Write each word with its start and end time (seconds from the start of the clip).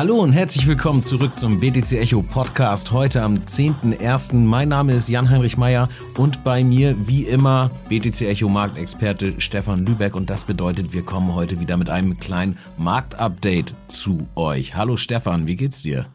Hallo 0.00 0.22
und 0.22 0.32
herzlich 0.32 0.66
willkommen 0.66 1.02
zurück 1.02 1.38
zum 1.38 1.60
BTC 1.60 1.92
Echo 1.92 2.22
Podcast 2.22 2.90
heute 2.90 3.20
am 3.20 3.34
10.01. 3.34 4.34
Mein 4.34 4.70
Name 4.70 4.94
ist 4.94 5.10
Jan-Heinrich 5.10 5.58
Meyer 5.58 5.90
und 6.16 6.42
bei 6.42 6.64
mir 6.64 6.96
wie 7.06 7.24
immer 7.24 7.70
BTC 7.90 8.22
Echo 8.22 8.48
Marktexperte 8.48 9.38
Stefan 9.42 9.84
Lübeck 9.84 10.16
und 10.16 10.30
das 10.30 10.46
bedeutet, 10.46 10.94
wir 10.94 11.02
kommen 11.02 11.34
heute 11.34 11.60
wieder 11.60 11.76
mit 11.76 11.90
einem 11.90 12.18
kleinen 12.18 12.56
Marktupdate 12.78 13.74
zu 13.88 14.26
euch. 14.36 14.74
Hallo 14.74 14.96
Stefan, 14.96 15.46
wie 15.46 15.56
geht's 15.56 15.82
dir? 15.82 16.06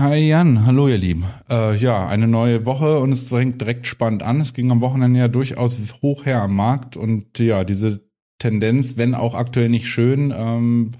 Hi 0.00 0.16
Jan, 0.16 0.66
hallo 0.66 0.88
ihr 0.88 0.98
Lieben. 0.98 1.24
Äh, 1.48 1.76
ja, 1.76 2.08
eine 2.08 2.26
neue 2.26 2.66
Woche 2.66 2.98
und 2.98 3.12
es 3.12 3.28
fängt 3.28 3.60
direkt 3.60 3.86
spannend 3.86 4.24
an. 4.24 4.40
Es 4.40 4.52
ging 4.52 4.68
am 4.72 4.80
Wochenende 4.80 5.20
ja 5.20 5.28
durchaus 5.28 5.76
hoch 6.02 6.26
her 6.26 6.42
am 6.42 6.56
Markt 6.56 6.96
und 6.96 7.38
ja, 7.38 7.62
diese 7.62 8.00
Tendenz, 8.40 8.96
wenn 8.96 9.14
auch 9.14 9.36
aktuell 9.36 9.68
nicht 9.68 9.86
schön, 9.86 10.34
ähm, 10.36 10.90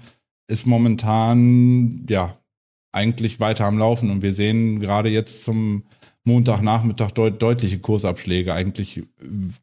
ist 0.47 0.65
momentan 0.65 2.05
ja 2.09 2.37
eigentlich 2.91 3.39
weiter 3.39 3.65
am 3.65 3.77
Laufen 3.77 4.11
und 4.11 4.21
wir 4.21 4.33
sehen 4.33 4.79
gerade 4.79 5.09
jetzt 5.09 5.43
zum 5.43 5.83
Montagnachmittag 6.25 7.11
deut 7.11 7.41
deutliche 7.41 7.79
Kursabschläge, 7.79 8.53
eigentlich 8.53 9.03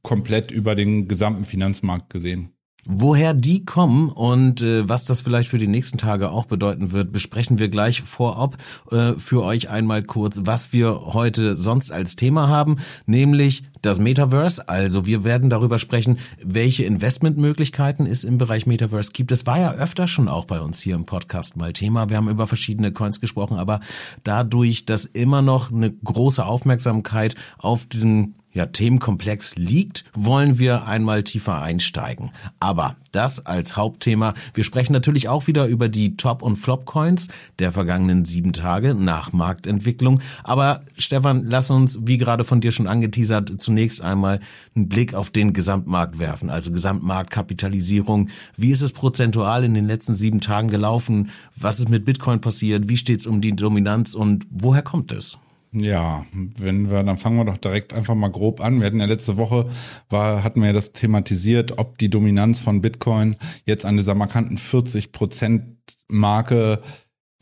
komplett 0.03 0.51
über 0.51 0.75
den 0.75 1.09
gesamten 1.09 1.45
Finanzmarkt 1.45 2.11
gesehen. 2.11 2.53
Woher 2.87 3.34
die 3.34 3.65
kommen 3.65 4.09
und 4.09 4.62
äh, 4.62 4.89
was 4.89 5.05
das 5.05 5.20
vielleicht 5.20 5.51
für 5.51 5.59
die 5.59 5.66
nächsten 5.66 5.98
Tage 5.98 6.30
auch 6.30 6.47
bedeuten 6.47 6.93
wird, 6.93 7.12
besprechen 7.12 7.59
wir 7.59 7.69
gleich 7.69 8.01
vorab 8.01 8.56
äh, 8.91 9.12
für 9.12 9.43
euch 9.43 9.69
einmal 9.69 10.03
kurz, 10.03 10.41
was 10.41 10.73
wir 10.73 11.01
heute 11.12 11.56
sonst 11.56 11.93
als 11.93 12.16
Thema 12.16 12.48
haben, 12.48 12.77
nämlich 13.05 13.65
das 13.83 13.98
Metaverse. 13.98 14.69
Also 14.69 15.06
wir 15.06 15.25
werden 15.25 15.51
darüber 15.51 15.79
sprechen, 15.79 16.19
welche 16.43 16.84
Investmentmöglichkeiten 16.84 18.06
es 18.06 18.25
im 18.25 18.39
Bereich 18.39 18.67
Metaverse 18.67 19.12
gibt. 19.12 19.33
Es 19.33 19.47
war 19.47 19.59
ja 19.59 19.72
öfter 19.72 20.09
schon 20.09 20.28
auch 20.28 20.47
bei 20.47 20.61
uns 20.61 20.81
hier 20.81 20.94
im 20.94 21.05
Podcast 21.05 21.56
mal 21.56 21.72
Thema. 21.72 22.09
Wir 22.09 22.17
haben 22.17 22.28
über 22.28 22.47
verschiedene 22.47 22.92
Coins 22.92 23.20
gesprochen, 23.20 23.59
aber 23.59 23.81
dadurch, 24.25 24.87
dass 24.87 25.05
immer 25.05 25.42
noch 25.42 25.70
eine 25.70 25.91
große 25.92 26.44
Aufmerksamkeit 26.44 27.34
auf 27.59 27.87
diesen 27.87 28.37
ja, 28.53 28.67
Themenkomplex 28.67 29.56
liegt, 29.56 30.05
wollen 30.12 30.59
wir 30.59 30.87
einmal 30.87 31.23
tiefer 31.23 31.62
einsteigen. 31.62 32.33
Aber 32.59 32.97
das 33.12 33.47
als 33.47 33.77
Hauptthema. 33.77 34.34
Wir 34.55 34.65
sprechen 34.65 34.93
natürlich 34.93 35.29
auch 35.29 35.47
wieder 35.47 35.67
über 35.67 35.89
die 35.89 36.17
Top- 36.17 36.43
und 36.43 36.56
Flop-Coins 36.56 37.28
der 37.59 37.73
vergangenen 37.73 38.25
sieben 38.25 38.53
Tage 38.53 38.95
nach 38.95 39.33
Marktentwicklung. 39.33 40.21
Aber 40.45 40.83
Stefan, 40.97 41.45
lass 41.45 41.71
uns, 41.71 41.98
wie 42.03 42.19
gerade 42.19 42.45
von 42.45 42.61
dir 42.61 42.73
schon 42.73 42.87
angeteasert, 42.87 43.61
zunächst 43.61 44.01
einmal 44.01 44.41
einen 44.75 44.89
Blick 44.89 45.15
auf 45.15 45.31
den 45.31 45.53
Gesamtmarkt 45.53 46.19
werfen, 46.19 46.51
also 46.51 46.73
Gesamtmarktkapitalisierung. 46.73 48.28
Wie 48.56 48.71
ist 48.71 48.83
es 48.83 48.93
prozentual 48.93 49.65
in 49.65 49.75
den 49.75 49.87
letzten 49.87 50.15
sieben 50.15 50.41
Tagen 50.41 50.69
gelaufen? 50.69 51.31
Was 51.56 51.81
ist 51.81 51.89
mit 51.89 52.05
Bitcoin 52.05 52.41
passiert? 52.41 52.89
Wie 52.89 52.97
steht 52.97 53.21
es 53.21 53.27
um 53.27 53.41
die 53.41 53.55
Dominanz 53.55 54.15
und 54.15 54.47
woher 54.51 54.83
kommt 54.83 55.12
es? 55.12 55.39
Ja, 55.72 56.26
wenn 56.32 56.90
wir, 56.90 57.04
dann 57.04 57.18
fangen 57.18 57.36
wir 57.36 57.44
doch 57.44 57.58
direkt 57.58 57.92
einfach 57.92 58.16
mal 58.16 58.30
grob 58.30 58.60
an. 58.60 58.80
Wir 58.80 58.86
hatten 58.86 58.98
ja 58.98 59.06
letzte 59.06 59.36
Woche, 59.36 59.66
war, 60.08 60.42
hatten 60.42 60.60
wir 60.60 60.68
ja 60.68 60.72
das 60.72 60.92
thematisiert, 60.92 61.78
ob 61.78 61.96
die 61.98 62.10
Dominanz 62.10 62.58
von 62.58 62.80
Bitcoin 62.80 63.36
jetzt 63.66 63.84
an 63.84 63.96
dieser 63.96 64.16
markanten 64.16 64.58
40 64.58 65.12
Prozent 65.12 65.76
Marke 66.08 66.80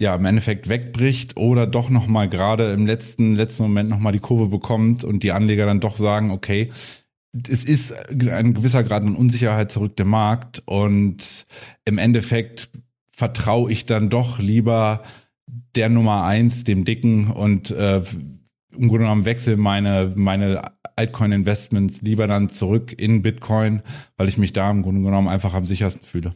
ja 0.00 0.14
im 0.14 0.26
Endeffekt 0.26 0.68
wegbricht 0.68 1.36
oder 1.38 1.66
doch 1.66 1.88
nochmal 1.88 2.28
gerade 2.28 2.72
im 2.72 2.86
letzten, 2.86 3.34
letzten 3.34 3.62
Moment 3.62 3.88
nochmal 3.88 4.12
die 4.12 4.20
Kurve 4.20 4.48
bekommt 4.48 5.04
und 5.04 5.22
die 5.22 5.32
Anleger 5.32 5.66
dann 5.66 5.80
doch 5.80 5.96
sagen, 5.96 6.30
okay, 6.30 6.70
es 7.48 7.64
ist 7.64 7.94
ein 8.10 8.54
gewisser 8.54 8.84
Grad 8.84 9.04
an 9.04 9.16
Unsicherheit 9.16 9.72
zurück 9.72 9.96
der 9.96 10.06
Markt 10.06 10.62
und 10.66 11.46
im 11.84 11.98
Endeffekt 11.98 12.70
vertraue 13.10 13.72
ich 13.72 13.86
dann 13.86 14.11
doch 14.11 14.38
lieber 14.38 15.02
der 15.78 15.89
Nummer 15.89 16.24
eins, 16.24 16.64
dem 16.64 16.84
Dicken 16.84 17.30
und 17.30 17.70
äh, 17.70 17.98
im 18.77 18.89
Grunde 18.89 19.05
genommen 19.05 19.24
wechsle 19.24 19.56
meine, 19.56 20.12
meine 20.16 20.72
Altcoin-Investments 20.96 22.02
lieber 22.02 22.27
dann 22.27 22.50
zurück 22.50 22.92
in 23.00 23.22
Bitcoin, 23.22 23.83
weil 24.17 24.28
ich 24.28 24.38
mich 24.38 24.52
da 24.52 24.70
im 24.70 24.83
Grunde 24.83 25.02
genommen 25.02 25.28
einfach 25.28 25.55
am 25.55 25.67
sichersten 25.67 26.05
fühle. 26.05 26.34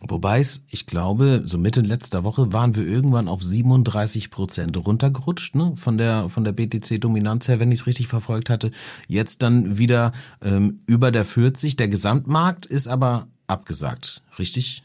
Wobei 0.00 0.40
es, 0.40 0.64
ich 0.70 0.86
glaube, 0.86 1.42
so 1.44 1.58
Mitte 1.58 1.82
letzter 1.82 2.24
Woche 2.24 2.52
waren 2.52 2.74
wir 2.74 2.84
irgendwann 2.86 3.28
auf 3.28 3.42
37 3.42 4.30
Prozent 4.30 4.76
runtergerutscht, 4.84 5.54
ne, 5.54 5.74
von 5.76 5.98
der, 5.98 6.28
von 6.30 6.42
der 6.42 6.52
BTC-Dominanz 6.52 7.48
her, 7.48 7.60
wenn 7.60 7.70
ich 7.70 7.80
es 7.80 7.86
richtig 7.86 8.08
verfolgt 8.08 8.50
hatte. 8.50 8.70
Jetzt 9.06 9.42
dann 9.42 9.78
wieder 9.78 10.12
ähm, 10.42 10.80
über 10.86 11.12
der 11.12 11.24
40. 11.24 11.76
Der 11.76 11.88
Gesamtmarkt 11.88 12.66
ist 12.66 12.88
aber 12.88 13.28
abgesagt, 13.46 14.22
richtig? 14.38 14.82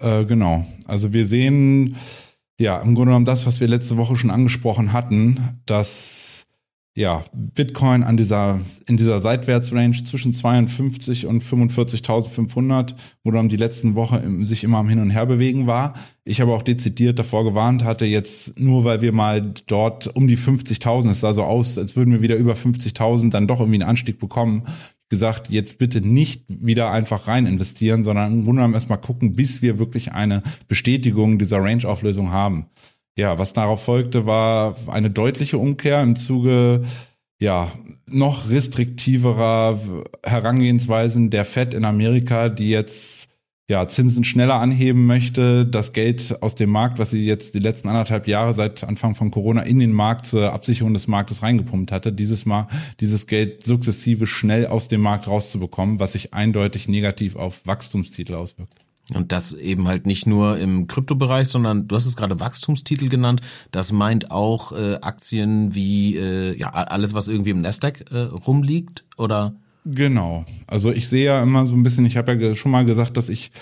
Äh, 0.00 0.24
genau. 0.24 0.66
Also 0.86 1.12
wir 1.12 1.26
sehen, 1.26 1.96
ja, 2.58 2.78
im 2.78 2.94
Grunde 2.94 3.10
genommen 3.10 3.24
das, 3.24 3.46
was 3.46 3.60
wir 3.60 3.68
letzte 3.68 3.96
Woche 3.96 4.16
schon 4.16 4.30
angesprochen 4.30 4.92
hatten, 4.92 5.60
dass 5.66 6.26
ja, 6.96 7.22
Bitcoin 7.34 8.02
an 8.02 8.16
dieser, 8.16 8.58
in 8.86 8.96
dieser 8.96 9.20
Seitwärtsrange 9.20 10.02
zwischen 10.04 10.32
52 10.32 11.26
und 11.26 11.44
45.500, 11.44 12.94
wo 13.22 13.30
dann 13.30 13.50
die 13.50 13.58
letzten 13.58 13.94
Woche 13.94 14.22
sich 14.46 14.64
immer 14.64 14.78
am 14.78 14.88
Hin 14.88 15.00
und 15.00 15.10
Her 15.10 15.26
bewegen 15.26 15.66
war. 15.66 15.92
Ich 16.24 16.40
habe 16.40 16.54
auch 16.54 16.62
dezidiert 16.62 17.18
davor 17.18 17.44
gewarnt, 17.44 17.84
hatte 17.84 18.06
jetzt 18.06 18.58
nur, 18.58 18.84
weil 18.84 19.02
wir 19.02 19.12
mal 19.12 19.52
dort 19.66 20.06
um 20.16 20.26
die 20.26 20.38
50.000, 20.38 21.10
es 21.10 21.20
sah 21.20 21.34
so 21.34 21.44
aus, 21.44 21.76
als 21.76 21.96
würden 21.96 22.14
wir 22.14 22.22
wieder 22.22 22.36
über 22.36 22.54
50.000 22.54 23.30
dann 23.30 23.46
doch 23.46 23.60
irgendwie 23.60 23.82
einen 23.82 23.90
Anstieg 23.90 24.18
bekommen, 24.18 24.62
gesagt, 25.08 25.50
jetzt 25.50 25.78
bitte 25.78 26.00
nicht 26.00 26.44
wieder 26.48 26.90
einfach 26.90 27.28
rein 27.28 27.46
investieren, 27.46 28.04
sondern 28.04 28.32
im 28.32 28.42
Grunde 28.44 28.60
genommen 28.60 28.74
erstmal 28.74 29.00
gucken, 29.00 29.34
bis 29.34 29.62
wir 29.62 29.78
wirklich 29.78 30.12
eine 30.12 30.42
Bestätigung 30.68 31.38
dieser 31.38 31.62
Range-Auflösung 31.62 32.32
haben. 32.32 32.66
Ja, 33.16 33.38
was 33.38 33.52
darauf 33.52 33.82
folgte, 33.82 34.26
war 34.26 34.76
eine 34.88 35.10
deutliche 35.10 35.58
Umkehr 35.58 36.02
im 36.02 36.16
Zuge 36.16 36.82
ja, 37.40 37.70
noch 38.06 38.50
restriktiverer 38.50 39.78
Herangehensweisen 40.24 41.30
der 41.30 41.44
Fed 41.44 41.74
in 41.74 41.84
Amerika, 41.84 42.48
die 42.48 42.70
jetzt 42.70 43.15
ja, 43.68 43.88
Zinsen 43.88 44.22
schneller 44.22 44.60
anheben 44.60 45.06
möchte, 45.06 45.66
das 45.66 45.92
Geld 45.92 46.40
aus 46.40 46.54
dem 46.54 46.70
Markt, 46.70 47.00
was 47.00 47.10
sie 47.10 47.26
jetzt 47.26 47.54
die 47.54 47.58
letzten 47.58 47.88
anderthalb 47.88 48.28
Jahre 48.28 48.52
seit 48.52 48.84
Anfang 48.84 49.16
von 49.16 49.32
Corona 49.32 49.62
in 49.62 49.80
den 49.80 49.92
Markt 49.92 50.26
zur 50.26 50.52
Absicherung 50.52 50.92
des 50.92 51.08
Marktes 51.08 51.42
reingepumpt 51.42 51.90
hatte, 51.90 52.12
dieses 52.12 52.46
Mal 52.46 52.68
dieses 53.00 53.26
Geld 53.26 53.64
sukzessive 53.64 54.26
schnell 54.26 54.68
aus 54.68 54.86
dem 54.86 55.00
Markt 55.00 55.26
rauszubekommen, 55.26 55.98
was 55.98 56.12
sich 56.12 56.32
eindeutig 56.32 56.86
negativ 56.86 57.34
auf 57.34 57.66
Wachstumstitel 57.66 58.34
auswirkt. 58.34 58.72
Und 59.14 59.30
das 59.32 59.52
eben 59.52 59.86
halt 59.86 60.06
nicht 60.06 60.26
nur 60.26 60.58
im 60.58 60.86
Kryptobereich, 60.86 61.48
sondern 61.48 61.86
du 61.86 61.94
hast 61.94 62.06
es 62.06 62.16
gerade 62.16 62.40
Wachstumstitel 62.40 63.08
genannt. 63.08 63.40
Das 63.70 63.92
meint 63.92 64.30
auch 64.30 64.72
äh, 64.72 64.96
Aktien 65.00 65.74
wie 65.74 66.16
äh, 66.16 66.56
ja 66.56 66.70
alles, 66.70 67.14
was 67.14 67.28
irgendwie 67.28 67.50
im 67.50 67.60
Nasdaq 67.60 68.10
äh, 68.10 68.18
rumliegt, 68.18 69.04
oder? 69.16 69.54
Genau. 69.88 70.44
Also 70.66 70.90
ich 70.90 71.08
sehe 71.08 71.26
ja 71.26 71.42
immer 71.42 71.64
so 71.66 71.74
ein 71.74 71.84
bisschen, 71.84 72.06
ich 72.06 72.16
habe 72.16 72.34
ja 72.34 72.54
schon 72.56 72.72
mal 72.72 72.84
gesagt, 72.84 73.16
dass 73.16 73.28
ich 73.28 73.52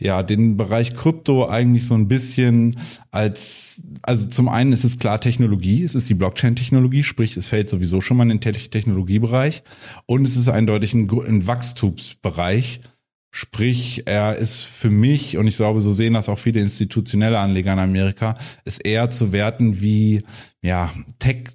ja 0.00 0.22
den 0.22 0.56
Bereich 0.56 0.94
Krypto 0.94 1.46
eigentlich 1.46 1.86
so 1.86 1.94
ein 1.94 2.08
bisschen 2.08 2.74
als, 3.10 3.82
also 4.00 4.26
zum 4.26 4.48
einen 4.48 4.72
ist 4.72 4.84
es 4.84 4.98
klar 4.98 5.20
Technologie, 5.20 5.84
es 5.84 5.94
ist 5.94 6.08
die 6.08 6.14
Blockchain-Technologie, 6.14 7.02
sprich 7.02 7.36
es 7.36 7.48
fällt 7.48 7.68
sowieso 7.68 8.00
schon 8.00 8.16
mal 8.16 8.22
in 8.30 8.38
den 8.38 8.40
Technologiebereich 8.40 9.62
und 10.06 10.24
es 10.24 10.36
ist 10.36 10.48
eindeutig 10.48 10.94
ein, 10.94 11.10
ein 11.10 11.46
Wachstumsbereich. 11.46 12.80
Sprich, 13.30 14.04
er 14.06 14.36
ist 14.36 14.60
für 14.60 14.90
mich, 14.90 15.36
und 15.36 15.48
ich 15.48 15.56
glaube, 15.56 15.80
so 15.80 15.92
sehen 15.92 16.14
das 16.14 16.28
auch 16.28 16.38
viele 16.38 16.60
institutionelle 16.60 17.40
Anleger 17.40 17.72
in 17.72 17.80
Amerika, 17.80 18.36
ist 18.64 18.78
eher 18.86 19.10
zu 19.10 19.32
werten 19.32 19.80
wie 19.80 20.22
ja, 20.62 20.92
Tech, 21.18 21.50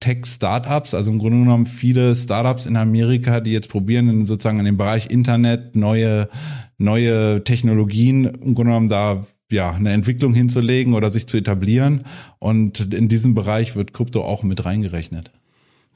Tech-Startups, 0.00 0.94
also 0.94 1.10
im 1.10 1.18
Grunde 1.18 1.38
genommen 1.38 1.66
viele 1.66 2.14
Startups 2.14 2.66
in 2.66 2.76
Amerika, 2.76 3.40
die 3.40 3.52
jetzt 3.52 3.68
probieren, 3.68 4.08
in, 4.08 4.26
sozusagen 4.26 4.58
in 4.58 4.64
dem 4.64 4.76
Bereich 4.76 5.10
Internet 5.10 5.74
neue, 5.76 6.28
neue 6.76 7.42
Technologien 7.44 8.24
im 8.24 8.54
Grunde 8.54 8.70
genommen 8.70 8.88
da 8.88 9.26
ja 9.50 9.70
eine 9.70 9.92
Entwicklung 9.92 10.34
hinzulegen 10.34 10.94
oder 10.94 11.10
sich 11.10 11.26
zu 11.26 11.36
etablieren. 11.36 12.04
Und 12.38 12.92
in 12.94 13.08
diesem 13.08 13.34
Bereich 13.34 13.76
wird 13.76 13.92
Krypto 13.92 14.22
auch 14.22 14.42
mit 14.42 14.64
reingerechnet. 14.64 15.32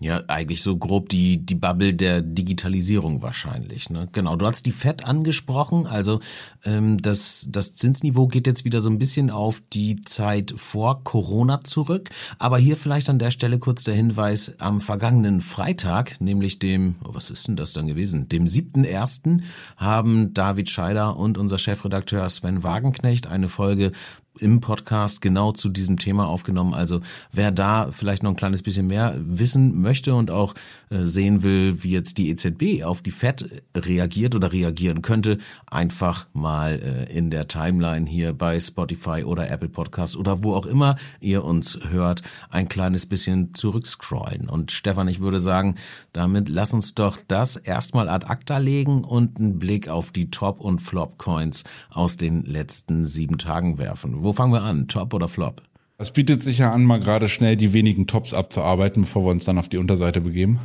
Ja, 0.03 0.21
eigentlich 0.27 0.63
so 0.63 0.77
grob 0.77 1.09
die, 1.11 1.47
die 1.47 1.55
Bubble 1.55 1.95
der 1.95 2.23
Digitalisierung 2.23 3.23
wahrscheinlich. 3.23 3.89
Ne? 3.89 4.09
Genau, 4.11 4.35
du 4.35 4.45
hast 4.47 4.67
die 4.67 4.73
FED 4.73 5.05
angesprochen. 5.05 5.87
Also 5.87 6.19
ähm, 6.65 6.99
das, 7.01 7.47
das 7.49 7.77
Zinsniveau 7.77 8.27
geht 8.27 8.49
jetzt 8.49 8.65
wieder 8.65 8.81
so 8.81 8.91
ein 8.91 8.99
bisschen 8.99 9.31
auf 9.31 9.63
die 9.73 10.03
Zeit 10.03 10.55
vor 10.57 11.05
Corona 11.05 11.63
zurück. 11.63 12.11
Aber 12.41 12.59
hier 12.59 12.77
vielleicht 12.77 13.09
an 13.11 13.21
der 13.21 13.31
Stelle 13.31 13.61
kurz 13.61 13.85
der 13.85 13.95
Hinweis, 13.95 14.57
am 14.59 14.81
vergangenen 14.81 15.41
Freitag, 15.41 16.21
nämlich 16.21 16.59
dem, 16.59 16.97
oh, 17.05 17.15
was 17.15 17.31
ist 17.31 17.47
denn 17.47 17.55
das 17.55 17.73
dann 17.73 17.87
gewesen? 17.87 18.29
Dem 18.29 18.49
siebten 18.49 18.83
ersten 18.83 19.45
haben 19.77 20.35
David 20.35 20.69
Scheider 20.69 21.17
und 21.17 21.39
unser 21.39 21.59
Chefredakteur 21.59 22.29
Sven 22.29 22.65
Wagenknecht 22.65 23.29
eine 23.29 23.49
Folge 23.49 23.93
im 24.39 24.61
Podcast 24.61 25.21
genau 25.21 25.53
zu 25.53 25.69
diesem 25.69 25.99
Thema 25.99 26.27
aufgenommen. 26.27 26.75
Also 26.75 27.01
wer 27.33 27.51
da 27.51 27.91
vielleicht 27.93 28.23
noch 28.23 28.31
ein 28.31 28.37
kleines 28.37 28.63
bisschen 28.63 28.87
mehr 28.87 29.15
wissen 29.19 29.81
möchte 29.81 30.15
und 30.15 30.31
auch 30.31 30.55
äh, 30.91 31.05
sehen 31.05 31.43
will, 31.43 31.83
wie 31.83 31.91
jetzt 31.91 32.19
die 32.19 32.31
EZB 32.31 32.85
auf 32.85 33.03
die 33.03 33.11
Fed 33.11 33.63
reagiert 33.77 34.35
oder 34.35 34.53
reagieren 34.53 35.03
könnte, 35.03 35.39
einfach 35.71 36.27
mal 36.33 36.81
äh, 36.81 37.13
in 37.13 37.31
der 37.31 37.49
Timeline 37.49 38.09
hier 38.09 38.33
bei 38.33 38.59
Spotify 38.59 39.25
oder 39.25 39.51
Apple 39.51 39.69
Podcast 39.69 40.17
oder 40.17 40.43
wo 40.43 40.55
auch 40.55 40.67
immer 40.67 40.97
ihr 41.21 41.45
uns 41.45 41.79
hört, 41.89 42.23
ein 42.51 42.69
kleines 42.69 43.07
bisschen 43.07 43.55
zurückscrollen. 43.55 44.49
Und 44.49 44.73
Stefan, 44.73 45.09
ich 45.09 45.21
würde 45.21 45.41
sagen, 45.41 45.77
damit 46.13 46.49
lass 46.49 46.73
uns 46.73 46.95
doch 46.95 47.19
das 47.29 47.57
erstmal 47.57 48.09
ad 48.09 48.27
acta 48.27 48.59
legen 48.59 49.05
und 49.05 49.39
einen 49.39 49.59
Blick 49.59 49.89
auf 49.89 50.11
die 50.11 50.31
Top- 50.31 50.61
und 50.61 50.81
Flop-Coins 50.81 51.65
aus 51.91 52.17
den 52.17 52.43
letzten 52.43 53.05
sieben 53.05 53.39
Tagen 53.39 53.79
werfen. 53.79 54.22
Wo 54.23 54.33
fangen 54.33 54.53
wir 54.53 54.63
an? 54.63 54.89
Top 54.89 55.15
oder 55.15 55.29
Flop? 55.29 55.63
Es 55.99 56.11
bietet 56.11 56.43
sich 56.43 56.59
ja 56.59 56.73
an, 56.73 56.85
mal 56.85 57.01
gerade 57.01 57.29
schnell 57.29 57.57
die 57.57 57.73
wenigen 57.73 58.07
Tops 58.07 58.35
abzuarbeiten, 58.35 59.03
bevor 59.03 59.25
wir 59.25 59.31
uns 59.31 59.45
dann 59.45 59.59
auf 59.59 59.69
die 59.69 59.79
Unterseite 59.79 60.21
begeben. 60.21 60.59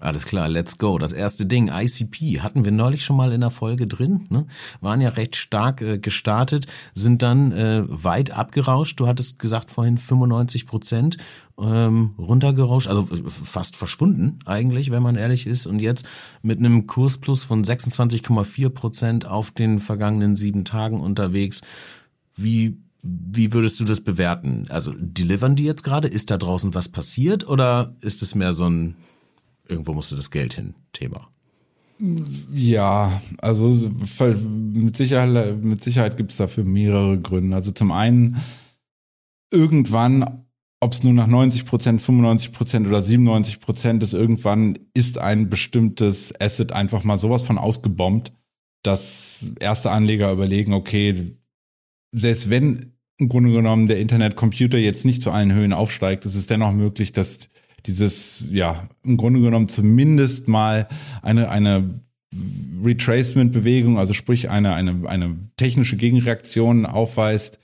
Alles 0.00 0.26
klar, 0.26 0.48
let's 0.48 0.78
go. 0.78 0.98
Das 0.98 1.10
erste 1.10 1.44
Ding, 1.44 1.68
ICP, 1.68 2.40
hatten 2.40 2.64
wir 2.64 2.70
neulich 2.70 3.04
schon 3.04 3.16
mal 3.16 3.32
in 3.32 3.40
der 3.40 3.50
Folge 3.50 3.88
drin, 3.88 4.26
ne? 4.30 4.46
waren 4.80 5.00
ja 5.00 5.08
recht 5.08 5.34
stark 5.34 5.82
äh, 5.82 5.98
gestartet, 5.98 6.66
sind 6.94 7.22
dann 7.22 7.50
äh, 7.50 7.82
weit 7.88 8.30
abgerauscht. 8.30 9.00
Du 9.00 9.08
hattest 9.08 9.40
gesagt 9.40 9.72
vorhin 9.72 9.98
95 9.98 10.66
Prozent 10.66 11.16
ähm, 11.58 12.14
runtergerauscht, 12.16 12.86
also 12.86 13.08
äh, 13.12 13.28
fast 13.28 13.74
verschwunden 13.74 14.38
eigentlich, 14.44 14.92
wenn 14.92 15.02
man 15.02 15.16
ehrlich 15.16 15.48
ist. 15.48 15.66
Und 15.66 15.80
jetzt 15.80 16.04
mit 16.42 16.60
einem 16.60 16.86
Kursplus 16.86 17.42
von 17.42 17.64
26,4 17.64 18.68
Prozent 18.68 19.26
auf 19.26 19.50
den 19.50 19.80
vergangenen 19.80 20.36
sieben 20.36 20.64
Tagen 20.64 21.00
unterwegs. 21.00 21.62
Wie 22.36 22.78
wie 23.02 23.52
würdest 23.52 23.78
du 23.80 23.84
das 23.84 24.00
bewerten? 24.00 24.66
Also 24.70 24.92
delivern 24.96 25.56
die 25.56 25.64
jetzt 25.64 25.84
gerade? 25.84 26.08
Ist 26.08 26.30
da 26.30 26.38
draußen 26.38 26.74
was 26.74 26.88
passiert 26.88 27.46
oder 27.46 27.94
ist 28.00 28.22
es 28.22 28.34
mehr 28.34 28.52
so 28.52 28.68
ein 28.68 28.96
irgendwo 29.68 29.92
musste 29.92 30.16
das 30.16 30.30
Geld 30.30 30.54
hin 30.54 30.74
Thema? 30.92 31.28
Ja, 32.54 33.20
also 33.38 33.90
mit 34.32 34.96
Sicherheit, 34.96 35.62
mit 35.62 35.82
Sicherheit 35.82 36.16
gibt 36.16 36.30
es 36.30 36.36
dafür 36.36 36.64
mehrere 36.64 37.18
Gründe. 37.18 37.56
Also 37.56 37.72
zum 37.72 37.90
einen 37.90 38.36
irgendwann, 39.52 40.44
ob 40.80 40.92
es 40.92 41.02
nur 41.02 41.12
nach 41.12 41.26
90 41.26 41.64
Prozent, 41.64 42.00
95 42.00 42.52
Prozent 42.52 42.86
oder 42.86 43.02
97 43.02 43.60
Prozent 43.60 44.02
ist, 44.02 44.12
irgendwann 44.12 44.78
ist 44.94 45.18
ein 45.18 45.50
bestimmtes 45.50 46.32
Asset 46.40 46.72
einfach 46.72 47.02
mal 47.02 47.18
sowas 47.18 47.42
von 47.42 47.58
ausgebombt, 47.58 48.32
dass 48.84 49.52
erste 49.58 49.90
Anleger 49.90 50.32
überlegen, 50.32 50.74
okay, 50.74 51.36
selbst 52.18 52.50
wenn 52.50 52.92
im 53.18 53.28
Grunde 53.28 53.52
genommen 53.52 53.88
der 53.88 53.98
Internetcomputer 53.98 54.78
jetzt 54.78 55.04
nicht 55.04 55.22
zu 55.22 55.30
allen 55.30 55.52
Höhen 55.52 55.72
aufsteigt, 55.72 56.24
ist 56.24 56.36
es 56.36 56.46
dennoch 56.46 56.72
möglich, 56.72 57.12
dass 57.12 57.48
dieses, 57.86 58.44
ja, 58.50 58.88
im 59.02 59.16
Grunde 59.16 59.40
genommen 59.40 59.68
zumindest 59.68 60.46
mal 60.46 60.88
eine, 61.22 61.48
eine 61.48 62.00
Retracement-Bewegung, 62.84 63.98
also 63.98 64.12
sprich 64.12 64.50
eine, 64.50 64.74
eine, 64.74 65.08
eine 65.08 65.36
technische 65.56 65.96
Gegenreaktion 65.96 66.86
aufweist, 66.86 67.58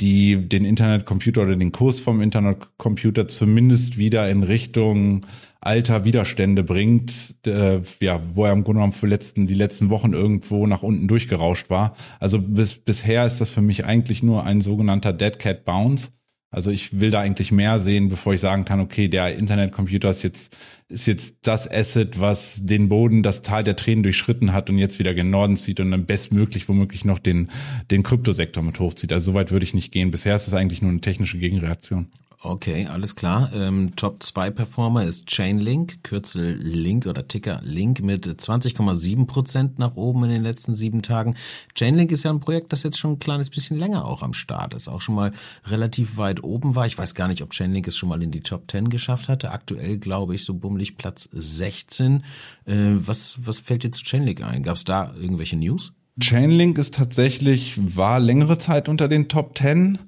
die 0.00 0.48
den 0.48 0.64
Internetcomputer 0.64 1.42
oder 1.42 1.56
den 1.56 1.72
Kurs 1.72 1.98
vom 1.98 2.20
Internetcomputer 2.20 3.26
zumindest 3.26 3.98
wieder 3.98 4.28
in 4.30 4.42
Richtung 4.44 5.22
alter 5.60 6.04
Widerstände 6.04 6.62
bringt, 6.62 7.34
äh, 7.46 7.80
ja, 8.00 8.20
wo 8.34 8.44
er 8.44 8.52
im 8.52 8.62
Grunde 8.62 8.78
genommen 8.78 8.92
für 8.92 9.08
letzten, 9.08 9.46
die 9.46 9.54
letzten 9.54 9.90
Wochen 9.90 10.12
irgendwo 10.12 10.66
nach 10.66 10.82
unten 10.82 11.08
durchgerauscht 11.08 11.68
war. 11.68 11.94
Also 12.20 12.40
bis, 12.40 12.76
bisher 12.76 13.26
ist 13.26 13.40
das 13.40 13.50
für 13.50 13.60
mich 13.60 13.84
eigentlich 13.84 14.22
nur 14.22 14.44
ein 14.44 14.60
sogenannter 14.60 15.12
Dead 15.12 15.36
Cat 15.38 15.64
Bounce. 15.64 16.08
Also 16.50 16.70
ich 16.70 16.98
will 16.98 17.10
da 17.10 17.20
eigentlich 17.20 17.52
mehr 17.52 17.78
sehen, 17.78 18.08
bevor 18.08 18.32
ich 18.32 18.40
sagen 18.40 18.64
kann, 18.64 18.80
okay, 18.80 19.08
der 19.08 19.36
Internetcomputer 19.36 20.08
ist 20.08 20.22
jetzt, 20.22 20.56
ist 20.88 21.06
jetzt 21.06 21.36
das 21.42 21.70
Asset, 21.70 22.20
was 22.20 22.56
den 22.64 22.88
Boden, 22.88 23.22
das 23.22 23.42
Tal 23.42 23.64
der 23.64 23.76
Tränen 23.76 24.02
durchschritten 24.02 24.54
hat 24.54 24.70
und 24.70 24.78
jetzt 24.78 24.98
wieder 24.98 25.12
gen 25.12 25.28
Norden 25.28 25.56
zieht 25.58 25.78
und 25.80 25.90
dann 25.90 26.06
bestmöglich 26.06 26.66
womöglich 26.68 27.04
noch 27.04 27.18
den, 27.18 27.50
den 27.90 28.02
Kryptosektor 28.02 28.62
mit 28.62 28.80
hochzieht. 28.80 29.12
Also 29.12 29.32
soweit 29.32 29.50
würde 29.50 29.64
ich 29.64 29.74
nicht 29.74 29.92
gehen. 29.92 30.10
Bisher 30.10 30.36
ist 30.36 30.48
es 30.48 30.54
eigentlich 30.54 30.80
nur 30.80 30.90
eine 30.90 31.02
technische 31.02 31.36
Gegenreaktion. 31.36 32.08
Okay, 32.40 32.86
alles 32.86 33.16
klar. 33.16 33.50
Ähm, 33.52 33.96
Top 33.96 34.22
2 34.22 34.50
Performer 34.50 35.02
ist 35.02 35.26
Chainlink, 35.26 36.04
Kürzel 36.04 36.54
Link 36.54 37.06
oder 37.06 37.26
Ticker 37.26 37.60
Link 37.64 38.00
mit 38.00 38.28
20,7 38.28 39.26
Prozent 39.26 39.80
nach 39.80 39.96
oben 39.96 40.22
in 40.22 40.30
den 40.30 40.42
letzten 40.44 40.76
sieben 40.76 41.02
Tagen. 41.02 41.34
Chainlink 41.74 42.12
ist 42.12 42.22
ja 42.22 42.30
ein 42.30 42.38
Projekt, 42.38 42.72
das 42.72 42.84
jetzt 42.84 42.96
schon 42.96 43.14
ein 43.14 43.18
kleines 43.18 43.50
bisschen 43.50 43.76
länger 43.76 44.04
auch 44.04 44.22
am 44.22 44.34
Start 44.34 44.72
ist, 44.72 44.86
auch 44.86 45.00
schon 45.00 45.16
mal 45.16 45.32
relativ 45.64 46.16
weit 46.16 46.44
oben 46.44 46.76
war. 46.76 46.86
Ich 46.86 46.96
weiß 46.96 47.16
gar 47.16 47.26
nicht, 47.26 47.42
ob 47.42 47.50
Chainlink 47.50 47.88
es 47.88 47.96
schon 47.96 48.08
mal 48.08 48.22
in 48.22 48.30
die 48.30 48.42
Top 48.42 48.70
10 48.70 48.88
geschafft 48.88 49.28
hatte. 49.28 49.50
Aktuell 49.50 49.98
glaube 49.98 50.36
ich 50.36 50.44
so 50.44 50.54
bummelig 50.54 50.96
Platz 50.96 51.28
16. 51.32 52.22
Äh, 52.66 52.74
was, 52.98 53.38
was 53.42 53.58
fällt 53.58 53.82
zu 53.92 54.04
Chainlink 54.04 54.44
ein? 54.44 54.62
Gab 54.62 54.76
es 54.76 54.84
da 54.84 55.12
irgendwelche 55.20 55.56
News? 55.56 55.92
Chainlink 56.20 56.78
ist 56.78 56.94
tatsächlich, 56.94 57.96
war 57.96 58.20
längere 58.20 58.58
Zeit 58.58 58.88
unter 58.88 59.08
den 59.08 59.28
Top 59.28 59.58
10 59.58 59.98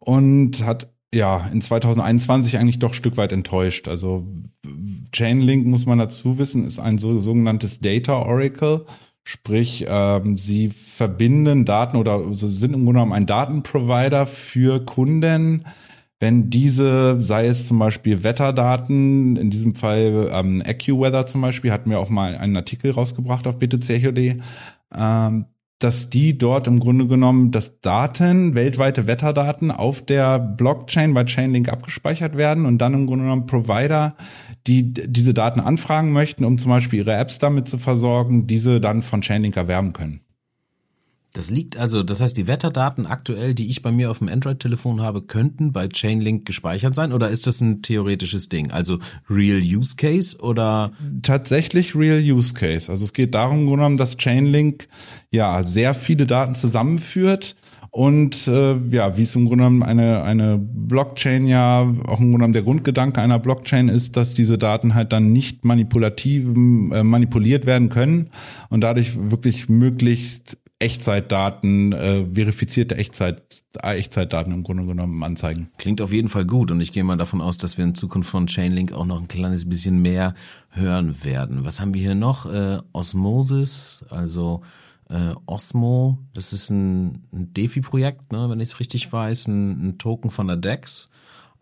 und 0.00 0.64
hat 0.64 0.91
ja, 1.14 1.46
in 1.52 1.60
2021 1.60 2.58
eigentlich 2.58 2.78
doch 2.78 2.94
Stück 2.94 3.16
weit 3.16 3.32
enttäuscht. 3.32 3.88
Also 3.88 4.26
Chainlink, 5.12 5.66
muss 5.66 5.86
man 5.86 5.98
dazu 5.98 6.38
wissen, 6.38 6.66
ist 6.66 6.78
ein 6.78 6.98
so, 6.98 7.18
sogenanntes 7.20 7.80
Data 7.80 8.14
Oracle. 8.22 8.86
Sprich, 9.24 9.84
ähm, 9.88 10.36
sie 10.36 10.68
verbinden 10.68 11.64
Daten 11.64 11.96
oder 11.96 12.32
sind 12.32 12.74
im 12.74 12.84
Grunde 12.84 12.92
genommen 12.92 13.12
ein 13.12 13.26
Datenprovider 13.26 14.26
für 14.26 14.84
Kunden, 14.84 15.64
wenn 16.18 16.50
diese, 16.50 17.20
sei 17.20 17.46
es 17.46 17.68
zum 17.68 17.78
Beispiel 17.78 18.22
Wetterdaten, 18.24 19.36
in 19.36 19.50
diesem 19.50 19.74
Fall 19.74 20.30
ähm, 20.32 20.62
AccuWeather 20.64 21.26
zum 21.26 21.40
Beispiel, 21.40 21.72
hatten 21.72 21.90
wir 21.90 22.00
auch 22.00 22.10
mal 22.10 22.36
einen 22.36 22.56
Artikel 22.56 22.92
rausgebracht 22.92 23.46
auf 23.46 23.58
btc.de, 23.58 24.40
ähm, 24.96 25.44
dass 25.82 26.10
die 26.10 26.38
dort 26.38 26.66
im 26.66 26.80
Grunde 26.80 27.06
genommen, 27.06 27.50
dass 27.50 27.80
Daten, 27.80 28.54
weltweite 28.54 29.06
Wetterdaten 29.06 29.70
auf 29.70 30.02
der 30.02 30.38
Blockchain 30.38 31.14
bei 31.14 31.24
Chainlink 31.24 31.68
abgespeichert 31.68 32.36
werden 32.36 32.66
und 32.66 32.78
dann 32.78 32.94
im 32.94 33.06
Grunde 33.06 33.24
genommen 33.24 33.46
Provider, 33.46 34.14
die 34.66 34.92
diese 34.92 35.34
Daten 35.34 35.60
anfragen 35.60 36.12
möchten, 36.12 36.44
um 36.44 36.58
zum 36.58 36.70
Beispiel 36.70 37.00
ihre 37.00 37.14
Apps 37.14 37.38
damit 37.38 37.68
zu 37.68 37.78
versorgen, 37.78 38.46
diese 38.46 38.80
dann 38.80 39.02
von 39.02 39.22
Chainlink 39.22 39.56
erwerben 39.56 39.92
können. 39.92 40.20
Das 41.34 41.48
liegt 41.48 41.78
also, 41.78 42.02
das 42.02 42.20
heißt, 42.20 42.36
die 42.36 42.46
Wetterdaten 42.46 43.06
aktuell, 43.06 43.54
die 43.54 43.70
ich 43.70 43.80
bei 43.80 43.90
mir 43.90 44.10
auf 44.10 44.18
dem 44.18 44.28
Android-Telefon 44.28 45.00
habe, 45.00 45.22
könnten 45.22 45.72
bei 45.72 45.88
Chainlink 45.88 46.44
gespeichert 46.44 46.94
sein 46.94 47.10
oder 47.10 47.30
ist 47.30 47.46
das 47.46 47.62
ein 47.62 47.80
theoretisches 47.80 48.50
Ding? 48.50 48.70
Also 48.70 48.98
Real 49.30 49.60
Use 49.60 49.96
Case 49.96 50.38
oder? 50.38 50.92
Tatsächlich 51.22 51.94
Real 51.94 52.20
Use 52.20 52.52
Case. 52.52 52.92
Also 52.92 53.04
es 53.04 53.14
geht 53.14 53.34
darum 53.34 53.68
genommen, 53.68 53.96
dass 53.96 54.18
Chainlink 54.18 54.88
ja 55.30 55.62
sehr 55.62 55.94
viele 55.94 56.26
Daten 56.26 56.54
zusammenführt 56.54 57.56
und 57.94 58.48
äh, 58.48 58.76
ja, 58.88 59.18
wie 59.18 59.22
es 59.22 59.34
im 59.34 59.44
Grunde 59.44 59.64
genommen 59.64 59.82
eine, 59.82 60.22
eine 60.22 60.58
Blockchain 60.58 61.46
ja, 61.46 61.80
auch 61.80 62.20
im 62.20 62.30
Grunde 62.30 62.38
genommen 62.38 62.52
der 62.54 62.62
Grundgedanke 62.62 63.20
einer 63.20 63.38
Blockchain 63.38 63.90
ist, 63.90 64.16
dass 64.16 64.32
diese 64.32 64.56
Daten 64.56 64.94
halt 64.94 65.12
dann 65.12 65.30
nicht 65.30 65.66
manipulativ 65.66 66.46
äh, 66.46 67.02
manipuliert 67.02 67.66
werden 67.66 67.90
können 67.90 68.30
und 68.70 68.80
dadurch 68.80 69.30
wirklich 69.30 69.68
möglichst 69.68 70.56
Echtzeitdaten, 70.82 71.92
äh, 71.92 72.26
verifizierte 72.34 72.96
Echtzeit, 72.96 73.62
Echtzeitdaten 73.80 74.52
im 74.52 74.64
Grunde 74.64 74.84
genommen 74.84 75.22
anzeigen. 75.22 75.70
Klingt 75.78 76.00
auf 76.00 76.12
jeden 76.12 76.28
Fall 76.28 76.44
gut 76.44 76.72
und 76.72 76.80
ich 76.80 76.90
gehe 76.90 77.04
mal 77.04 77.16
davon 77.16 77.40
aus, 77.40 77.56
dass 77.56 77.78
wir 77.78 77.84
in 77.84 77.94
Zukunft 77.94 78.28
von 78.28 78.48
Chainlink 78.48 78.92
auch 78.92 79.06
noch 79.06 79.20
ein 79.20 79.28
kleines 79.28 79.68
bisschen 79.68 80.02
mehr 80.02 80.34
hören 80.70 81.24
werden. 81.24 81.64
Was 81.64 81.80
haben 81.80 81.94
wir 81.94 82.00
hier 82.00 82.16
noch? 82.16 82.52
Äh, 82.52 82.78
Osmosis, 82.92 84.04
also 84.10 84.62
äh, 85.08 85.34
Osmo, 85.46 86.18
das 86.34 86.52
ist 86.52 86.70
ein, 86.70 87.28
ein 87.32 87.54
DeFi-Projekt, 87.54 88.32
ne, 88.32 88.50
wenn 88.50 88.58
ich 88.58 88.70
es 88.70 88.80
richtig 88.80 89.12
weiß, 89.12 89.46
ein, 89.46 89.88
ein 89.88 89.98
Token 89.98 90.30
von 90.30 90.48
der 90.48 90.56
DEX. 90.56 91.10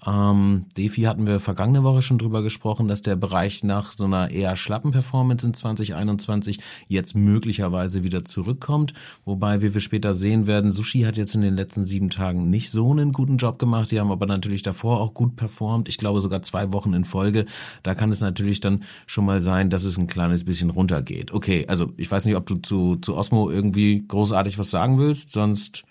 Ähm, 0.07 0.67
Defi 0.77 1.03
hatten 1.03 1.27
wir 1.27 1.41
vergangene 1.41 1.83
Woche 1.83 2.03
schon 2.03 2.19
drüber 2.19 2.43
gesprochen, 2.43 2.89
dass 2.89 3.03
der 3.03 3.17
Bereich 3.17 3.63
nach 3.63 3.93
so 3.97 4.05
einer 4.05 4.31
eher 4.31 4.57
schlappen 4.57 4.93
Performance 4.93 5.47
in 5.47 5.55
2021 5.55 6.59
jetzt 6.89 7.15
möglicherweise 7.15 8.03
wieder 8.05 8.25
zurückkommt. 8.25 8.95
Wobei, 9.25 9.63
wie 9.63 9.75
wir 9.75 9.81
später 9.81 10.15
sehen 10.15 10.47
werden, 10.47 10.73
Sushi 10.73 11.03
hat 11.03 11.17
jetzt 11.17 11.35
in 11.35 11.43
den 11.43 11.55
letzten 11.55 11.85
sieben 11.85 12.11
Tagen 12.11 12.51
nicht 12.51 12.71
so 12.71 12.91
einen 12.93 13.13
guten 13.13 13.37
Job 13.37 13.59
gemacht. 13.59 13.91
Die 13.91 14.01
haben 14.01 14.11
aber 14.11 14.27
natürlich 14.27 14.63
davor 14.63 15.01
auch 15.01 15.15
gut 15.15 15.37
performt. 15.37 15.89
Ich 15.89 15.99
glaube 15.99 16.21
sogar 16.21 16.43
zwei 16.43 16.73
Wochen 16.73 16.95
in 16.95 17.05
Folge. 17.05 17.45
Da 17.83 17.95
kann 17.95 18.11
es 18.11 18.21
natürlich 18.21 18.61
dann 18.61 18.83
schon 19.07 19.25
mal 19.25 19.43
sein, 19.43 19.71
dass 19.71 19.85
es 19.85 19.99
ein 19.99 20.07
kleines 20.07 20.45
bisschen 20.45 20.71
runtergeht. 20.71 21.33
Okay, 21.33 21.67
also 21.69 21.93
ich 21.97 22.11
weiß 22.11 22.25
nicht, 22.25 22.37
ob 22.37 22.47
du 22.47 22.57
zu, 22.57 22.97
zu 22.97 23.17
Osmo 23.17 23.51
irgendwie 23.51 24.05
großartig 24.07 24.59
was 24.59 24.71
sagen 24.71 24.99
willst, 24.99 25.33
sonst 25.33 25.85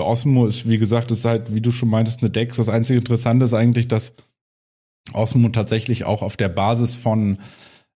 Osmo 0.00 0.46
ist, 0.46 0.68
wie 0.68 0.78
gesagt, 0.78 1.10
ist 1.10 1.24
halt, 1.24 1.54
wie 1.54 1.60
du 1.60 1.70
schon 1.70 1.88
meintest, 1.88 2.20
eine 2.20 2.30
Dex. 2.30 2.56
Das 2.56 2.68
einzige 2.68 2.98
Interessante 2.98 3.44
ist 3.44 3.54
eigentlich, 3.54 3.88
dass 3.88 4.12
Osmo 5.12 5.48
tatsächlich 5.48 6.04
auch 6.04 6.22
auf 6.22 6.36
der 6.36 6.48
Basis 6.48 6.94
von 6.94 7.38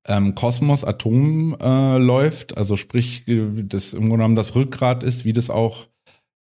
ähm, 0.06 0.34
Cosmos 0.34 0.84
Atom 0.84 1.56
äh, 1.60 1.98
läuft. 1.98 2.56
Also 2.56 2.76
sprich, 2.76 3.24
das 3.26 3.92
im 3.92 4.00
Grunde 4.00 4.16
genommen 4.16 4.36
das 4.36 4.54
Rückgrat 4.54 5.02
ist, 5.02 5.24
wie 5.24 5.32
das 5.32 5.50
auch 5.50 5.86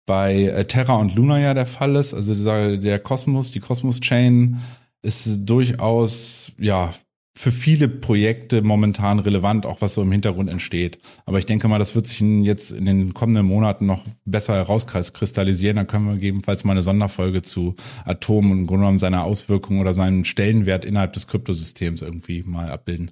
bei 0.06 0.44
äh, 0.44 0.64
Terra 0.66 0.96
und 0.96 1.14
Luna 1.14 1.40
ja 1.40 1.54
der 1.54 1.66
Fall 1.66 1.96
ist. 1.96 2.14
Also 2.14 2.34
dieser, 2.34 2.76
der 2.76 2.98
Kosmos, 2.98 3.50
die 3.52 3.60
Kosmos-Chain 3.60 4.58
ist 5.02 5.22
durchaus, 5.26 6.52
ja, 6.58 6.92
für 7.36 7.50
viele 7.50 7.88
Projekte 7.88 8.62
momentan 8.62 9.18
relevant, 9.18 9.66
auch 9.66 9.80
was 9.80 9.94
so 9.94 10.02
im 10.02 10.12
Hintergrund 10.12 10.48
entsteht. 10.48 10.98
Aber 11.26 11.38
ich 11.38 11.46
denke 11.46 11.66
mal, 11.66 11.80
das 11.80 11.94
wird 11.94 12.06
sich 12.06 12.20
jetzt 12.20 12.70
in 12.70 12.86
den 12.86 13.12
kommenden 13.12 13.44
Monaten 13.44 13.86
noch 13.86 14.04
besser 14.24 14.54
herauskristallisieren. 14.54 15.76
Dann 15.76 15.88
können 15.88 16.06
wir 16.06 16.14
gegebenenfalls 16.14 16.62
mal 16.62 16.72
eine 16.72 16.82
Sonderfolge 16.82 17.42
zu 17.42 17.74
Atomen 18.04 18.52
und 18.52 18.66
Grunde 18.66 18.82
genommen 18.82 18.98
seiner 19.00 19.24
Auswirkungen 19.24 19.80
oder 19.80 19.94
seinen 19.94 20.24
Stellenwert 20.24 20.84
innerhalb 20.84 21.12
des 21.12 21.26
Kryptosystems 21.26 22.02
irgendwie 22.02 22.44
mal 22.44 22.70
abbilden. 22.70 23.10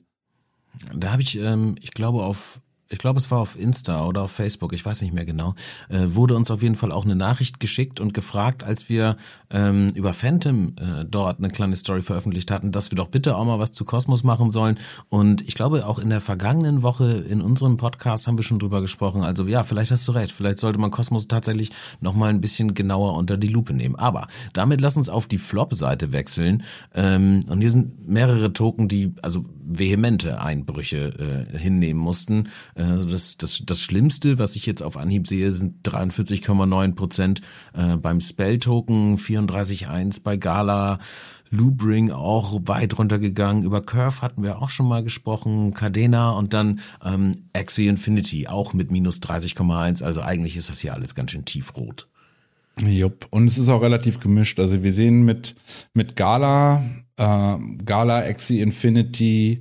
Da 0.95 1.12
habe 1.12 1.23
ich, 1.23 1.37
ähm, 1.37 1.75
ich 1.81 1.91
glaube, 1.91 2.23
auf 2.23 2.61
ich 2.92 2.99
glaube, 2.99 3.18
es 3.18 3.30
war 3.30 3.38
auf 3.38 3.58
Insta 3.58 4.04
oder 4.04 4.22
auf 4.22 4.32
Facebook, 4.32 4.72
ich 4.75 4.84
weiß 4.84 5.00
nicht 5.02 5.14
mehr 5.14 5.25
genau, 5.25 5.54
äh, 5.88 6.00
wurde 6.06 6.37
uns 6.37 6.50
auf 6.50 6.62
jeden 6.62 6.75
Fall 6.75 6.92
auch 6.92 7.04
eine 7.04 7.16
Nachricht 7.16 7.58
geschickt 7.58 8.00
und 8.00 8.12
gefragt, 8.12 8.62
als 8.62 8.88
wir 8.88 9.16
ähm, 9.50 9.88
über 9.94 10.12
Phantom 10.12 10.75
äh, 10.76 11.04
dort 11.08 11.38
eine 11.38 11.49
kleine 11.49 11.76
Story 11.76 12.02
veröffentlicht 12.02 12.50
hatten, 12.50 12.70
dass 12.70 12.90
wir 12.90 12.96
doch 12.96 13.08
bitte 13.08 13.37
auch 13.37 13.44
mal 13.44 13.58
was 13.58 13.72
zu 13.72 13.84
Kosmos 13.84 14.25
machen 14.25 14.50
sollen. 14.50 14.78
Und 15.08 15.40
ich 15.49 15.54
glaube, 15.54 15.87
auch 15.87 15.99
in 15.99 16.11
der 16.11 16.20
vergangenen 16.20 16.82
Woche 16.82 17.25
in 17.28 17.40
unserem 17.40 17.78
Podcast 17.78 18.26
haben 18.26 18.38
wir 18.38 18.44
schon 18.44 18.58
drüber 18.58 18.82
gesprochen. 18.82 19.22
Also 19.22 19.46
ja, 19.46 19.64
vielleicht 19.64 19.90
hast 19.90 20.06
du 20.06 20.12
recht. 20.12 20.32
Vielleicht 20.32 20.58
sollte 20.58 20.78
man 20.78 20.90
Kosmos 20.90 21.28
tatsächlich 21.28 21.70
nochmal 22.00 22.28
ein 22.28 22.40
bisschen 22.40 22.75
genauer 22.75 23.16
unter 23.16 23.38
die 23.38 23.49
Lupe 23.49 23.72
nehmen. 23.72 23.96
Aber 23.96 24.28
damit 24.52 24.80
lass 24.80 24.96
uns 24.96 25.08
auf 25.08 25.26
die 25.26 25.38
Flop-Seite 25.38 26.12
wechseln. 26.12 26.62
Ähm, 26.94 27.40
und 27.49 27.61
hier 27.62 27.70
sind 27.70 28.06
mehrere 28.06 28.52
Token, 28.52 28.88
die 28.88 29.14
also 29.22 29.46
vehemente 29.64 30.40
Einbrüche 30.40 31.46
äh, 31.52 31.58
hinnehmen 31.58 32.00
mussten. 32.00 32.49
Äh, 32.75 32.81
also 32.82 33.08
das, 33.08 33.36
das, 33.36 33.62
das 33.64 33.80
Schlimmste, 33.80 34.38
was 34.38 34.56
ich 34.56 34.66
jetzt 34.66 34.82
auf 34.82 34.96
Anhieb 34.96 35.26
sehe, 35.26 35.52
sind 35.52 35.86
43,9 35.88 36.94
Prozent 36.94 37.40
äh, 37.74 37.96
beim 37.96 38.20
Spell-Token, 38.20 39.16
34,1 39.16 40.22
bei 40.22 40.36
Gala, 40.36 40.98
Loopring 41.50 42.10
auch 42.10 42.58
weit 42.64 42.98
runtergegangen. 42.98 43.62
Über 43.62 43.82
Curve 43.82 44.22
hatten 44.22 44.42
wir 44.42 44.62
auch 44.62 44.70
schon 44.70 44.88
mal 44.88 45.04
gesprochen, 45.04 45.74
Cadena 45.74 46.30
und 46.30 46.54
dann 46.54 46.80
ähm, 47.04 47.36
Axie 47.52 47.88
Infinity 47.88 48.48
auch 48.48 48.72
mit 48.72 48.90
minus 48.90 49.18
30,1. 49.18 50.02
Also 50.02 50.22
eigentlich 50.22 50.56
ist 50.56 50.70
das 50.70 50.80
hier 50.80 50.94
alles 50.94 51.14
ganz 51.14 51.30
schön 51.30 51.44
tiefrot. 51.44 52.08
Jupp. 52.80 53.26
Und 53.30 53.46
es 53.46 53.58
ist 53.58 53.68
auch 53.68 53.82
relativ 53.82 54.18
gemischt. 54.18 54.58
Also 54.58 54.82
wir 54.82 54.94
sehen 54.94 55.24
mit, 55.24 55.54
mit 55.92 56.16
Gala, 56.16 56.82
äh, 57.18 57.56
Gala, 57.84 58.20
Axie 58.20 58.60
Infinity, 58.60 59.58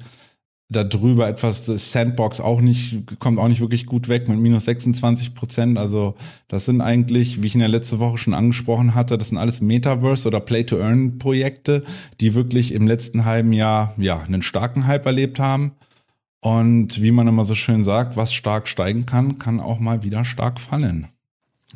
darüber 0.72 1.28
etwas 1.28 1.66
das 1.66 1.92
Sandbox 1.92 2.40
auch 2.40 2.62
nicht, 2.62 3.20
kommt 3.20 3.40
auch 3.40 3.48
nicht 3.48 3.60
wirklich 3.60 3.86
gut 3.86 4.08
weg 4.08 4.28
mit 4.30 4.40
minus 4.40 4.66
26 4.66 5.36
Prozent. 5.36 5.78
Also 5.78 6.16
das 6.48 6.66
sind 6.66 6.82
eigentlich, 6.82 7.42
wie 7.42 7.48
ich 7.48 7.54
in 7.54 7.60
der 7.60 7.70
letzten 7.70 8.00
Woche 8.00 8.18
schon 8.18 8.34
angesprochen 8.34 8.96
hatte, 8.96 9.18
das 9.18 9.30
sind 9.30 9.38
alles 9.38 9.60
Metaverse 9.60 10.28
oder 10.28 10.40
Play-to-Earn-Projekte, 10.40 11.84
die 12.20 12.34
wirklich 12.34 12.74
im 12.74 12.88
letzten 12.88 13.26
halben 13.26 13.52
Jahr 13.52 13.94
ja 13.98 14.22
einen 14.22 14.42
starken 14.42 14.88
Hype 14.88 15.06
erlebt 15.06 15.40
haben. 15.40 15.74
Und 16.40 17.02
wie 17.02 17.12
man 17.12 17.28
immer 17.28 17.46
so 17.46 17.54
schön 17.54 17.84
sagt, 17.84 18.18
was 18.18 18.34
stark 18.34 18.68
steigen 18.68 19.06
kann, 19.06 19.38
kann 19.38 19.60
auch 19.60 19.80
mal 19.80 20.04
wieder 20.04 20.26
stark 20.26 20.60
fallen. 20.60 21.08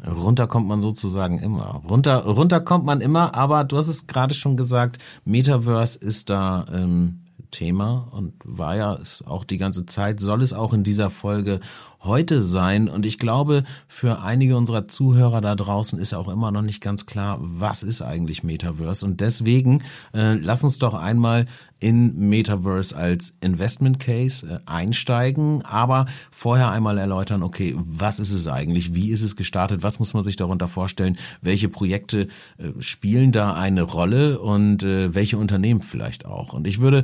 Runter 0.06 0.48
kommt 0.48 0.68
man 0.68 0.82
sozusagen 0.82 1.40
immer. 1.40 1.82
Runter, 1.88 2.26
runter 2.26 2.60
kommt 2.60 2.86
man 2.86 3.02
immer, 3.02 3.36
aber 3.36 3.64
du 3.64 3.78
hast 3.78 3.88
es 3.88 4.08
gerade 4.08 4.34
schon 4.34 4.58
gesagt, 4.58 4.98
Metaverse 5.24 6.00
ist 6.00 6.30
da 6.30 6.66
ähm, 6.74 7.25
Thema 7.56 8.10
und 8.12 8.34
war 8.44 8.76
ja 8.76 8.96
es 8.96 9.24
auch 9.26 9.46
die 9.46 9.58
ganze 9.58 9.86
Zeit, 9.86 10.20
soll 10.20 10.42
es 10.42 10.52
auch 10.52 10.74
in 10.74 10.84
dieser 10.84 11.10
Folge 11.10 11.62
heute 12.06 12.44
sein. 12.44 12.88
Und 12.88 13.06
ich 13.06 13.20
glaube, 13.20 13.64
für 13.88 14.22
einige 14.22 14.58
unserer 14.58 14.88
Zuhörer 14.88 15.42
da 15.42 15.56
draußen 15.56 16.00
ist 16.00 16.14
auch 16.14 16.28
immer 16.28 16.52
noch 16.52 16.62
nicht 16.62 16.82
ganz 16.82 17.06
klar, 17.06 17.38
was 17.42 17.84
ist 17.84 18.02
eigentlich 18.02 18.44
Metaverse. 18.44 19.06
Und 19.06 19.22
deswegen 19.22 19.84
äh, 20.14 20.36
lass 20.36 20.64
uns 20.64 20.80
doch 20.80 20.94
einmal 20.94 21.46
in 21.80 22.30
Metaverse 22.30 22.96
als 22.96 23.34
Investment 23.42 24.00
Case 24.00 24.48
äh, 24.48 24.60
einsteigen, 24.66 25.62
aber 25.64 26.06
vorher 26.32 26.72
einmal 26.72 26.98
erläutern, 26.98 27.44
okay, 27.44 27.76
was 27.78 28.20
ist 28.20 28.32
es 28.32 28.48
eigentlich? 28.48 28.96
Wie 28.96 29.12
ist 29.12 29.22
es 29.22 29.36
gestartet? 29.36 29.84
Was 29.84 30.00
muss 30.00 30.14
man 30.14 30.24
sich 30.24 30.36
darunter 30.36 30.68
vorstellen? 30.68 31.18
Welche 31.42 31.70
Projekte 31.70 32.28
äh, 32.58 32.80
spielen 32.80 33.32
da 33.32 33.54
eine 33.54 33.84
Rolle 33.84 34.40
und 34.40 34.84
äh, 34.84 35.14
welche 35.14 35.38
Unternehmen 35.38 35.82
vielleicht 35.82 36.26
auch? 36.26 36.54
Und 36.54 36.66
ich 36.66 36.80
würde, 36.80 37.04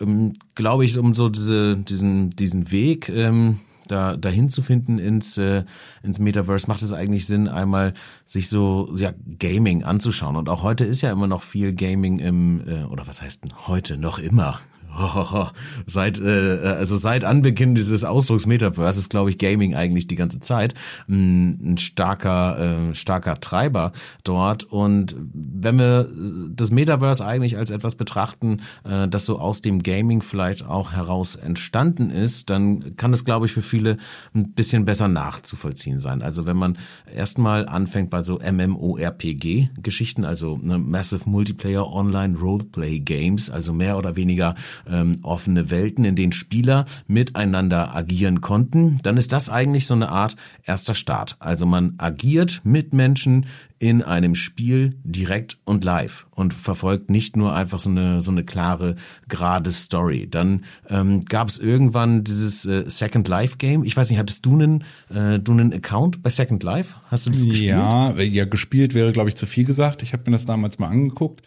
ähm, 0.00 0.32
glaube 0.54 0.84
ich, 0.84 0.96
um 0.98 1.14
so 1.14 1.28
diese, 1.28 1.76
diesen, 1.76 2.30
diesen 2.30 2.70
Weg, 2.70 3.08
ähm, 3.08 3.58
da 3.88 4.16
dahin 4.16 4.48
zu 4.48 4.62
finden 4.62 4.98
ins 4.98 5.38
äh, 5.38 5.64
ins 6.02 6.18
Metaverse 6.18 6.66
macht 6.66 6.82
es 6.82 6.92
eigentlich 6.92 7.26
Sinn 7.26 7.48
einmal 7.48 7.94
sich 8.26 8.48
so 8.48 8.92
ja 8.96 9.12
Gaming 9.38 9.84
anzuschauen. 9.84 10.36
Und 10.36 10.48
auch 10.48 10.62
heute 10.62 10.84
ist 10.84 11.00
ja 11.00 11.12
immer 11.12 11.26
noch 11.26 11.42
viel 11.42 11.74
Gaming 11.74 12.18
im 12.18 12.62
äh, 12.66 12.84
oder 12.84 13.06
was 13.06 13.22
heißt 13.22 13.44
denn 13.44 13.52
heute? 13.66 13.96
Noch 13.96 14.18
immer 14.18 14.58
seit 15.86 16.20
äh, 16.20 16.58
also 16.62 16.96
seit 16.96 17.24
Anbeginn 17.24 17.74
dieses 17.74 18.04
Ausdrucks 18.04 18.46
Metaverse 18.46 19.00
ist 19.00 19.10
glaube 19.10 19.30
ich 19.30 19.38
Gaming 19.38 19.74
eigentlich 19.74 20.06
die 20.06 20.16
ganze 20.16 20.40
Zeit 20.40 20.74
ein, 21.08 21.72
ein 21.72 21.78
starker 21.78 22.90
äh, 22.90 22.94
starker 22.94 23.40
Treiber 23.40 23.92
dort 24.24 24.64
und 24.64 25.16
wenn 25.32 25.78
wir 25.78 26.08
das 26.50 26.70
Metaverse 26.70 27.24
eigentlich 27.24 27.56
als 27.56 27.70
etwas 27.70 27.94
betrachten, 27.94 28.60
äh, 28.84 29.08
das 29.08 29.24
so 29.24 29.38
aus 29.38 29.62
dem 29.62 29.82
Gaming 29.82 30.22
vielleicht 30.22 30.66
auch 30.66 30.92
heraus 30.92 31.36
entstanden 31.36 32.10
ist, 32.10 32.50
dann 32.50 32.96
kann 32.96 33.12
es 33.12 33.24
glaube 33.24 33.46
ich 33.46 33.52
für 33.52 33.62
viele 33.62 33.96
ein 34.34 34.52
bisschen 34.52 34.84
besser 34.84 35.08
nachzuvollziehen 35.08 35.98
sein. 35.98 36.22
Also 36.22 36.46
wenn 36.46 36.56
man 36.56 36.78
erstmal 37.14 37.66
anfängt 37.68 38.10
bei 38.10 38.20
so 38.22 38.38
MMORPG 38.38 39.70
Geschichten, 39.82 40.24
also 40.24 40.58
ne, 40.62 40.78
Massive 40.78 41.28
Multiplayer 41.28 41.90
Online 41.92 42.36
Roleplay 42.36 43.00
Games, 43.00 43.50
also 43.50 43.72
mehr 43.72 43.96
oder 43.98 44.16
weniger 44.16 44.54
ähm, 44.90 45.18
offene 45.22 45.70
Welten, 45.70 46.04
in 46.04 46.16
denen 46.16 46.32
Spieler 46.32 46.86
miteinander 47.06 47.94
agieren 47.94 48.40
konnten, 48.40 48.98
dann 49.02 49.16
ist 49.16 49.32
das 49.32 49.48
eigentlich 49.48 49.86
so 49.86 49.94
eine 49.94 50.08
Art 50.08 50.36
erster 50.64 50.94
Start. 50.94 51.36
Also 51.38 51.66
man 51.66 51.94
agiert 51.98 52.60
mit 52.64 52.92
Menschen 52.92 53.46
in 53.82 54.00
einem 54.00 54.36
Spiel 54.36 54.94
direkt 55.02 55.58
und 55.64 55.82
live 55.82 56.28
und 56.30 56.54
verfolgt 56.54 57.10
nicht 57.10 57.36
nur 57.36 57.52
einfach 57.52 57.80
so 57.80 57.90
eine 57.90 58.20
so 58.20 58.30
eine 58.30 58.44
klare 58.44 58.94
gerade 59.28 59.72
Story. 59.72 60.28
Dann 60.30 60.64
ähm, 60.88 61.24
gab 61.24 61.48
es 61.48 61.58
irgendwann 61.58 62.22
dieses 62.22 62.64
äh, 62.64 62.88
Second 62.88 63.26
Life 63.26 63.56
Game. 63.56 63.82
Ich 63.82 63.96
weiß 63.96 64.08
nicht, 64.08 64.20
hattest 64.20 64.46
du 64.46 64.54
einen 64.54 64.84
äh, 65.12 65.40
du 65.40 65.50
einen 65.50 65.72
Account 65.72 66.22
bei 66.22 66.30
Second 66.30 66.62
Life? 66.62 66.94
Hast 67.08 67.26
du 67.26 67.30
das 67.30 67.40
gespielt? 67.40 67.70
Ja, 67.70 68.12
ja 68.20 68.44
gespielt 68.44 68.94
wäre 68.94 69.10
glaube 69.10 69.30
ich 69.30 69.34
zu 69.34 69.46
viel 69.46 69.64
gesagt. 69.64 70.04
Ich 70.04 70.12
habe 70.12 70.22
mir 70.26 70.36
das 70.36 70.44
damals 70.44 70.78
mal 70.78 70.88
angeguckt 70.88 71.42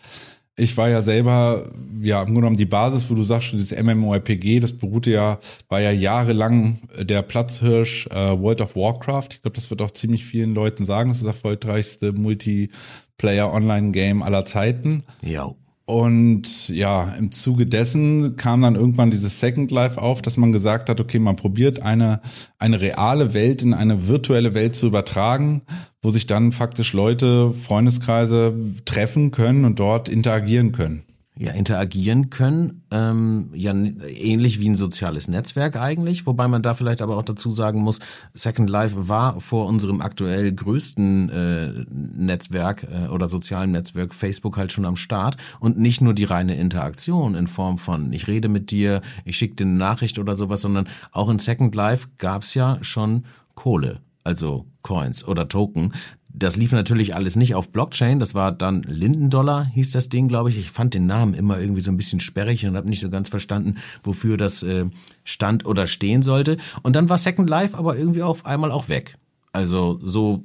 ich 0.57 0.77
war 0.77 0.87
ja 0.89 1.01
selber, 1.01 1.69
ja, 2.01 2.19
im 2.19 2.27
Grunde 2.27 2.41
genommen 2.41 2.57
die 2.57 2.65
Basis, 2.65 3.09
wo 3.09 3.15
du 3.15 3.23
sagst, 3.23 3.53
das 3.53 3.71
MMORPG, 3.71 4.59
das 4.61 4.73
beruhte 4.73 5.09
ja, 5.11 5.39
war 5.67 5.81
ja 5.81 5.91
jahrelang 5.91 6.77
der 6.97 7.23
Platzhirsch 7.23 8.07
äh, 8.07 8.39
World 8.39 8.61
of 8.61 8.73
Warcraft. 8.75 9.27
Ich 9.31 9.41
glaube, 9.41 9.55
das 9.55 9.69
wird 9.69 9.81
auch 9.81 9.91
ziemlich 9.91 10.23
vielen 10.23 10.53
Leuten 10.53 10.85
sagen, 10.85 11.09
das 11.09 11.17
ist 11.17 11.25
das 11.25 11.35
erfolgreichste 11.35 12.13
Multiplayer-Online-Game 12.13 14.23
aller 14.23 14.45
Zeiten. 14.45 15.03
Ja. 15.21 15.53
Und 15.87 16.69
ja, 16.69 17.13
im 17.19 17.31
Zuge 17.31 17.67
dessen 17.67 18.37
kam 18.37 18.63
dann 18.63 18.75
irgendwann 18.75 19.11
dieses 19.11 19.39
Second 19.39 19.69
Life 19.69 20.01
auf, 20.01 20.23
dass 20.23 20.35
man 20.35 20.51
gesagt 20.51 20.89
hat, 20.89 20.99
okay, 20.99 21.19
man 21.19 21.35
probiert 21.35 21.83
eine, 21.83 22.21
eine 22.57 22.81
reale 22.81 23.35
Welt 23.35 23.61
in 23.61 23.75
eine 23.75 24.07
virtuelle 24.07 24.55
Welt 24.55 24.75
zu 24.75 24.87
übertragen, 24.87 25.61
wo 26.05 26.11
sich 26.11 26.27
dann 26.27 26.51
faktisch 26.51 26.93
Leute, 26.93 27.51
Freundeskreise 27.51 28.53
treffen 28.85 29.31
können 29.31 29.65
und 29.65 29.79
dort 29.79 30.07
interagieren 30.07 30.71
können. 30.71 31.01
Ja, 31.35 31.51
interagieren 31.51 32.29
können, 32.29 32.83
ähm, 32.91 33.49
ja 33.55 33.73
ähnlich 33.73 34.59
wie 34.61 34.69
ein 34.69 34.75
soziales 34.75 35.27
Netzwerk 35.27 35.75
eigentlich, 35.75 36.27
wobei 36.27 36.47
man 36.47 36.61
da 36.61 36.75
vielleicht 36.75 37.01
aber 37.01 37.17
auch 37.17 37.25
dazu 37.25 37.49
sagen 37.51 37.81
muss, 37.81 37.99
Second 38.35 38.69
Life 38.69 39.09
war 39.09 39.41
vor 39.41 39.65
unserem 39.65 39.99
aktuell 39.99 40.53
größten 40.53 41.29
äh, 41.29 41.73
Netzwerk 41.89 42.83
äh, 42.83 43.07
oder 43.07 43.27
sozialen 43.27 43.71
Netzwerk 43.71 44.13
Facebook 44.13 44.57
halt 44.57 44.71
schon 44.71 44.85
am 44.85 44.95
Start. 44.95 45.37
Und 45.59 45.79
nicht 45.79 46.01
nur 46.01 46.13
die 46.13 46.23
reine 46.23 46.55
Interaktion 46.55 47.33
in 47.33 47.47
Form 47.47 47.79
von 47.79 48.13
ich 48.13 48.27
rede 48.27 48.47
mit 48.47 48.69
dir, 48.69 49.01
ich 49.25 49.37
schicke 49.37 49.55
dir 49.55 49.65
eine 49.65 49.73
Nachricht 49.73 50.19
oder 50.19 50.37
sowas, 50.37 50.61
sondern 50.61 50.87
auch 51.11 51.29
in 51.29 51.39
Second 51.39 51.73
Life 51.73 52.09
gab's 52.19 52.53
ja 52.53 52.77
schon 52.81 53.25
Kohle 53.55 54.01
also 54.25 54.65
Coins 54.81 55.25
oder 55.25 55.47
Token. 55.47 55.93
Das 56.27 56.57
lief 56.57 56.73
natürlich 56.73 57.15
alles 57.15 57.37
nicht 57.37 57.55
auf 57.55 57.71
Blockchain, 57.71 58.19
das 58.19 58.35
war 58.35 58.51
dann 58.51 58.83
Lindendollar, 58.83 59.65
hieß 59.65 59.91
das 59.91 60.09
Ding, 60.09 60.27
glaube 60.27 60.49
ich. 60.49 60.57
Ich 60.57 60.69
fand 60.69 60.93
den 60.93 61.05
Namen 61.05 61.33
immer 61.33 61.59
irgendwie 61.59 61.79
so 61.79 61.91
ein 61.91 61.95
bisschen 61.95 62.19
sperrig 62.19 62.65
und 62.65 62.75
habe 62.75 62.89
nicht 62.89 62.99
so 62.99 63.09
ganz 63.09 63.29
verstanden, 63.29 63.75
wofür 64.03 64.35
das 64.35 64.61
äh, 64.61 64.85
stand 65.23 65.65
oder 65.65 65.87
stehen 65.87 66.23
sollte. 66.23 66.57
Und 66.83 66.97
dann 66.97 67.07
war 67.07 67.17
Second 67.17 67.49
Life 67.49 67.77
aber 67.77 67.95
irgendwie 67.97 68.21
auf 68.21 68.45
einmal 68.45 68.71
auch 68.71 68.89
weg. 68.89 69.17
Also 69.53 69.97
so, 70.03 70.43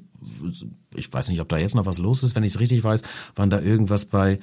ich 0.95 1.13
weiß 1.13 1.29
nicht, 1.29 1.41
ob 1.41 1.49
da 1.49 1.59
jetzt 1.59 1.75
noch 1.75 1.87
was 1.87 1.99
los 1.99 2.23
ist, 2.23 2.37
wenn 2.37 2.45
ich 2.45 2.55
es 2.55 2.61
richtig 2.61 2.85
weiß, 2.85 3.03
waren 3.35 3.51
da 3.51 3.61
irgendwas 3.61 4.05
bei 4.05 4.39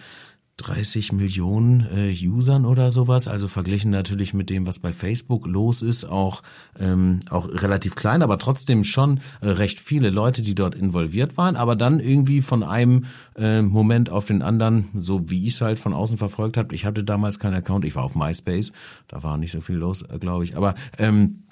30 0.57 1.11
Millionen 1.11 1.85
äh, 1.95 2.11
Usern 2.27 2.65
oder 2.65 2.91
sowas, 2.91 3.27
also 3.27 3.47
verglichen 3.47 3.91
natürlich 3.91 4.33
mit 4.33 4.49
dem, 4.49 4.65
was 4.65 4.79
bei 4.79 4.91
Facebook 4.91 5.45
los 5.45 5.83
ist, 5.83 6.03
auch 6.03 6.41
ähm, 6.79 7.19
auch 7.29 7.47
relativ 7.47 7.95
klein, 7.95 8.23
aber 8.23 8.39
trotzdem 8.39 8.83
schon 8.83 9.19
äh, 9.41 9.49
recht 9.49 9.79
viele 9.79 10.09
Leute, 10.09 10.41
die 10.41 10.55
dort 10.55 10.73
involviert 10.73 11.37
waren, 11.37 11.55
aber 11.55 11.75
dann 11.75 11.99
irgendwie 11.99 12.41
von 12.41 12.63
einem 12.63 13.05
äh, 13.37 13.61
Moment 13.61 14.09
auf 14.09 14.25
den 14.25 14.41
anderen, 14.41 14.89
so 14.97 15.29
wie 15.29 15.45
ich 15.45 15.53
es 15.53 15.61
halt 15.61 15.77
von 15.77 15.93
außen 15.93 16.17
verfolgt 16.17 16.57
habe. 16.57 16.73
Ich 16.73 16.85
hatte 16.85 17.03
damals 17.03 17.37
keinen 17.37 17.53
Account, 17.53 17.85
ich 17.85 17.95
war 17.95 18.03
auf 18.03 18.15
MySpace, 18.15 18.71
da 19.07 19.21
war 19.21 19.37
nicht 19.37 19.51
so 19.51 19.61
viel 19.61 19.75
los, 19.75 20.01
äh, 20.01 20.17
glaube 20.17 20.43
ich, 20.43 20.57
aber 20.57 20.73
ähm, 20.97 21.43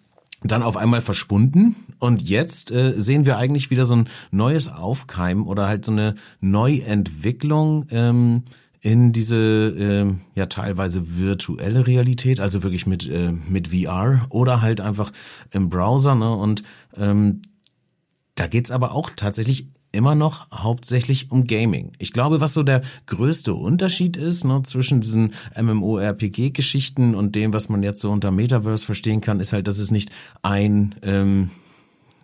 dann 0.43 0.63
auf 0.63 0.77
einmal 0.77 1.01
verschwunden 1.01 1.75
und 1.99 2.27
jetzt 2.27 2.71
äh, 2.71 2.93
sehen 2.97 3.25
wir 3.25 3.37
eigentlich 3.37 3.69
wieder 3.69 3.85
so 3.85 3.95
ein 3.95 4.09
neues 4.31 4.67
Aufkeimen 4.67 5.45
oder 5.45 5.67
halt 5.67 5.85
so 5.85 5.91
eine 5.91 6.15
Neuentwicklung 6.39 7.85
ähm, 7.91 8.43
in 8.85 9.11
diese 9.11 9.35
äh, 9.35 10.13
ja 10.39 10.45
teilweise 10.45 11.17
virtuelle 11.17 11.87
Realität, 11.87 12.39
also 12.39 12.61
wirklich 12.61 12.85
mit 12.85 13.09
äh, 13.09 13.31
mit 13.31 13.69
VR 13.69 14.27
oder 14.29 14.61
halt 14.61 14.79
einfach 14.79 15.11
im 15.51 15.69
Browser. 15.69 16.13
Ne? 16.13 16.31
Und 16.31 16.61
ähm, 16.95 17.41
da 18.35 18.45
geht's 18.45 18.69
aber 18.69 18.93
auch 18.93 19.09
tatsächlich 19.15 19.69
immer 19.91 20.13
noch 20.13 20.51
hauptsächlich 20.51 21.31
um 21.31 21.47
Gaming. 21.47 21.93
Ich 21.97 22.13
glaube, 22.13 22.41
was 22.41 22.53
so 22.53 22.61
der 22.61 22.83
größte 23.07 23.55
Unterschied 23.55 24.17
ist 24.17 24.43
ne, 24.43 24.61
zwischen 24.61 25.01
diesen 25.01 25.33
MMORPG-Geschichten 25.59 27.15
und 27.15 27.35
dem, 27.35 27.53
was 27.53 27.69
man 27.69 27.81
jetzt 27.81 28.01
so 28.01 28.11
unter 28.11 28.29
Metaverse 28.29 28.85
verstehen 28.85 29.21
kann, 29.21 29.39
ist 29.39 29.51
halt, 29.51 29.67
dass 29.67 29.79
es 29.79 29.89
nicht 29.89 30.11
ein 30.43 30.93
ähm, 31.01 31.49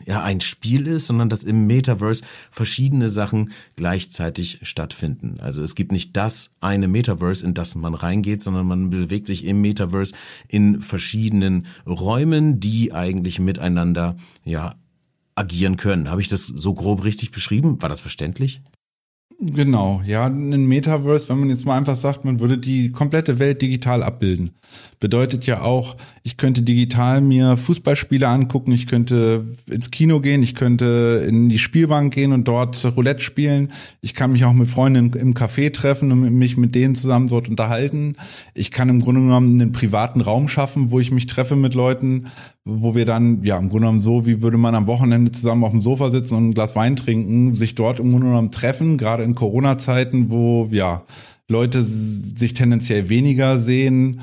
ja 0.05 0.24
ein 0.24 0.41
Spiel 0.41 0.88
ist, 0.88 1.08
sondern 1.08 1.29
dass 1.29 1.43
im 1.43 1.67
Metaverse 1.67 2.24
verschiedene 2.50 3.10
Sachen 3.10 3.51
gleichzeitig 3.75 4.60
stattfinden. 4.63 5.38
Also 5.41 5.62
es 5.62 5.75
gibt 5.75 5.91
nicht 5.91 6.15
das 6.17 6.55
eine 6.60 6.88
Metaverse, 6.88 7.46
in 7.46 7.53
das 7.53 7.75
man 7.75 7.93
reingeht, 7.93 8.41
sondern 8.41 8.67
man 8.67 8.89
bewegt 8.89 9.27
sich 9.27 9.46
im 9.46 9.62
Metaverse 9.62 10.13
in 10.48 10.81
verschiedenen 10.81 11.67
Räumen, 11.86 12.60
die 12.60 12.93
eigentlich 12.93 13.39
miteinander 13.39 14.15
ja 14.43 14.75
agieren 15.36 15.77
können. 15.77 16.10
Habe 16.10 16.22
ich 16.22 16.27
das 16.27 16.46
so 16.46 16.74
grob 16.74 17.03
richtig 17.03 17.31
beschrieben? 17.31 17.81
War 17.81 17.89
das 17.89 18.01
verständlich? 18.01 18.62
Genau, 19.43 20.03
ja, 20.05 20.27
ein 20.27 20.67
Metaverse, 20.67 21.27
wenn 21.27 21.39
man 21.39 21.50
jetzt 21.50 21.65
mal 21.65 21.75
einfach 21.75 21.95
sagt, 21.95 22.25
man 22.25 22.39
würde 22.39 22.60
die 22.60 22.91
komplette 22.91 23.39
Welt 23.39 23.60
digital 23.63 24.03
abbilden. 24.03 24.51
Bedeutet 25.00 25.48
ja 25.48 25.62
auch, 25.62 25.98
ich 26.21 26.38
könnte 26.38 26.62
digital 26.62 27.21
mir 27.21 27.57
Fußballspiele 27.57 28.27
angucken, 28.27 28.71
ich 28.71 28.86
könnte 28.86 29.57
ins 29.67 29.89
Kino 29.89 30.19
gehen, 30.19 30.43
ich 30.43 30.53
könnte 30.53 31.25
in 31.27 31.50
die 31.50 31.57
Spielbank 31.57 32.13
gehen 32.13 32.33
und 32.33 32.48
dort 32.48 32.86
Roulette 32.95 33.21
spielen. 33.24 33.71
Ich 34.01 34.13
kann 34.13 34.31
mich 34.31 34.45
auch 34.45 34.53
mit 34.53 34.67
Freunden 34.67 35.12
im 35.13 35.33
Café 35.33 35.74
treffen 35.74 36.12
und 36.12 36.21
mich 36.36 36.55
mit 36.55 36.75
denen 36.75 36.93
zusammen 36.93 37.27
dort 37.27 37.50
unterhalten. 37.50 38.17
Ich 38.53 38.69
kann 38.69 38.89
im 38.89 39.01
Grunde 39.01 39.21
genommen 39.21 39.60
einen 39.60 39.71
privaten 39.71 40.21
Raum 40.21 40.50
schaffen, 40.50 40.91
wo 40.91 41.00
ich 41.00 41.10
mich 41.10 41.25
treffe 41.25 41.55
mit 41.55 41.74
Leuten, 41.74 42.27
wo 42.63 42.94
wir 42.94 43.06
dann, 43.06 43.44
ja, 43.44 43.58
im 43.58 43.70
Grunde 43.70 43.86
genommen 43.86 44.01
so, 44.01 44.25
wie 44.25 44.41
würde 44.41 44.58
man 44.58 44.75
am 44.75 44.88
Wochenende 44.88 45.32
zusammen 45.32 45.63
auf 45.63 45.72
dem 45.72 45.82
Sofa 45.82 46.12
sitzen 46.12 46.36
und 46.36 46.50
ein 46.50 46.53
Glas 46.53 46.75
Wein 46.75 46.96
trinken, 46.96 47.56
sich 47.56 47.75
dort 47.75 48.00
im 48.00 48.12
Grunde 48.12 48.27
genommen 48.27 48.51
treffen, 48.51 48.98
gerade 48.98 49.24
in 49.24 49.36
Corona-Zeiten, 49.36 50.30
wo, 50.30 50.68
ja, 50.72 51.03
Leute 51.48 51.84
sich 51.84 52.53
tendenziell 52.53 53.10
weniger 53.10 53.58
sehen, 53.58 54.22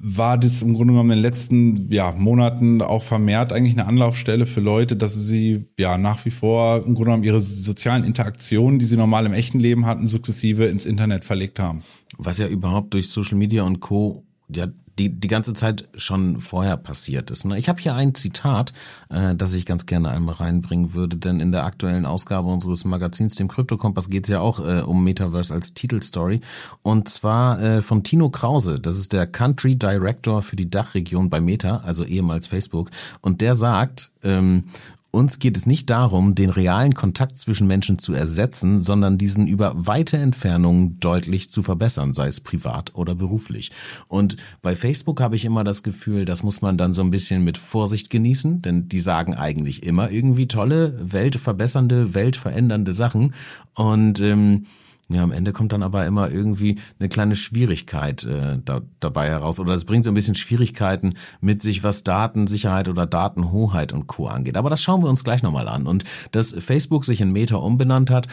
war 0.00 0.38
das 0.38 0.60
im 0.60 0.74
Grunde 0.74 0.92
genommen 0.92 1.12
in 1.12 1.18
den 1.18 1.22
letzten 1.22 1.92
ja, 1.92 2.12
Monaten 2.12 2.82
auch 2.82 3.02
vermehrt 3.02 3.52
eigentlich 3.52 3.74
eine 3.74 3.86
Anlaufstelle 3.86 4.44
für 4.44 4.60
Leute, 4.60 4.96
dass 4.96 5.14
sie 5.14 5.66
ja 5.78 5.98
nach 5.98 6.24
wie 6.24 6.30
vor 6.30 6.78
im 6.78 6.94
Grunde 6.94 7.04
genommen 7.04 7.24
ihre 7.24 7.40
sozialen 7.40 8.04
Interaktionen, 8.04 8.78
die 8.78 8.84
sie 8.86 8.96
normal 8.96 9.24
im 9.26 9.32
echten 9.32 9.60
Leben 9.60 9.86
hatten, 9.86 10.08
sukzessive 10.08 10.66
ins 10.66 10.84
Internet 10.84 11.24
verlegt 11.24 11.58
haben. 11.58 11.82
Was 12.18 12.38
ja 12.38 12.48
überhaupt 12.48 12.94
durch 12.94 13.08
Social 13.08 13.38
Media 13.38 13.62
und 13.62 13.80
Co. 13.80 14.24
ja 14.54 14.66
die 14.98 15.08
die 15.08 15.28
ganze 15.28 15.54
Zeit 15.54 15.88
schon 15.96 16.40
vorher 16.40 16.76
passiert 16.76 17.30
ist. 17.30 17.44
Ne? 17.44 17.58
Ich 17.58 17.68
habe 17.68 17.80
hier 17.80 17.94
ein 17.94 18.14
Zitat, 18.14 18.72
äh, 19.10 19.34
das 19.34 19.52
ich 19.52 19.66
ganz 19.66 19.86
gerne 19.86 20.10
einmal 20.10 20.36
reinbringen 20.36 20.94
würde, 20.94 21.16
denn 21.16 21.40
in 21.40 21.52
der 21.52 21.64
aktuellen 21.64 22.06
Ausgabe 22.06 22.48
unseres 22.48 22.84
Magazins, 22.84 23.34
dem 23.34 23.48
Krypto-Kompass, 23.48 24.08
geht 24.08 24.24
es 24.24 24.30
ja 24.30 24.40
auch 24.40 24.60
äh, 24.60 24.82
um 24.82 25.02
Metaverse 25.02 25.52
als 25.52 25.74
Titelstory. 25.74 26.40
Und 26.82 27.08
zwar 27.08 27.60
äh, 27.60 27.82
von 27.82 28.04
Tino 28.04 28.30
Krause, 28.30 28.78
das 28.78 28.98
ist 28.98 29.12
der 29.12 29.26
Country 29.26 29.76
Director 29.76 30.42
für 30.42 30.56
die 30.56 30.70
Dachregion 30.70 31.30
bei 31.30 31.40
Meta, 31.40 31.78
also 31.78 32.04
ehemals 32.04 32.46
Facebook. 32.46 32.90
Und 33.20 33.40
der 33.40 33.54
sagt, 33.54 34.10
ähm, 34.22 34.64
uns 35.14 35.38
geht 35.38 35.56
es 35.56 35.64
nicht 35.64 35.88
darum, 35.88 36.34
den 36.34 36.50
realen 36.50 36.92
Kontakt 36.94 37.38
zwischen 37.38 37.66
Menschen 37.66 37.98
zu 37.98 38.12
ersetzen, 38.12 38.80
sondern 38.80 39.16
diesen 39.16 39.46
über 39.46 39.72
weite 39.76 40.18
Entfernungen 40.18 40.98
deutlich 40.98 41.50
zu 41.50 41.62
verbessern, 41.62 42.12
sei 42.12 42.26
es 42.26 42.40
privat 42.40 42.94
oder 42.94 43.14
beruflich. 43.14 43.70
Und 44.08 44.36
bei 44.60 44.76
Facebook 44.76 45.20
habe 45.20 45.36
ich 45.36 45.44
immer 45.44 45.64
das 45.64 45.82
Gefühl, 45.82 46.24
das 46.24 46.42
muss 46.42 46.60
man 46.60 46.76
dann 46.76 46.92
so 46.92 47.02
ein 47.02 47.10
bisschen 47.10 47.44
mit 47.44 47.56
Vorsicht 47.56 48.10
genießen, 48.10 48.60
denn 48.60 48.88
die 48.88 49.00
sagen 49.00 49.34
eigentlich 49.34 49.84
immer 49.84 50.10
irgendwie 50.10 50.48
tolle, 50.48 50.94
weltverbessernde, 51.00 52.14
weltverändernde 52.14 52.92
Sachen. 52.92 53.34
Und 53.74 54.20
ähm, 54.20 54.66
ja, 55.10 55.22
am 55.22 55.32
Ende 55.32 55.52
kommt 55.52 55.72
dann 55.72 55.82
aber 55.82 56.06
immer 56.06 56.30
irgendwie 56.30 56.80
eine 56.98 57.10
kleine 57.10 57.36
Schwierigkeit 57.36 58.24
äh, 58.24 58.58
da, 58.64 58.80
dabei 59.00 59.28
heraus. 59.28 59.60
Oder 59.60 59.74
es 59.74 59.84
bringt 59.84 60.04
so 60.04 60.10
ein 60.10 60.14
bisschen 60.14 60.34
Schwierigkeiten 60.34 61.14
mit 61.42 61.60
sich, 61.60 61.82
was 61.82 62.04
Datensicherheit 62.04 62.88
oder 62.88 63.04
Datenhoheit 63.04 63.92
und 63.92 64.06
Co. 64.06 64.28
angeht. 64.28 64.56
Aber 64.56 64.70
das 64.70 64.80
schauen 64.80 65.02
wir 65.02 65.10
uns 65.10 65.22
gleich 65.22 65.42
nochmal 65.42 65.68
an. 65.68 65.86
Und 65.86 66.04
dass 66.32 66.52
Facebook 66.52 67.04
sich 67.04 67.20
in 67.20 67.32
Meta 67.32 67.56
umbenannt 67.56 68.10
hat, 68.10 68.28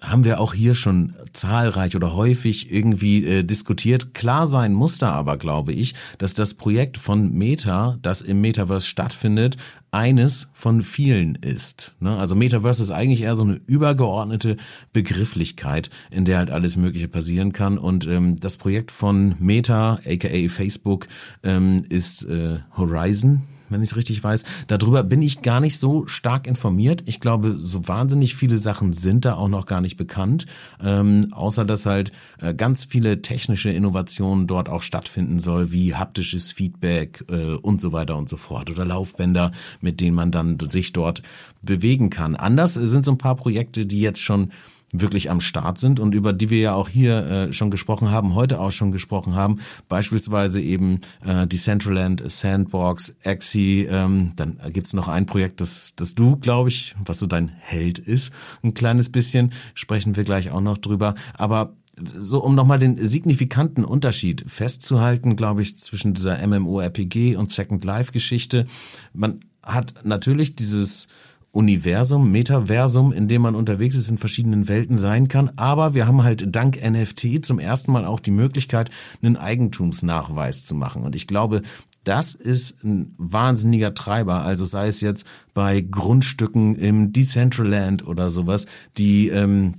haben 0.00 0.24
wir 0.24 0.40
auch 0.40 0.54
hier 0.54 0.74
schon 0.74 1.14
zahlreich 1.32 1.96
oder 1.96 2.14
häufig 2.14 2.70
irgendwie 2.70 3.24
äh, 3.24 3.44
diskutiert. 3.44 4.14
Klar 4.14 4.48
sein 4.48 4.72
muss 4.72 4.98
da 4.98 5.10
aber, 5.12 5.36
glaube 5.36 5.72
ich, 5.72 5.94
dass 6.18 6.34
das 6.34 6.54
Projekt 6.54 6.98
von 6.98 7.32
Meta, 7.32 7.98
das 8.02 8.20
im 8.20 8.40
Metaverse 8.40 8.86
stattfindet, 8.86 9.56
eines 9.90 10.50
von 10.52 10.82
vielen 10.82 11.36
ist. 11.36 11.94
Ne? 12.00 12.16
Also 12.16 12.34
Metaverse 12.34 12.82
ist 12.82 12.90
eigentlich 12.90 13.22
eher 13.22 13.36
so 13.36 13.44
eine 13.44 13.60
übergeordnete 13.66 14.56
Begrifflichkeit, 14.92 15.90
in 16.10 16.24
der 16.24 16.38
halt 16.38 16.50
alles 16.50 16.76
Mögliche 16.76 17.08
passieren 17.08 17.52
kann. 17.52 17.78
Und 17.78 18.06
ähm, 18.06 18.36
das 18.36 18.56
Projekt 18.56 18.90
von 18.90 19.36
Meta, 19.38 20.00
aka 20.04 20.48
Facebook, 20.48 21.06
ähm, 21.42 21.82
ist 21.88 22.24
äh, 22.24 22.58
Horizon 22.76 23.42
wenn 23.74 23.82
ich 23.82 23.90
es 23.90 23.96
richtig 23.96 24.22
weiß. 24.22 24.44
Darüber 24.68 25.02
bin 25.02 25.20
ich 25.20 25.42
gar 25.42 25.60
nicht 25.60 25.78
so 25.78 26.06
stark 26.06 26.46
informiert. 26.46 27.02
Ich 27.06 27.20
glaube, 27.20 27.56
so 27.58 27.86
wahnsinnig 27.88 28.36
viele 28.36 28.56
Sachen 28.58 28.92
sind 28.92 29.24
da 29.24 29.34
auch 29.34 29.48
noch 29.48 29.66
gar 29.66 29.80
nicht 29.80 29.96
bekannt, 29.96 30.46
ähm, 30.82 31.26
außer 31.32 31.64
dass 31.64 31.86
halt 31.86 32.12
äh, 32.40 32.54
ganz 32.54 32.84
viele 32.84 33.20
technische 33.20 33.70
Innovationen 33.70 34.46
dort 34.46 34.68
auch 34.68 34.82
stattfinden 34.82 35.40
soll, 35.40 35.72
wie 35.72 35.94
haptisches 35.94 36.52
Feedback 36.52 37.24
äh, 37.28 37.54
und 37.54 37.80
so 37.80 37.92
weiter 37.92 38.16
und 38.16 38.28
so 38.28 38.36
fort 38.36 38.70
oder 38.70 38.84
Laufbänder, 38.84 39.50
mit 39.80 40.00
denen 40.00 40.14
man 40.14 40.30
dann 40.30 40.58
sich 40.60 40.92
dort 40.92 41.22
bewegen 41.62 42.10
kann. 42.10 42.36
Anders 42.36 42.74
sind 42.74 43.04
so 43.04 43.12
ein 43.12 43.18
paar 43.18 43.36
Projekte, 43.36 43.86
die 43.86 44.00
jetzt 44.00 44.20
schon 44.20 44.50
wirklich 45.00 45.30
am 45.30 45.40
Start 45.40 45.78
sind 45.78 46.00
und 46.00 46.14
über 46.14 46.32
die 46.32 46.50
wir 46.50 46.58
ja 46.58 46.74
auch 46.74 46.88
hier 46.88 47.26
äh, 47.26 47.52
schon 47.52 47.70
gesprochen 47.70 48.10
haben, 48.10 48.34
heute 48.34 48.60
auch 48.60 48.70
schon 48.70 48.92
gesprochen 48.92 49.34
haben, 49.34 49.58
beispielsweise 49.88 50.60
eben 50.60 51.00
äh, 51.24 51.46
Decentraland, 51.46 52.22
Sandbox, 52.30 53.16
Axie, 53.24 53.86
ähm, 53.90 54.32
dann 54.36 54.58
gibt's 54.72 54.92
noch 54.92 55.08
ein 55.08 55.26
Projekt, 55.26 55.60
das, 55.60 55.94
das 55.96 56.14
du, 56.14 56.36
glaube 56.36 56.68
ich, 56.68 56.94
was 57.04 57.18
so 57.18 57.26
dein 57.26 57.48
Held 57.48 57.98
ist, 57.98 58.32
ein 58.62 58.74
kleines 58.74 59.10
bisschen, 59.10 59.52
sprechen 59.74 60.16
wir 60.16 60.24
gleich 60.24 60.50
auch 60.50 60.60
noch 60.60 60.78
drüber, 60.78 61.14
aber 61.34 61.74
so 62.16 62.42
um 62.42 62.54
nochmal 62.54 62.78
den 62.78 62.96
signifikanten 63.04 63.84
Unterschied 63.84 64.44
festzuhalten, 64.46 65.36
glaube 65.36 65.62
ich, 65.62 65.78
zwischen 65.78 66.14
dieser 66.14 66.44
MMORPG 66.44 67.36
und 67.36 67.52
Second 67.52 67.84
Life 67.84 68.12
Geschichte. 68.12 68.66
Man 69.12 69.40
hat 69.62 69.94
natürlich 70.04 70.56
dieses 70.56 71.08
Universum, 71.54 72.32
Metaversum, 72.32 73.12
in 73.12 73.28
dem 73.28 73.42
man 73.42 73.54
unterwegs 73.54 73.94
ist, 73.94 74.10
in 74.10 74.18
verschiedenen 74.18 74.68
Welten 74.68 74.96
sein 74.96 75.28
kann. 75.28 75.52
Aber 75.56 75.94
wir 75.94 76.06
haben 76.06 76.24
halt 76.24 76.54
dank 76.54 76.78
NFT 76.82 77.44
zum 77.44 77.58
ersten 77.58 77.92
Mal 77.92 78.04
auch 78.04 78.20
die 78.20 78.32
Möglichkeit, 78.32 78.90
einen 79.22 79.36
Eigentumsnachweis 79.36 80.64
zu 80.64 80.74
machen. 80.74 81.04
Und 81.04 81.14
ich 81.14 81.26
glaube, 81.26 81.62
das 82.02 82.34
ist 82.34 82.82
ein 82.82 83.14
wahnsinniger 83.18 83.94
Treiber. 83.94 84.42
Also 84.42 84.64
sei 84.64 84.88
es 84.88 85.00
jetzt 85.00 85.26
bei 85.54 85.80
Grundstücken 85.80 86.74
im 86.74 87.12
Decentraland 87.12 88.06
oder 88.06 88.30
sowas, 88.30 88.66
die 88.98 89.28
ähm, 89.28 89.74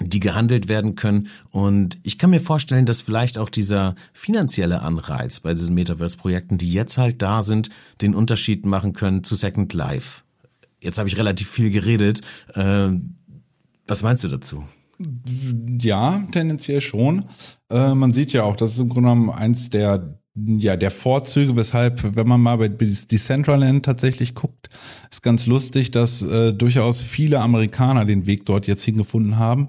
die 0.00 0.18
gehandelt 0.20 0.68
werden 0.68 0.96
können. 0.96 1.28
Und 1.50 1.98
ich 2.02 2.18
kann 2.18 2.30
mir 2.30 2.40
vorstellen, 2.40 2.84
dass 2.84 3.00
vielleicht 3.00 3.38
auch 3.38 3.48
dieser 3.48 3.94
finanzielle 4.12 4.82
Anreiz 4.82 5.38
bei 5.38 5.54
diesen 5.54 5.74
Metaverse-Projekten, 5.74 6.58
die 6.58 6.72
jetzt 6.72 6.98
halt 6.98 7.22
da 7.22 7.42
sind, 7.42 7.70
den 8.00 8.14
Unterschied 8.14 8.66
machen 8.66 8.92
können 8.92 9.22
zu 9.22 9.36
Second 9.36 9.72
Life. 9.72 10.24
Jetzt 10.84 10.98
habe 10.98 11.08
ich 11.08 11.16
relativ 11.16 11.48
viel 11.48 11.70
geredet. 11.70 12.20
Äh, 12.54 12.90
was 13.86 14.02
meinst 14.02 14.22
du 14.24 14.28
dazu? 14.28 14.64
Ja, 15.80 16.22
tendenziell 16.30 16.80
schon. 16.80 17.24
Äh, 17.70 17.94
man 17.94 18.12
sieht 18.12 18.32
ja 18.32 18.44
auch, 18.44 18.56
das 18.56 18.72
ist 18.72 18.78
im 18.78 18.88
Grunde 18.88 19.10
genommen 19.10 19.30
eins 19.30 19.70
der 19.70 20.20
ja, 20.36 20.76
der 20.76 20.90
Vorzüge, 20.90 21.54
weshalb, 21.54 22.16
wenn 22.16 22.26
man 22.26 22.40
mal 22.40 22.58
bei 22.58 22.66
Decentraland 22.66 23.84
tatsächlich 23.84 24.34
guckt, 24.34 24.68
ist 25.08 25.22
ganz 25.22 25.46
lustig, 25.46 25.92
dass 25.92 26.22
äh, 26.22 26.52
durchaus 26.52 27.00
viele 27.00 27.38
Amerikaner 27.38 28.04
den 28.04 28.26
Weg 28.26 28.44
dort 28.44 28.66
jetzt 28.66 28.82
hingefunden 28.82 29.38
haben 29.38 29.68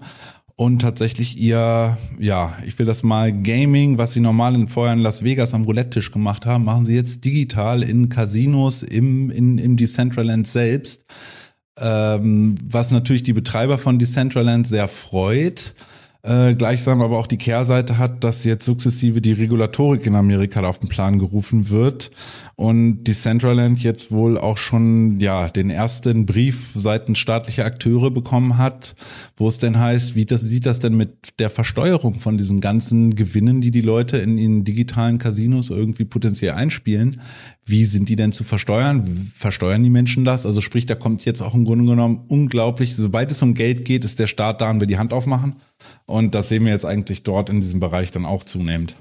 und 0.57 0.79
tatsächlich 0.79 1.37
ihr, 1.37 1.97
ja, 2.17 2.57
ich 2.65 2.79
will 2.79 2.85
das 2.85 3.03
mal 3.03 3.33
Gaming, 3.33 3.97
was 3.97 4.11
sie 4.11 4.21
normal 4.21 4.55
in 4.55 4.67
vorher 4.69 4.93
in 4.93 4.99
Las 4.99 5.23
Vegas 5.23 5.53
am 5.53 5.63
Roulette-Tisch 5.63 6.11
gemacht 6.11 6.45
haben, 6.45 6.63
machen 6.63 6.85
sie 6.85 6.95
jetzt 6.95 7.25
digital 7.25 7.83
in 7.83 8.07
Casinos 8.07 8.81
im, 8.81 9.29
in, 9.31 9.57
im 9.57 9.75
Decentraland 9.75 10.47
selbst. 10.47 11.03
Ähm, 11.77 12.55
was 12.63 12.91
natürlich 12.91 13.23
die 13.23 13.33
Betreiber 13.33 13.77
von 13.77 13.99
Decentraland 13.99 14.65
sehr 14.65 14.87
freut 14.87 15.75
äh, 16.25 16.55
gleichsam 16.55 17.01
aber 17.01 17.19
auch 17.19 17.27
die 17.27 17.37
Kehrseite 17.37 17.99
hat, 17.99 18.23
dass 18.23 18.43
jetzt 18.43 18.65
sukzessive 18.65 19.21
die 19.21 19.33
Regulatorik 19.33 20.07
in 20.07 20.15
Amerika 20.15 20.63
auf 20.63 20.79
den 20.79 20.89
Plan 20.89 21.19
gerufen 21.19 21.69
wird 21.69 22.09
und 22.57 23.03
Decentraland 23.03 23.83
jetzt 23.83 24.11
wohl 24.11 24.37
auch 24.37 24.57
schon 24.57 25.19
ja 25.19 25.49
den 25.49 25.69
ersten 25.69 26.25
Brief 26.25 26.71
seitens 26.73 27.17
staatlicher 27.17 27.65
Akteure 27.65 28.11
bekommen 28.11 28.57
hat, 28.57 28.95
wo 29.35 29.47
es 29.49 29.57
denn 29.57 29.77
heißt, 29.77 30.15
wie 30.15 30.25
das 30.25 30.41
sieht 30.41 30.65
das 30.65 30.79
denn 30.79 30.95
mit 30.95 31.39
der 31.39 31.49
Versteuerung 31.49 32.15
von 32.15 32.37
diesen 32.37 32.61
ganzen 32.61 33.15
Gewinnen, 33.15 33.59
die 33.59 33.71
die 33.71 33.81
Leute 33.81 34.17
in 34.17 34.37
den 34.37 34.63
digitalen 34.63 35.17
Casinos 35.17 35.69
irgendwie 35.69 36.05
potenziell 36.05 36.53
einspielen, 36.53 37.19
wie 37.65 37.85
sind 37.85 38.07
die 38.07 38.15
denn 38.15 38.31
zu 38.31 38.43
versteuern? 38.43 39.31
Versteuern 39.35 39.83
die 39.83 39.89
Menschen 39.89 40.23
das? 40.23 40.45
Also 40.45 40.61
sprich, 40.61 40.85
da 40.85 40.95
kommt 40.95 41.25
jetzt 41.25 41.41
auch 41.41 41.55
im 41.55 41.65
Grunde 41.65 41.85
genommen 41.85 42.23
unglaublich, 42.29 42.95
sobald 42.95 43.31
es 43.31 43.41
um 43.41 43.53
Geld 43.53 43.83
geht, 43.83 44.05
ist 44.05 44.19
der 44.19 44.27
Staat 44.27 44.61
da 44.61 44.69
und 44.69 44.79
will 44.79 44.87
die 44.87 44.97
Hand 44.97 45.11
aufmachen. 45.11 45.55
Und 46.05 46.35
das 46.35 46.47
sehen 46.47 46.63
wir 46.63 46.71
jetzt 46.71 46.85
eigentlich 46.85 47.23
dort 47.23 47.49
in 47.49 47.59
diesem 47.59 47.81
Bereich 47.81 48.11
dann 48.11 48.25
auch 48.25 48.43
zunehmend. 48.43 48.95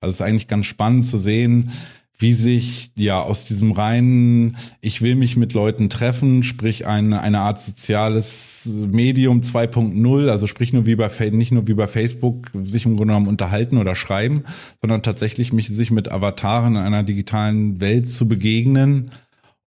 Also 0.00 0.12
es 0.12 0.20
ist 0.20 0.26
eigentlich 0.26 0.48
ganz 0.48 0.66
spannend 0.66 1.06
zu 1.06 1.18
sehen, 1.18 1.70
wie 2.16 2.32
sich 2.32 2.92
ja 2.96 3.20
aus 3.20 3.44
diesem 3.44 3.72
reinen, 3.72 4.56
ich 4.80 5.02
will 5.02 5.16
mich 5.16 5.36
mit 5.36 5.52
Leuten 5.52 5.90
treffen, 5.90 6.44
sprich 6.44 6.86
eine, 6.86 7.20
eine 7.20 7.40
Art 7.40 7.60
soziales 7.60 8.62
Medium 8.66 9.40
2.0, 9.40 10.28
also 10.28 10.46
sprich 10.46 10.72
nur 10.72 10.86
wie 10.86 10.94
bei 10.94 11.10
nicht 11.30 11.52
nur 11.52 11.66
wie 11.66 11.74
bei 11.74 11.88
Facebook 11.88 12.50
sich 12.62 12.86
im 12.86 12.96
Grunde 12.96 13.12
genommen 13.12 13.28
unterhalten 13.28 13.78
oder 13.78 13.96
schreiben, 13.96 14.44
sondern 14.80 15.02
tatsächlich 15.02 15.52
mich 15.52 15.68
sich 15.68 15.90
mit 15.90 16.10
Avataren 16.10 16.76
in 16.76 16.82
einer 16.82 17.02
digitalen 17.02 17.80
Welt 17.80 18.08
zu 18.08 18.28
begegnen 18.28 19.10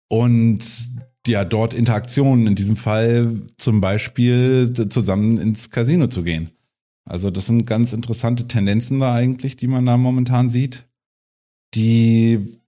und 0.07 0.65
ja 1.27 1.43
dort 1.43 1.73
Interaktionen, 1.73 2.47
in 2.47 2.55
diesem 2.55 2.77
Fall 2.77 3.41
zum 3.57 3.81
Beispiel 3.81 4.71
zusammen 4.89 5.37
ins 5.37 5.69
Casino 5.69 6.07
zu 6.07 6.23
gehen. 6.23 6.51
Also 7.03 7.29
das 7.29 7.45
sind 7.45 7.65
ganz 7.65 7.91
interessante 7.91 8.47
Tendenzen 8.47 9.01
da 9.01 9.13
eigentlich, 9.13 9.57
die 9.57 9.67
man 9.67 9.85
da 9.85 9.97
momentan 9.97 10.49
sieht 10.49 10.86
die 11.73 12.59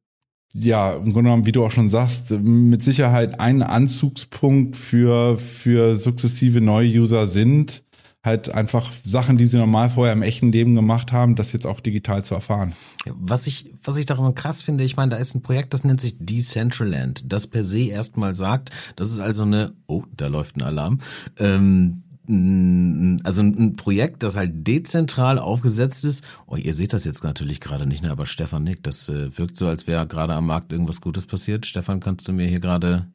ja, 0.53 0.93
im 0.93 1.03
Grunde 1.03 1.23
genommen, 1.29 1.45
wie 1.45 1.51
du 1.51 1.63
auch 1.63 1.71
schon 1.71 1.89
sagst, 1.89 2.31
mit 2.31 2.83
Sicherheit 2.83 3.39
ein 3.39 3.61
Anzugspunkt 3.61 4.75
für, 4.75 5.37
für 5.37 5.95
sukzessive 5.95 6.61
neue 6.61 6.89
User 6.89 7.27
sind. 7.27 7.83
Halt 8.21 8.49
einfach 8.49 8.91
Sachen, 9.05 9.37
die 9.37 9.45
sie 9.45 9.57
normal 9.57 9.89
vorher 9.91 10.11
im 10.11 10.23
echten 10.23 10.51
Leben 10.51 10.75
gemacht 10.75 11.13
haben, 11.13 11.35
das 11.35 11.53
jetzt 11.53 11.65
auch 11.65 11.79
digital 11.79 12.23
zu 12.23 12.35
erfahren. 12.35 12.73
Was 13.05 13.47
ich, 13.47 13.73
was 13.81 13.95
ich 13.95 14.05
daran 14.05 14.35
krass 14.35 14.61
finde, 14.61 14.83
ich 14.83 14.97
meine, 14.97 15.11
da 15.11 15.17
ist 15.17 15.35
ein 15.35 15.41
Projekt, 15.41 15.73
das 15.73 15.85
nennt 15.85 16.01
sich 16.01 16.17
Decentraland, 16.19 17.31
das 17.31 17.47
per 17.47 17.63
se 17.63 17.83
erstmal 17.83 18.35
sagt, 18.35 18.71
das 18.97 19.09
ist 19.11 19.21
also 19.21 19.43
eine, 19.43 19.71
oh, 19.87 20.03
da 20.17 20.27
läuft 20.27 20.57
ein 20.57 20.63
Alarm, 20.63 20.99
ähm, 21.37 22.03
also 22.29 23.41
ein 23.41 23.75
Projekt, 23.75 24.21
das 24.21 24.35
halt 24.35 24.67
dezentral 24.67 25.39
aufgesetzt 25.39 26.05
ist. 26.05 26.23
Oh, 26.45 26.55
ihr 26.55 26.75
seht 26.75 26.93
das 26.93 27.03
jetzt 27.03 27.23
natürlich 27.23 27.59
gerade 27.59 27.87
nicht, 27.87 28.03
ne? 28.03 28.11
aber 28.11 28.27
Stefan 28.27 28.63
nickt. 28.63 28.85
Das 28.85 29.09
äh, 29.09 29.35
wirkt 29.35 29.57
so, 29.57 29.65
als 29.65 29.87
wäre 29.87 30.05
gerade 30.05 30.33
am 30.35 30.45
Markt 30.45 30.71
irgendwas 30.71 31.01
Gutes 31.01 31.25
passiert. 31.25 31.65
Stefan, 31.65 31.99
kannst 31.99 32.27
du 32.27 32.31
mir 32.31 32.45
hier 32.45 32.59
gerade, 32.59 33.07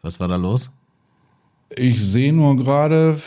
was 0.00 0.20
war 0.20 0.28
da 0.28 0.36
los? 0.36 0.70
Ich 1.74 2.00
sehe 2.00 2.32
nur 2.32 2.56
gerade, 2.56 3.20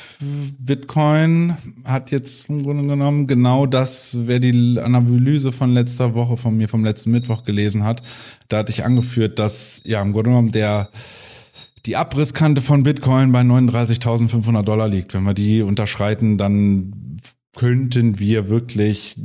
Bitcoin 0.60 1.58
hat 1.84 2.10
jetzt 2.10 2.50
im 2.50 2.64
Grunde 2.64 2.88
genommen 2.88 3.28
genau 3.28 3.66
das, 3.66 4.12
wer 4.14 4.40
die 4.40 4.80
Analyse 4.80 5.52
von 5.52 5.72
letzter 5.72 6.16
Woche 6.16 6.38
von 6.38 6.56
mir 6.56 6.70
vom 6.70 6.84
letzten 6.86 7.12
Mittwoch 7.12 7.44
gelesen 7.44 7.84
hat, 7.84 8.02
da 8.48 8.60
hatte 8.60 8.72
ich 8.72 8.86
angeführt, 8.86 9.40
dass 9.40 9.82
ja 9.84 10.02
im 10.02 10.14
Grunde 10.14 10.30
genommen 10.30 10.54
der 10.54 10.90
die 11.86 11.96
Abrisskante 11.96 12.62
von 12.62 12.84
Bitcoin 12.84 13.32
bei 13.32 13.42
39.500 13.42 14.64
Dollar 14.64 14.88
liegt. 14.88 15.14
Wenn 15.14 15.24
wir 15.24 15.34
die 15.34 15.62
unterschreiten, 15.62 16.38
dann 16.38 17.18
könnten 17.56 18.20
wir 18.20 18.50
wirklich 18.50 19.16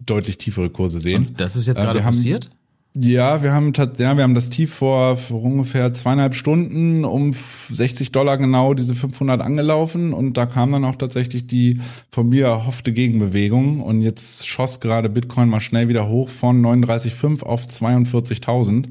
deutlich 0.00 0.38
tiefere 0.38 0.70
Kurse 0.70 1.00
sehen. 1.00 1.26
Und 1.28 1.40
das 1.40 1.56
ist 1.56 1.66
jetzt 1.66 1.78
äh, 1.78 1.82
gerade 1.82 2.00
passiert? 2.00 2.50
Ja, 2.98 3.42
wir 3.42 3.52
haben 3.52 3.74
ja, 3.74 4.16
wir 4.16 4.22
haben 4.22 4.34
das 4.34 4.48
Tief 4.48 4.72
vor, 4.72 5.18
vor 5.18 5.42
ungefähr 5.42 5.92
zweieinhalb 5.92 6.34
Stunden 6.34 7.04
um 7.04 7.34
60 7.70 8.10
Dollar 8.10 8.38
genau 8.38 8.72
diese 8.72 8.94
500 8.94 9.42
angelaufen 9.42 10.14
und 10.14 10.38
da 10.38 10.46
kam 10.46 10.72
dann 10.72 10.86
auch 10.86 10.96
tatsächlich 10.96 11.46
die 11.46 11.78
von 12.10 12.30
mir 12.30 12.46
erhoffte 12.46 12.94
Gegenbewegung 12.94 13.82
und 13.82 14.00
jetzt 14.00 14.46
schoss 14.48 14.80
gerade 14.80 15.10
Bitcoin 15.10 15.50
mal 15.50 15.60
schnell 15.60 15.88
wieder 15.88 16.08
hoch 16.08 16.30
von 16.30 16.64
39,5 16.64 17.42
auf 17.42 17.66
42.000. 17.66 18.86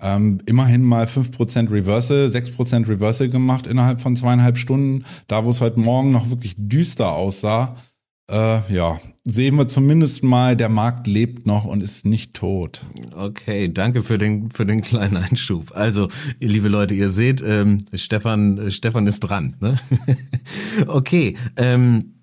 Ähm, 0.00 0.38
immerhin 0.44 0.82
mal 0.82 1.06
5% 1.06 1.70
Reversal, 1.70 2.26
6% 2.26 2.88
Reversal 2.88 3.28
gemacht 3.28 3.66
innerhalb 3.66 4.00
von 4.00 4.14
zweieinhalb 4.14 4.58
Stunden. 4.58 5.04
Da, 5.26 5.44
wo 5.44 5.50
es 5.50 5.60
heute 5.60 5.80
Morgen 5.80 6.10
noch 6.10 6.28
wirklich 6.30 6.54
düster 6.58 7.12
aussah, 7.12 7.76
äh, 8.28 8.72
ja, 8.72 8.98
sehen 9.24 9.56
wir 9.56 9.68
zumindest 9.68 10.24
mal, 10.24 10.56
der 10.56 10.68
Markt 10.68 11.06
lebt 11.06 11.46
noch 11.46 11.64
und 11.64 11.80
ist 11.80 12.04
nicht 12.04 12.34
tot. 12.34 12.82
Okay, 13.14 13.72
danke 13.72 14.02
für 14.02 14.18
den 14.18 14.50
für 14.50 14.66
den 14.66 14.80
kleinen 14.80 15.16
Einschub. 15.16 15.76
Also, 15.76 16.08
ihr 16.40 16.48
liebe 16.48 16.68
Leute, 16.68 16.94
ihr 16.94 17.10
seht, 17.10 17.40
ähm, 17.46 17.84
Stefan 17.94 18.70
Stefan 18.70 19.06
ist 19.06 19.20
dran. 19.20 19.56
Ne? 19.60 19.78
okay, 20.88 21.36
ähm, 21.56 22.15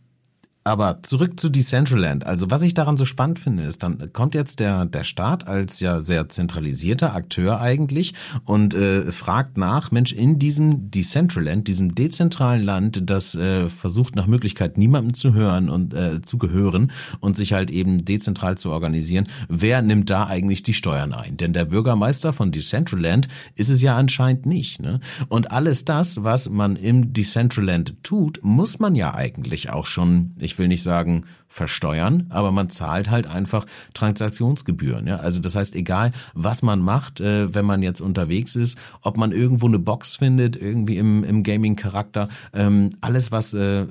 aber 0.63 1.03
zurück 1.03 1.39
zu 1.39 1.49
Decentraland. 1.49 2.25
Also 2.25 2.49
was 2.49 2.61
ich 2.61 2.73
daran 2.73 2.95
so 2.95 3.05
spannend 3.05 3.39
finde, 3.39 3.63
ist, 3.63 3.83
dann 3.83 4.11
kommt 4.13 4.33
jetzt 4.33 4.59
der, 4.59 4.85
der 4.85 5.03
Staat 5.03 5.47
als 5.47 5.79
ja 5.79 6.01
sehr 6.01 6.29
zentralisierter 6.29 7.13
Akteur 7.13 7.59
eigentlich 7.59 8.13
und 8.45 8.73
äh, 8.73 9.11
fragt 9.11 9.57
nach, 9.57 9.91
Mensch, 9.91 10.13
in 10.13 10.39
diesem 10.39 10.89
Decentraland, 10.89 11.67
diesem 11.67 11.95
dezentralen 11.95 12.63
Land, 12.63 13.09
das 13.09 13.35
äh, 13.35 13.69
versucht 13.69 14.15
nach 14.15 14.27
Möglichkeit 14.27 14.77
niemandem 14.77 15.13
zu 15.13 15.33
hören 15.33 15.69
und 15.69 15.93
äh, 15.93 16.21
zu 16.21 16.37
gehören 16.37 16.91
und 17.19 17.35
sich 17.35 17.53
halt 17.53 17.69
eben 17.69 18.05
dezentral 18.05 18.57
zu 18.57 18.71
organisieren, 18.71 19.27
wer 19.49 19.81
nimmt 19.81 20.09
da 20.09 20.27
eigentlich 20.27 20.63
die 20.63 20.73
Steuern 20.73 21.13
ein? 21.13 21.35
Denn 21.37 21.53
der 21.53 21.65
Bürgermeister 21.65 22.31
von 22.31 22.51
Decentraland 22.51 23.27
ist 23.55 23.69
es 23.69 23.81
ja 23.81 23.97
anscheinend 23.97 24.45
nicht. 24.45 24.81
Ne? 24.81 25.01
Und 25.27 25.51
alles 25.51 25.83
das, 25.83 26.23
was 26.23 26.49
man 26.49 26.77
im 26.77 27.13
Decentraland 27.13 28.01
tut, 28.03 28.39
muss 28.43 28.79
man 28.79 28.95
ja 28.95 29.13
eigentlich 29.13 29.69
auch 29.69 29.85
schon, 29.85 30.35
ich 30.39 30.52
ich 30.53 30.59
will 30.59 30.67
nicht 30.67 30.83
sagen 30.83 31.23
versteuern, 31.47 32.27
aber 32.29 32.51
man 32.51 32.69
zahlt 32.69 33.09
halt 33.09 33.27
einfach 33.27 33.65
Transaktionsgebühren. 33.93 35.07
Ja? 35.07 35.17
Also 35.17 35.39
das 35.39 35.55
heißt, 35.55 35.75
egal 35.75 36.11
was 36.35 36.61
man 36.61 36.79
macht, 36.79 37.19
äh, 37.19 37.53
wenn 37.53 37.65
man 37.65 37.81
jetzt 37.81 38.01
unterwegs 38.01 38.55
ist, 38.55 38.77
ob 39.01 39.17
man 39.17 39.31
irgendwo 39.31 39.65
eine 39.65 39.79
Box 39.79 40.15
findet, 40.15 40.55
irgendwie 40.55 40.97
im, 40.97 41.23
im 41.23 41.41
Gaming-Charakter, 41.41 42.29
ähm, 42.53 42.91
alles 43.01 43.31
was 43.31 43.55
äh, 43.55 43.87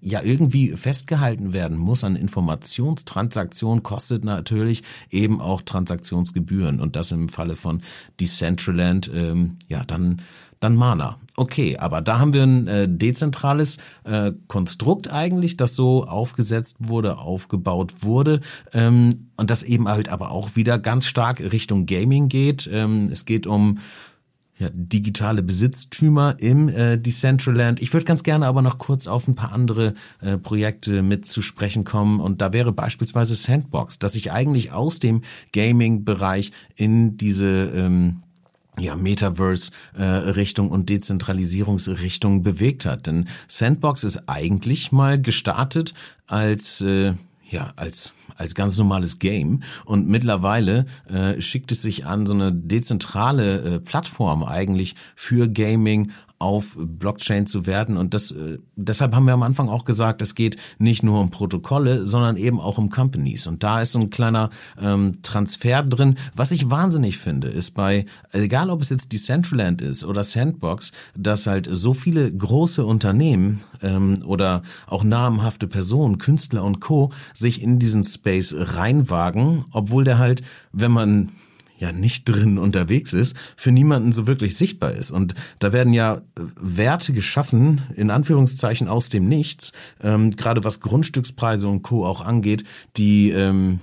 ja 0.00 0.22
irgendwie 0.22 0.70
festgehalten 0.72 1.52
werden 1.52 1.78
muss 1.78 2.04
an 2.04 2.14
Informationstransaktionen, 2.14 3.82
kostet 3.82 4.24
natürlich 4.24 4.82
eben 5.10 5.40
auch 5.40 5.62
Transaktionsgebühren. 5.62 6.78
Und 6.80 6.94
das 6.94 7.10
im 7.10 7.28
Falle 7.28 7.56
von 7.56 7.80
Decentraland, 8.20 9.10
ähm, 9.12 9.56
ja, 9.68 9.82
dann, 9.84 10.20
dann 10.64 10.76
Mana. 10.76 11.18
Okay, 11.36 11.76
aber 11.78 12.00
da 12.00 12.18
haben 12.18 12.32
wir 12.32 12.42
ein 12.42 12.66
äh, 12.68 12.88
dezentrales 12.88 13.78
äh, 14.04 14.32
Konstrukt 14.46 15.12
eigentlich, 15.12 15.56
das 15.56 15.74
so 15.74 16.04
aufgesetzt 16.04 16.76
wurde, 16.78 17.18
aufgebaut 17.18 17.94
wurde 18.00 18.40
ähm, 18.72 19.28
und 19.36 19.50
das 19.50 19.62
eben 19.62 19.88
halt 19.88 20.08
aber 20.08 20.30
auch 20.30 20.56
wieder 20.56 20.78
ganz 20.78 21.06
stark 21.06 21.40
Richtung 21.40 21.86
Gaming 21.86 22.28
geht. 22.28 22.68
Ähm, 22.72 23.08
es 23.10 23.24
geht 23.24 23.46
um 23.46 23.78
ja, 24.56 24.68
digitale 24.72 25.42
Besitztümer 25.42 26.36
im 26.38 26.68
äh, 26.68 26.96
Decentraland. 26.96 27.82
Ich 27.82 27.92
würde 27.92 28.06
ganz 28.06 28.22
gerne 28.22 28.46
aber 28.46 28.62
noch 28.62 28.78
kurz 28.78 29.08
auf 29.08 29.26
ein 29.26 29.34
paar 29.34 29.52
andere 29.52 29.94
äh, 30.20 30.38
Projekte 30.38 31.02
mit 31.02 31.26
zu 31.26 31.42
sprechen 31.42 31.82
kommen 31.82 32.20
und 32.20 32.40
da 32.40 32.52
wäre 32.52 32.72
beispielsweise 32.72 33.34
Sandbox, 33.34 33.98
dass 33.98 34.12
sich 34.12 34.30
eigentlich 34.30 34.70
aus 34.70 35.00
dem 35.00 35.22
Gaming-Bereich 35.52 36.52
in 36.76 37.16
diese 37.16 37.72
ähm, 37.74 38.22
ja, 38.78 38.96
Metaverse-Richtung 38.96 40.68
äh, 40.68 40.70
und 40.70 40.88
Dezentralisierungsrichtung 40.88 42.42
bewegt 42.42 42.86
hat. 42.86 43.06
Denn 43.06 43.28
Sandbox 43.48 44.04
ist 44.04 44.28
eigentlich 44.28 44.92
mal 44.92 45.20
gestartet 45.20 45.94
als 46.26 46.80
äh, 46.80 47.14
ja, 47.46 47.72
als, 47.76 48.12
als 48.36 48.54
ganz 48.54 48.76
normales 48.78 49.18
Game. 49.18 49.62
Und 49.84 50.08
mittlerweile 50.08 50.86
äh, 51.08 51.40
schickt 51.40 51.72
es 51.72 51.82
sich 51.82 52.06
an, 52.06 52.26
so 52.26 52.34
eine 52.34 52.52
dezentrale 52.52 53.60
äh, 53.60 53.80
Plattform 53.80 54.42
eigentlich 54.42 54.96
für 55.14 55.48
Gaming 55.48 56.10
auf 56.44 56.76
Blockchain 56.78 57.46
zu 57.46 57.66
werden. 57.66 57.96
Und 57.96 58.12
das, 58.12 58.30
äh, 58.30 58.58
deshalb 58.76 59.14
haben 59.14 59.24
wir 59.24 59.32
am 59.32 59.42
Anfang 59.42 59.70
auch 59.70 59.86
gesagt, 59.86 60.20
es 60.20 60.34
geht 60.34 60.56
nicht 60.78 61.02
nur 61.02 61.20
um 61.20 61.30
Protokolle, 61.30 62.06
sondern 62.06 62.36
eben 62.36 62.60
auch 62.60 62.76
um 62.76 62.90
Companies. 62.90 63.46
Und 63.46 63.62
da 63.62 63.80
ist 63.80 63.96
ein 63.96 64.10
kleiner 64.10 64.50
ähm, 64.78 65.22
Transfer 65.22 65.82
drin. 65.82 66.16
Was 66.36 66.50
ich 66.50 66.68
wahnsinnig 66.68 67.16
finde, 67.16 67.48
ist 67.48 67.70
bei, 67.72 68.04
egal 68.32 68.68
ob 68.68 68.82
es 68.82 68.90
jetzt 68.90 69.12
Decentraland 69.12 69.80
ist 69.80 70.04
oder 70.04 70.22
Sandbox, 70.22 70.92
dass 71.16 71.46
halt 71.46 71.66
so 71.70 71.94
viele 71.94 72.30
große 72.30 72.84
Unternehmen 72.84 73.60
ähm, 73.82 74.22
oder 74.26 74.62
auch 74.86 75.02
namhafte 75.02 75.66
Personen, 75.66 76.18
Künstler 76.18 76.62
und 76.62 76.80
Co. 76.80 77.10
sich 77.32 77.62
in 77.62 77.78
diesen 77.78 78.04
Space 78.04 78.54
reinwagen, 78.56 79.64
obwohl 79.72 80.04
der 80.04 80.18
halt, 80.18 80.42
wenn 80.72 80.92
man 80.92 81.30
ja 81.78 81.92
nicht 81.92 82.28
drin 82.28 82.58
unterwegs 82.58 83.12
ist, 83.12 83.36
für 83.56 83.72
niemanden 83.72 84.12
so 84.12 84.26
wirklich 84.26 84.56
sichtbar 84.56 84.92
ist. 84.92 85.10
Und 85.10 85.34
da 85.58 85.72
werden 85.72 85.92
ja 85.92 86.22
Werte 86.60 87.12
geschaffen, 87.12 87.82
in 87.96 88.10
Anführungszeichen 88.10 88.88
aus 88.88 89.08
dem 89.08 89.28
Nichts, 89.28 89.72
ähm, 90.02 90.30
gerade 90.30 90.64
was 90.64 90.80
Grundstückspreise 90.80 91.68
und 91.68 91.82
Co. 91.82 92.06
auch 92.06 92.20
angeht, 92.20 92.64
die 92.96 93.30
ähm, 93.30 93.80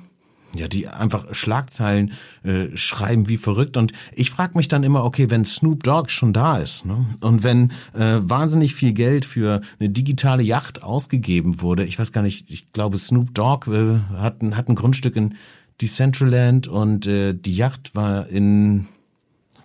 ja, 0.56 0.68
die 0.68 0.88
einfach 0.88 1.34
Schlagzeilen 1.34 2.12
äh, 2.44 2.76
schreiben 2.76 3.30
wie 3.30 3.38
verrückt. 3.38 3.78
Und 3.78 3.94
ich 4.14 4.32
frage 4.32 4.58
mich 4.58 4.68
dann 4.68 4.84
immer, 4.84 5.04
okay, 5.04 5.30
wenn 5.30 5.46
Snoop 5.46 5.84
Dogg 5.84 6.10
schon 6.10 6.34
da 6.34 6.58
ist 6.58 6.86
ne, 6.86 7.06
und 7.22 7.44
wenn 7.44 7.72
äh, 7.94 8.18
wahnsinnig 8.20 8.76
viel 8.76 8.94
Geld 8.94 9.26
für 9.26 9.62
eine 9.80 9.90
digitale 9.90 10.44
Yacht 10.44 10.84
ausgegeben 10.84 11.62
wurde, 11.62 11.86
ich 11.86 11.98
weiß 11.98 12.12
gar 12.12 12.22
nicht, 12.22 12.52
ich 12.52 12.74
glaube 12.74 12.98
Snoop 12.98 13.34
Dogg 13.34 13.72
äh, 13.72 14.00
hat, 14.18 14.42
hat 14.52 14.68
ein 14.68 14.76
Grundstück 14.76 15.16
in 15.16 15.36
Decentraland 15.82 16.68
und 16.68 17.08
äh, 17.08 17.34
die 17.34 17.56
Yacht 17.56 17.96
war 17.96 18.28
in 18.28 18.88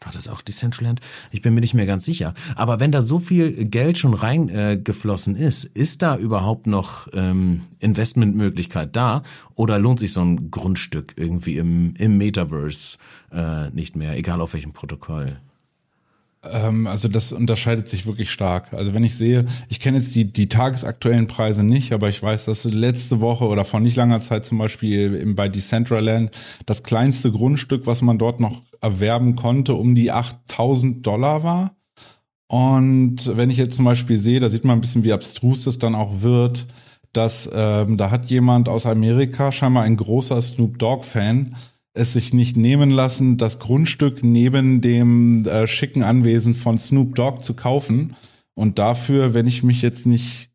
war 0.06 0.12
das 0.12 0.28
auch 0.28 0.40
Decentraland? 0.40 1.00
Ich 1.32 1.42
bin 1.42 1.52
mir 1.52 1.60
nicht 1.60 1.74
mehr 1.74 1.84
ganz 1.84 2.04
sicher. 2.04 2.32
Aber 2.54 2.78
wenn 2.78 2.92
da 2.92 3.02
so 3.02 3.18
viel 3.18 3.64
Geld 3.64 3.98
schon 3.98 4.14
reingeflossen 4.14 5.34
äh, 5.34 5.48
ist, 5.48 5.64
ist 5.64 6.00
da 6.00 6.16
überhaupt 6.16 6.68
noch 6.68 7.08
ähm, 7.12 7.62
Investmentmöglichkeit 7.80 8.94
da? 8.94 9.24
Oder 9.56 9.80
lohnt 9.80 9.98
sich 9.98 10.12
so 10.12 10.20
ein 10.20 10.52
Grundstück 10.52 11.14
irgendwie 11.16 11.56
im, 11.56 11.94
im 11.98 12.18
Metaverse 12.18 12.98
äh, 13.32 13.70
nicht 13.70 13.96
mehr, 13.96 14.16
egal 14.16 14.40
auf 14.40 14.54
welchem 14.54 14.72
Protokoll? 14.72 15.40
Ähm, 16.52 16.86
also 16.86 17.08
das 17.08 17.32
unterscheidet 17.32 17.88
sich 17.88 18.06
wirklich 18.06 18.30
stark. 18.30 18.72
Also 18.72 18.94
wenn 18.94 19.04
ich 19.04 19.16
sehe, 19.16 19.44
ich 19.68 19.80
kenne 19.80 19.98
jetzt 19.98 20.14
die, 20.14 20.32
die 20.32 20.48
tagesaktuellen 20.48 21.26
Preise 21.26 21.62
nicht, 21.62 21.92
aber 21.92 22.08
ich 22.08 22.22
weiß, 22.22 22.44
dass 22.46 22.64
letzte 22.64 23.20
Woche 23.20 23.46
oder 23.46 23.64
vor 23.64 23.80
nicht 23.80 23.96
langer 23.96 24.20
Zeit 24.20 24.44
zum 24.44 24.58
Beispiel 24.58 25.34
bei 25.34 25.48
Decentraland 25.48 26.30
das 26.66 26.82
kleinste 26.82 27.32
Grundstück, 27.32 27.86
was 27.86 28.02
man 28.02 28.18
dort 28.18 28.40
noch 28.40 28.62
erwerben 28.80 29.36
konnte, 29.36 29.74
um 29.74 29.94
die 29.94 30.12
8000 30.12 31.06
Dollar 31.06 31.42
war. 31.42 31.76
Und 32.48 33.36
wenn 33.36 33.50
ich 33.50 33.56
jetzt 33.56 33.76
zum 33.76 33.84
Beispiel 33.84 34.18
sehe, 34.18 34.40
da 34.40 34.50
sieht 34.50 34.64
man 34.64 34.78
ein 34.78 34.80
bisschen, 34.80 35.04
wie 35.04 35.12
abstrus 35.12 35.64
das 35.64 35.78
dann 35.78 35.94
auch 35.94 36.22
wird, 36.22 36.66
dass 37.12 37.48
ähm, 37.52 37.96
da 37.96 38.10
hat 38.10 38.26
jemand 38.26 38.68
aus 38.68 38.86
Amerika, 38.86 39.50
scheinbar 39.50 39.84
ein 39.84 39.96
großer 39.96 40.40
Snoop 40.40 40.78
Dogg-Fan, 40.78 41.56
es 41.96 42.12
sich 42.12 42.32
nicht 42.32 42.56
nehmen 42.56 42.90
lassen, 42.90 43.36
das 43.36 43.58
Grundstück 43.58 44.22
neben 44.22 44.80
dem 44.80 45.46
äh, 45.46 45.66
schicken 45.66 46.02
Anwesen 46.02 46.54
von 46.54 46.78
Snoop 46.78 47.14
Dogg 47.14 47.42
zu 47.42 47.54
kaufen. 47.54 48.14
Und 48.54 48.78
dafür, 48.78 49.34
wenn 49.34 49.46
ich 49.46 49.62
mich 49.62 49.82
jetzt 49.82 50.06
nicht 50.06 50.50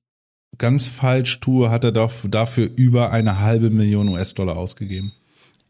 ganz 0.58 0.86
falsch 0.86 1.40
tue, 1.40 1.70
hat 1.70 1.84
er 1.84 1.92
dafür 1.92 2.70
über 2.76 3.12
eine 3.12 3.40
halbe 3.40 3.70
Million 3.70 4.10
US-Dollar 4.10 4.58
ausgegeben. 4.58 5.12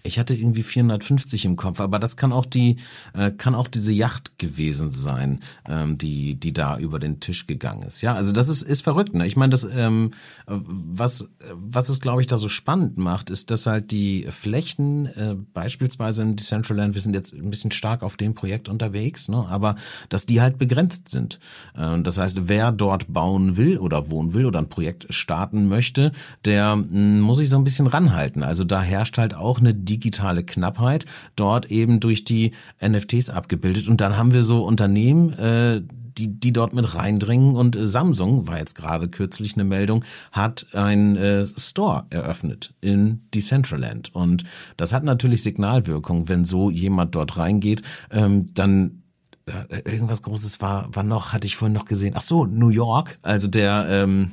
Ich 0.04 0.20
hatte 0.20 0.34
irgendwie 0.34 0.64
450 0.64 1.46
im 1.46 1.56
Kopf, 1.56 1.80
aber 1.80 2.00
das 2.00 2.16
kann 2.16 2.32
auch 2.32 2.46
die, 2.46 2.78
äh, 3.14 3.32
kann 3.32 3.56
auch 3.56 3.68
diese 3.68 3.92
Yacht 3.92 4.38
gewesen 4.40 4.90
sein, 4.90 5.40
ähm, 5.68 5.98
die, 5.98 6.36
die 6.36 6.54
da 6.54 6.78
über 6.78 7.00
den 7.00 7.20
Tisch 7.20 7.48
gegangen 7.48 7.84
ist. 7.84 8.02
Ja, 8.02 8.14
also 8.14 8.32
das 8.32 8.50
ist, 8.50 8.62
ist 8.64 8.82
verrückt. 8.82 9.14
Ne? 9.14 9.28
Ich 9.28 9.38
meine, 9.38 9.52
das, 9.52 9.64
ähm, 9.64 10.12
was, 10.48 11.30
was 11.54 11.90
es, 11.90 12.00
glaube 12.00 12.22
ich, 12.22 12.28
da 12.28 12.38
so 12.38 12.50
spannend 12.50 12.98
macht, 12.98 13.30
ist, 13.30 13.52
dass 13.52 13.66
halt 13.66 13.92
die 13.92 14.28
Flächen, 14.30 15.06
äh, 15.06 15.36
beispielsweise 15.54 16.24
in 16.24 16.36
Decentraland, 16.36 16.96
wir 16.96 17.02
sind 17.02 17.14
jetzt 17.14 17.34
ein 17.34 17.50
bisschen 17.50 17.72
stark 17.72 18.04
auf 18.04 18.18
dem 18.18 18.34
Projekt 18.34 18.70
unterwegs, 18.70 19.30
ne? 19.30 19.46
aber 19.50 19.76
dass 20.10 20.26
die 20.26 20.42
halt 20.42 20.58
begrenzt 20.58 21.10
sind. 21.10 21.40
Äh, 21.76 22.02
das 22.02 22.18
heißt, 22.18 22.48
wer 22.48 22.72
dort 22.72 23.12
bauen 23.14 23.58
will 23.58 23.78
oder 23.78 24.10
wohnen 24.10 24.34
will 24.34 24.46
oder 24.46 24.60
ein 24.60 24.70
Projekt 24.70 25.08
starten 25.14 25.68
möchte, 25.68 26.12
der 26.46 26.76
mh, 26.76 26.88
hm, 26.90 27.22
muss 27.22 27.38
sich 27.38 27.50
so 27.50 27.58
ein 27.58 27.64
bisschen 27.64 27.88
ranhalten. 27.88 28.44
Also 28.44 28.64
da 28.64 28.82
herrscht 28.82 29.18
halt 29.18 29.34
auch 29.34 29.60
eine 29.60 29.74
digitale 29.92 30.44
Knappheit 30.44 31.06
dort 31.36 31.70
eben 31.70 32.00
durch 32.00 32.24
die 32.24 32.52
NFTs 32.82 33.30
abgebildet. 33.30 33.88
Und 33.88 34.02
dann 34.02 34.18
haben 34.18 34.34
wir 34.34 34.44
so 34.44 34.64
Unternehmen, 34.64 35.34
äh, 35.34 35.82
die, 36.18 36.28
die 36.28 36.54
dort 36.54 36.74
mit 36.74 36.96
reindringen. 36.96 37.56
Und 37.56 37.76
äh, 37.76 37.88
Samsung, 37.88 38.48
war 38.48 38.58
jetzt 38.58 38.76
gerade 38.76 39.10
kürzlich 39.10 39.56
eine 39.56 39.64
Meldung, 39.64 40.04
hat 40.32 40.68
ein 40.74 41.16
äh, 41.18 41.46
Store 41.46 42.06
eröffnet 42.10 42.74
in 42.82 43.22
Decentraland. 43.34 44.14
Und 44.16 44.44
das 44.78 44.94
hat 44.94 45.04
natürlich 45.04 45.44
Signalwirkung, 45.44 46.30
wenn 46.30 46.46
so 46.46 46.70
jemand 46.70 47.16
dort 47.16 47.38
reingeht, 47.38 47.82
ähm, 48.12 48.54
dann 48.54 49.04
äh, 49.46 49.82
irgendwas 49.92 50.22
Großes 50.22 50.62
war, 50.62 50.94
war 50.96 51.04
noch, 51.04 51.34
hatte 51.34 51.48
ich 51.48 51.56
vorhin 51.56 51.74
noch 51.74 51.86
gesehen. 51.86 52.14
Ach 52.16 52.22
so, 52.22 52.46
New 52.46 52.70
York, 52.70 53.18
also 53.22 53.48
der, 53.48 53.88
ähm, 53.90 54.32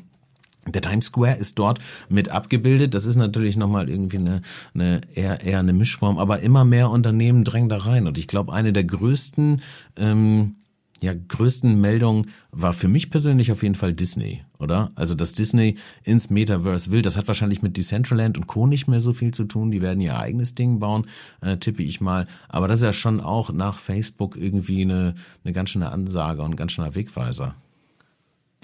der 0.72 0.82
Times 0.82 1.06
Square 1.06 1.36
ist 1.36 1.58
dort 1.58 1.78
mit 2.08 2.28
abgebildet. 2.28 2.94
Das 2.94 3.04
ist 3.04 3.16
natürlich 3.16 3.56
nochmal 3.56 3.88
irgendwie 3.88 4.18
eine, 4.18 4.42
eine 4.74 5.00
eher, 5.14 5.40
eher 5.42 5.58
eine 5.58 5.72
Mischform, 5.72 6.18
aber 6.18 6.40
immer 6.40 6.64
mehr 6.64 6.90
Unternehmen 6.90 7.44
drängen 7.44 7.68
da 7.68 7.78
rein. 7.78 8.06
Und 8.06 8.18
ich 8.18 8.26
glaube, 8.26 8.52
eine 8.52 8.72
der 8.72 8.84
größten, 8.84 9.62
ähm, 9.96 10.56
ja, 11.00 11.12
größten 11.14 11.80
Meldungen 11.80 12.26
war 12.50 12.72
für 12.72 12.88
mich 12.88 13.10
persönlich 13.10 13.52
auf 13.52 13.62
jeden 13.62 13.76
Fall 13.76 13.92
Disney, 13.92 14.42
oder? 14.58 14.90
Also, 14.96 15.14
dass 15.14 15.32
Disney 15.32 15.76
ins 16.02 16.28
Metaverse 16.28 16.90
will, 16.90 17.02
das 17.02 17.16
hat 17.16 17.28
wahrscheinlich 17.28 17.62
mit 17.62 17.76
Decentraland 17.76 18.36
und 18.36 18.48
Co. 18.48 18.66
nicht 18.66 18.88
mehr 18.88 19.00
so 19.00 19.12
viel 19.12 19.32
zu 19.32 19.44
tun. 19.44 19.70
Die 19.70 19.80
werden 19.80 20.00
ihr 20.00 20.18
eigenes 20.18 20.56
Ding 20.56 20.80
bauen, 20.80 21.06
äh, 21.40 21.56
tippe 21.56 21.84
ich 21.84 22.00
mal. 22.00 22.26
Aber 22.48 22.66
das 22.66 22.80
ist 22.80 22.84
ja 22.84 22.92
schon 22.92 23.20
auch 23.20 23.52
nach 23.52 23.78
Facebook 23.78 24.36
irgendwie 24.36 24.82
eine, 24.82 25.14
eine 25.44 25.52
ganz 25.52 25.70
schöne 25.70 25.92
Ansage 25.92 26.42
und 26.42 26.52
ein 26.52 26.56
ganz 26.56 26.72
schöner 26.72 26.94
Wegweiser. 26.96 27.54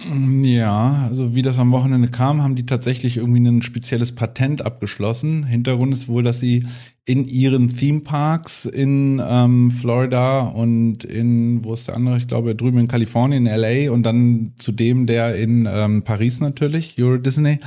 Ja, 0.03 1.07
also 1.09 1.35
wie 1.35 1.41
das 1.41 1.57
am 1.57 1.71
Wochenende 1.71 2.09
kam, 2.09 2.43
haben 2.43 2.55
die 2.55 2.65
tatsächlich 2.65 3.15
irgendwie 3.17 3.39
ein 3.39 3.61
spezielles 3.61 4.13
Patent 4.13 4.61
abgeschlossen. 4.61 5.45
Hintergrund 5.45 5.93
ist 5.93 6.09
wohl, 6.09 6.21
dass 6.21 6.39
sie 6.39 6.65
in 7.05 7.25
ihren 7.25 7.69
Theme 7.69 8.01
Parks 8.01 8.65
in 8.65 9.21
ähm, 9.25 9.71
Florida 9.71 10.41
und 10.41 11.05
in, 11.05 11.63
wo 11.63 11.73
ist 11.73 11.87
der 11.87 11.95
andere? 11.95 12.17
Ich 12.17 12.27
glaube 12.27 12.55
drüben 12.55 12.79
in 12.79 12.87
Kalifornien, 12.87 13.45
in 13.45 13.59
LA 13.59 13.91
und 13.91 14.03
dann 14.03 14.53
zudem 14.57 15.05
der 15.05 15.35
in 15.35 15.67
ähm, 15.71 16.01
Paris 16.01 16.39
natürlich, 16.39 16.95
Euro 16.99 17.17
Disney, 17.17 17.59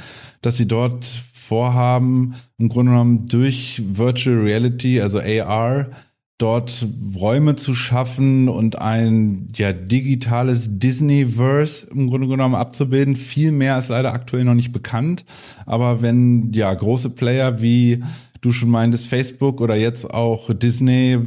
dass 0.43 0.57
sie 0.57 0.67
dort 0.67 1.05
vorhaben, 1.05 2.35
im 2.59 2.69
Grunde 2.69 2.93
genommen 2.93 3.27
durch 3.27 3.83
Virtual 3.87 4.37
Reality, 4.37 5.01
also 5.01 5.19
AR, 5.21 5.87
dort 6.38 6.87
Räume 7.16 7.57
zu 7.57 7.74
schaffen 7.74 8.48
und 8.48 8.81
ein 8.81 9.48
ja 9.57 9.72
digitales 9.72 10.79
Disneyverse 10.79 11.88
im 11.88 12.09
Grunde 12.09 12.29
genommen 12.29 12.55
abzubilden. 12.55 13.16
Viel 13.16 13.51
mehr 13.51 13.77
ist 13.79 13.88
leider 13.88 14.14
aktuell 14.14 14.44
noch 14.44 14.55
nicht 14.55 14.72
bekannt. 14.72 15.24
Aber 15.66 16.01
wenn 16.01 16.53
ja 16.53 16.72
große 16.72 17.11
Player 17.11 17.61
wie 17.61 18.05
du 18.40 18.53
schon 18.53 18.70
meintest, 18.70 19.09
Facebook 19.09 19.61
oder 19.61 19.74
jetzt 19.74 20.09
auch 20.09 20.55
Disney 20.55 21.18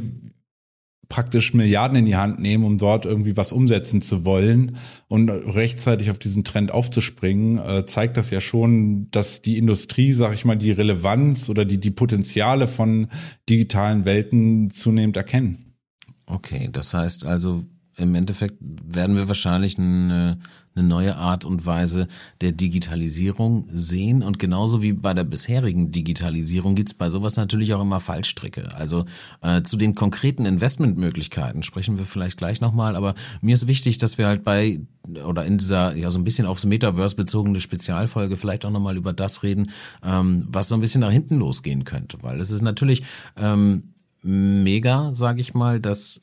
praktisch 1.12 1.52
Milliarden 1.52 1.98
in 1.98 2.06
die 2.06 2.16
Hand 2.16 2.40
nehmen, 2.40 2.64
um 2.64 2.78
dort 2.78 3.04
irgendwie 3.04 3.36
was 3.36 3.52
umsetzen 3.52 4.00
zu 4.00 4.24
wollen 4.24 4.78
und 5.08 5.28
rechtzeitig 5.28 6.10
auf 6.10 6.18
diesen 6.18 6.42
Trend 6.42 6.70
aufzuspringen, 6.70 7.58
äh, 7.58 7.84
zeigt 7.84 8.16
das 8.16 8.30
ja 8.30 8.40
schon, 8.40 9.10
dass 9.10 9.42
die 9.42 9.58
Industrie, 9.58 10.14
sag 10.14 10.32
ich 10.32 10.46
mal, 10.46 10.56
die 10.56 10.70
Relevanz 10.70 11.50
oder 11.50 11.66
die, 11.66 11.78
die 11.78 11.90
Potenziale 11.90 12.66
von 12.66 13.08
digitalen 13.46 14.06
Welten 14.06 14.70
zunehmend 14.70 15.18
erkennen. 15.18 15.76
Okay, 16.24 16.70
das 16.72 16.94
heißt 16.94 17.26
also, 17.26 17.66
im 17.98 18.14
Endeffekt 18.14 18.56
werden 18.62 19.14
wir 19.14 19.28
wahrscheinlich 19.28 19.76
eine, 19.76 20.38
eine 20.74 20.86
neue 20.86 21.16
Art 21.16 21.44
und 21.44 21.66
Weise 21.66 22.08
der 22.40 22.52
Digitalisierung 22.52 23.66
sehen. 23.70 24.22
Und 24.22 24.38
genauso 24.38 24.82
wie 24.82 24.92
bei 24.92 25.14
der 25.14 25.24
bisherigen 25.24 25.92
Digitalisierung 25.92 26.74
gibt's 26.74 26.94
bei 26.94 27.10
sowas 27.10 27.36
natürlich 27.36 27.74
auch 27.74 27.82
immer 27.82 28.00
Fallstricke. 28.00 28.74
Also 28.74 29.04
äh, 29.42 29.62
zu 29.62 29.76
den 29.76 29.94
konkreten 29.94 30.46
Investmentmöglichkeiten 30.46 31.62
sprechen 31.62 31.98
wir 31.98 32.06
vielleicht 32.06 32.38
gleich 32.38 32.60
nochmal. 32.60 32.96
Aber 32.96 33.14
mir 33.40 33.54
ist 33.54 33.66
wichtig, 33.66 33.98
dass 33.98 34.18
wir 34.18 34.26
halt 34.26 34.44
bei 34.44 34.80
oder 35.24 35.44
in 35.44 35.58
dieser 35.58 35.96
ja 35.96 36.10
so 36.10 36.18
ein 36.18 36.24
bisschen 36.24 36.46
aufs 36.46 36.64
Metaverse 36.64 37.16
bezogene 37.16 37.60
Spezialfolge 37.60 38.36
vielleicht 38.36 38.64
auch 38.64 38.70
nochmal 38.70 38.96
über 38.96 39.12
das 39.12 39.42
reden, 39.42 39.70
ähm, 40.04 40.46
was 40.48 40.68
so 40.68 40.74
ein 40.74 40.80
bisschen 40.80 41.00
nach 41.00 41.10
hinten 41.10 41.38
losgehen 41.38 41.84
könnte. 41.84 42.18
Weil 42.22 42.40
es 42.40 42.50
ist 42.50 42.62
natürlich 42.62 43.02
ähm, 43.36 43.92
mega, 44.22 45.14
sage 45.14 45.40
ich 45.40 45.54
mal, 45.54 45.80
dass 45.80 46.22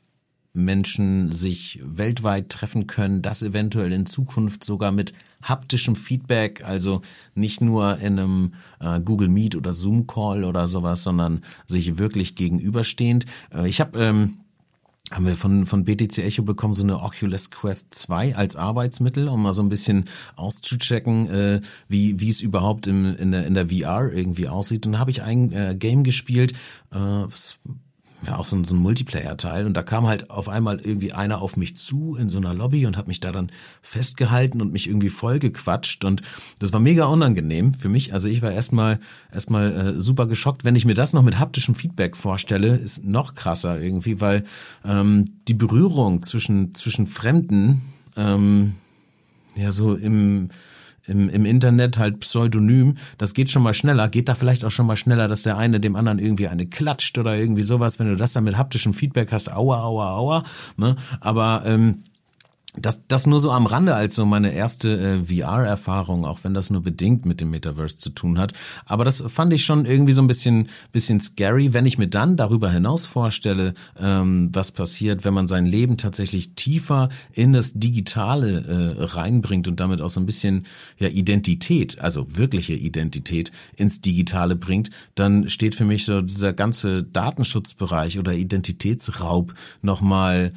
Menschen 0.52 1.32
sich 1.32 1.80
weltweit 1.84 2.48
treffen 2.48 2.86
können, 2.86 3.22
das 3.22 3.42
eventuell 3.42 3.92
in 3.92 4.06
Zukunft 4.06 4.64
sogar 4.64 4.92
mit 4.92 5.12
haptischem 5.42 5.96
Feedback, 5.96 6.64
also 6.64 7.02
nicht 7.34 7.60
nur 7.60 7.98
in 7.98 8.18
einem 8.18 8.54
äh, 8.80 9.00
Google 9.00 9.28
Meet 9.28 9.56
oder 9.56 9.72
Zoom 9.72 10.06
Call 10.06 10.44
oder 10.44 10.66
sowas, 10.66 11.02
sondern 11.02 11.42
sich 11.66 11.98
wirklich 11.98 12.34
gegenüberstehend. 12.34 13.26
Äh, 13.54 13.68
ich 13.68 13.80
habe 13.80 13.98
ähm, 13.98 14.38
haben 15.10 15.26
wir 15.26 15.36
von, 15.36 15.66
von 15.66 15.84
BTC 15.84 16.18
Echo 16.18 16.42
bekommen, 16.42 16.74
so 16.74 16.84
eine 16.84 17.02
Oculus 17.02 17.50
Quest 17.50 17.94
2 17.94 18.36
als 18.36 18.54
Arbeitsmittel, 18.54 19.28
um 19.28 19.42
mal 19.42 19.54
so 19.54 19.62
ein 19.62 19.68
bisschen 19.68 20.04
auszuchecken, 20.36 21.28
äh, 21.28 21.60
wie, 21.88 22.20
wie 22.20 22.28
es 22.28 22.40
überhaupt 22.40 22.86
im, 22.86 23.16
in, 23.16 23.32
der, 23.32 23.46
in 23.46 23.54
der 23.54 23.68
VR 23.68 24.12
irgendwie 24.12 24.48
aussieht. 24.48 24.86
Und 24.86 24.92
da 24.92 24.98
habe 24.98 25.10
ich 25.10 25.22
ein 25.22 25.52
äh, 25.52 25.74
Game 25.76 26.04
gespielt, 26.04 26.52
äh, 26.92 26.96
was 26.96 27.58
ja 28.26 28.36
auch 28.36 28.44
so 28.44 28.56
ein, 28.56 28.64
so 28.64 28.74
ein 28.74 28.78
Multiplayer-Teil 28.78 29.66
und 29.66 29.76
da 29.76 29.82
kam 29.82 30.06
halt 30.06 30.30
auf 30.30 30.48
einmal 30.48 30.80
irgendwie 30.80 31.12
einer 31.12 31.40
auf 31.40 31.56
mich 31.56 31.76
zu 31.76 32.16
in 32.16 32.28
so 32.28 32.38
einer 32.38 32.52
Lobby 32.52 32.86
und 32.86 32.96
hat 32.96 33.08
mich 33.08 33.20
da 33.20 33.32
dann 33.32 33.50
festgehalten 33.82 34.60
und 34.60 34.72
mich 34.72 34.86
irgendwie 34.86 35.08
vollgequatscht 35.08 36.04
und 36.04 36.22
das 36.58 36.72
war 36.72 36.80
mega 36.80 37.06
unangenehm 37.06 37.72
für 37.72 37.88
mich. 37.88 38.12
Also 38.12 38.28
ich 38.28 38.42
war 38.42 38.52
erstmal 38.52 39.00
erstmal 39.32 39.72
äh, 39.72 40.00
super 40.00 40.26
geschockt. 40.26 40.64
Wenn 40.64 40.76
ich 40.76 40.84
mir 40.84 40.94
das 40.94 41.12
noch 41.12 41.22
mit 41.22 41.38
haptischem 41.38 41.74
Feedback 41.74 42.16
vorstelle, 42.16 42.76
ist 42.76 43.04
noch 43.04 43.34
krasser 43.34 43.80
irgendwie, 43.80 44.20
weil 44.20 44.44
ähm, 44.84 45.24
die 45.48 45.54
Berührung 45.54 46.22
zwischen 46.22 46.74
zwischen 46.74 47.06
Fremden 47.06 47.80
ähm, 48.16 48.74
ja 49.56 49.72
so 49.72 49.94
im 49.94 50.48
im, 51.06 51.28
im 51.28 51.44
Internet 51.44 51.98
halt 51.98 52.20
pseudonym, 52.20 52.96
das 53.18 53.34
geht 53.34 53.50
schon 53.50 53.62
mal 53.62 53.74
schneller, 53.74 54.08
geht 54.08 54.28
da 54.28 54.34
vielleicht 54.34 54.64
auch 54.64 54.70
schon 54.70 54.86
mal 54.86 54.96
schneller, 54.96 55.28
dass 55.28 55.42
der 55.42 55.56
eine 55.56 55.80
dem 55.80 55.96
anderen 55.96 56.18
irgendwie 56.18 56.48
eine 56.48 56.66
klatscht 56.66 57.18
oder 57.18 57.36
irgendwie 57.36 57.62
sowas, 57.62 57.98
wenn 57.98 58.08
du 58.08 58.16
das 58.16 58.32
dann 58.32 58.44
mit 58.44 58.56
haptischem 58.56 58.94
Feedback 58.94 59.32
hast, 59.32 59.52
aua, 59.52 59.82
aua, 59.82 60.16
aua, 60.16 60.44
ne? 60.76 60.96
Aber 61.20 61.62
ähm, 61.66 62.04
das, 62.80 63.06
das 63.06 63.26
nur 63.26 63.40
so 63.40 63.50
am 63.50 63.66
Rande 63.66 63.94
als 63.94 64.14
so 64.14 64.24
meine 64.26 64.52
erste 64.52 65.22
äh, 65.30 65.42
VR-Erfahrung, 65.42 66.24
auch 66.24 66.40
wenn 66.42 66.54
das 66.54 66.70
nur 66.70 66.82
bedingt 66.82 67.26
mit 67.26 67.40
dem 67.40 67.50
Metaverse 67.50 67.96
zu 67.96 68.10
tun 68.10 68.38
hat. 68.38 68.52
Aber 68.86 69.04
das 69.04 69.22
fand 69.26 69.52
ich 69.52 69.64
schon 69.64 69.84
irgendwie 69.84 70.12
so 70.12 70.22
ein 70.22 70.26
bisschen, 70.26 70.68
bisschen 70.92 71.20
scary, 71.20 71.72
wenn 71.72 71.86
ich 71.86 71.98
mir 71.98 72.08
dann 72.08 72.36
darüber 72.36 72.70
hinaus 72.70 73.06
vorstelle, 73.06 73.74
ähm, 73.98 74.50
was 74.52 74.72
passiert, 74.72 75.24
wenn 75.24 75.34
man 75.34 75.48
sein 75.48 75.66
Leben 75.66 75.96
tatsächlich 75.96 76.54
tiefer 76.54 77.08
in 77.32 77.52
das 77.52 77.72
Digitale 77.74 78.96
äh, 78.98 79.02
reinbringt 79.02 79.68
und 79.68 79.80
damit 79.80 80.00
auch 80.00 80.10
so 80.10 80.20
ein 80.20 80.26
bisschen 80.26 80.64
ja 80.98 81.08
Identität, 81.08 82.00
also 82.00 82.36
wirkliche 82.36 82.74
Identität 82.74 83.52
ins 83.76 84.00
Digitale 84.00 84.56
bringt, 84.56 84.90
dann 85.14 85.48
steht 85.48 85.74
für 85.74 85.84
mich 85.84 86.04
so 86.04 86.20
dieser 86.20 86.52
ganze 86.52 87.02
Datenschutzbereich 87.02 88.18
oder 88.18 88.34
Identitätsraub 88.34 89.54
nochmal 89.82 90.52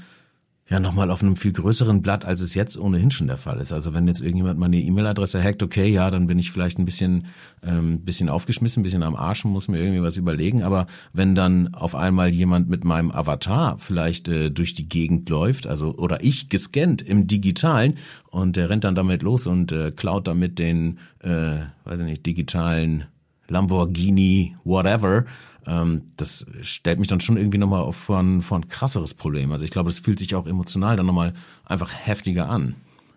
ja 0.74 0.80
nochmal 0.80 1.12
auf 1.12 1.22
einem 1.22 1.36
viel 1.36 1.52
größeren 1.52 2.02
Blatt, 2.02 2.26
als 2.26 2.42
es 2.42 2.56
jetzt 2.56 2.78
ohnehin 2.80 3.12
schon 3.12 3.28
der 3.28 3.38
Fall 3.38 3.60
ist. 3.60 3.72
Also 3.72 3.94
wenn 3.94 4.08
jetzt 4.08 4.22
irgendjemand 4.22 4.60
meine 4.60 4.78
E-Mail-Adresse 4.78 5.42
hackt, 5.42 5.62
okay, 5.62 5.88
ja, 5.88 6.10
dann 6.10 6.26
bin 6.26 6.40
ich 6.40 6.52
vielleicht 6.52 6.80
ein 6.80 6.86
bisschen, 6.86 7.28
ähm, 7.62 8.02
bisschen 8.02 8.28
aufgeschmissen, 8.28 8.82
ein 8.82 8.84
bisschen 8.84 9.04
am 9.04 9.16
Arsch 9.16 9.46
und 9.46 9.52
muss 9.52 9.68
mir 9.68 9.78
irgendwie 9.78 10.02
was 10.02 10.18
überlegen. 10.18 10.64
Aber 10.64 10.88
wenn 11.14 11.36
dann 11.36 11.76
auf 11.76 11.94
einmal 11.94 12.30
jemand 12.30 12.70
mit 12.70 12.86
meinem 12.86 13.12
Avatar 13.12 13.78
vielleicht 13.78 14.28
äh, 14.28 14.50
durch 14.50 14.74
die 14.74 14.90
Gegend 14.90 15.30
läuft, 15.30 15.68
also 15.68 15.94
oder 15.96 16.24
ich 16.24 16.50
gescannt 16.50 17.04
im 17.04 17.28
Digitalen 17.28 17.94
und 18.32 18.56
der 18.56 18.72
rennt 18.72 18.84
dann 18.84 18.96
damit 18.96 19.22
los 19.22 19.46
und 19.46 19.72
äh, 19.72 19.92
klaut 19.92 20.28
damit 20.28 20.58
den, 20.58 20.98
äh, 21.20 21.58
weiß 21.86 22.00
ich 22.00 22.06
nicht, 22.06 22.26
digitalen 22.26 23.06
Lamborghini, 23.48 24.56
whatever, 24.64 25.26
ähm, 25.66 26.04
das 26.18 26.46
stellt 26.62 27.00
mich 27.00 27.08
dann 27.08 27.20
schon 27.20 27.38
irgendwie 27.38 27.58
nochmal 27.58 27.82
auf 27.82 27.96
vor 27.96 28.20
ein, 28.20 28.42
vor 28.42 28.60
ein 28.60 28.68
krasseres 28.68 29.14
Problem. 29.14 29.52
Also 29.52 29.66
ich 29.66 29.72
glaube, 29.72 29.90
das 29.90 30.00
fühlt 30.00 30.20
sich 30.20 30.36
auch 30.36 30.48
emotional 30.48 30.96
dann 30.96 31.06
nochmal 31.06 31.34
einfach 31.66 31.92
heftiger 31.94 32.50
an. 32.50 32.76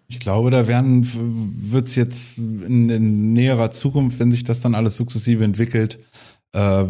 Ich 0.09 0.21
glaube, 0.21 0.51
da 0.51 0.69
werden 0.69 1.09
wird 1.73 1.89
es 1.89 1.97
jetzt 1.97 2.39
in, 2.39 2.89
in, 2.89 3.33
näherer 3.33 3.73
Zukunft, 3.73 4.21
wenn 4.21 4.31
sich 4.31 4.45
das 4.45 4.61
dann 4.61 4.77
alles 4.77 4.97
sukzessive 4.97 5.43
entwickelt, 5.43 5.99
äh, 6.53 6.85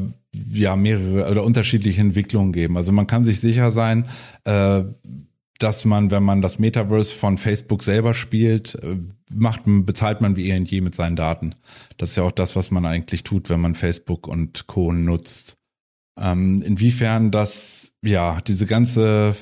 ja 0.53 0.77
mehrere 0.77 1.31
oder 1.31 1.42
unterschiedliche 1.42 2.01
Entwicklungen 2.03 2.53
geben. 2.53 2.77
Also 2.77 2.92
man 2.92 3.07
kann 3.07 3.25
sich 3.25 3.40
sicher 3.40 3.70
sein, 3.70 4.07
äh, 4.44 4.83
dass 5.59 5.87
man, 5.87 6.11
wenn 6.11 6.22
man 6.22 6.42
das 6.42 6.59
Metaverse 6.59 7.14
von 7.14 7.38
Facebook 7.38 7.83
selber 7.83 8.12
spielt, 8.12 8.75
äh, 8.75 8.99
macht, 9.30 9.62
bezahlt 9.64 10.20
man 10.20 10.36
wie 10.36 10.50
eh 10.50 10.56
und 10.56 10.70
je 10.70 10.80
mit 10.80 10.94
seinen 10.94 11.16
Daten. 11.16 11.54
Das 11.96 12.10
ist 12.10 12.16
ja 12.16 12.22
auch 12.22 12.32
das, 12.32 12.56
was 12.56 12.70
man 12.70 12.86
eigentlich 12.86 13.24
tut, 13.24 13.48
wenn 13.50 13.60
man 13.60 13.74
Facebook 13.74 14.26
und 14.28 14.66
Co. 14.66 14.92
nutzt. 14.92 15.56
Ähm, 16.18 16.62
inwiefern 16.62 17.30
das, 17.30 17.92
ja, 18.02 18.40
diese 18.40 18.66
ganze 18.66 19.36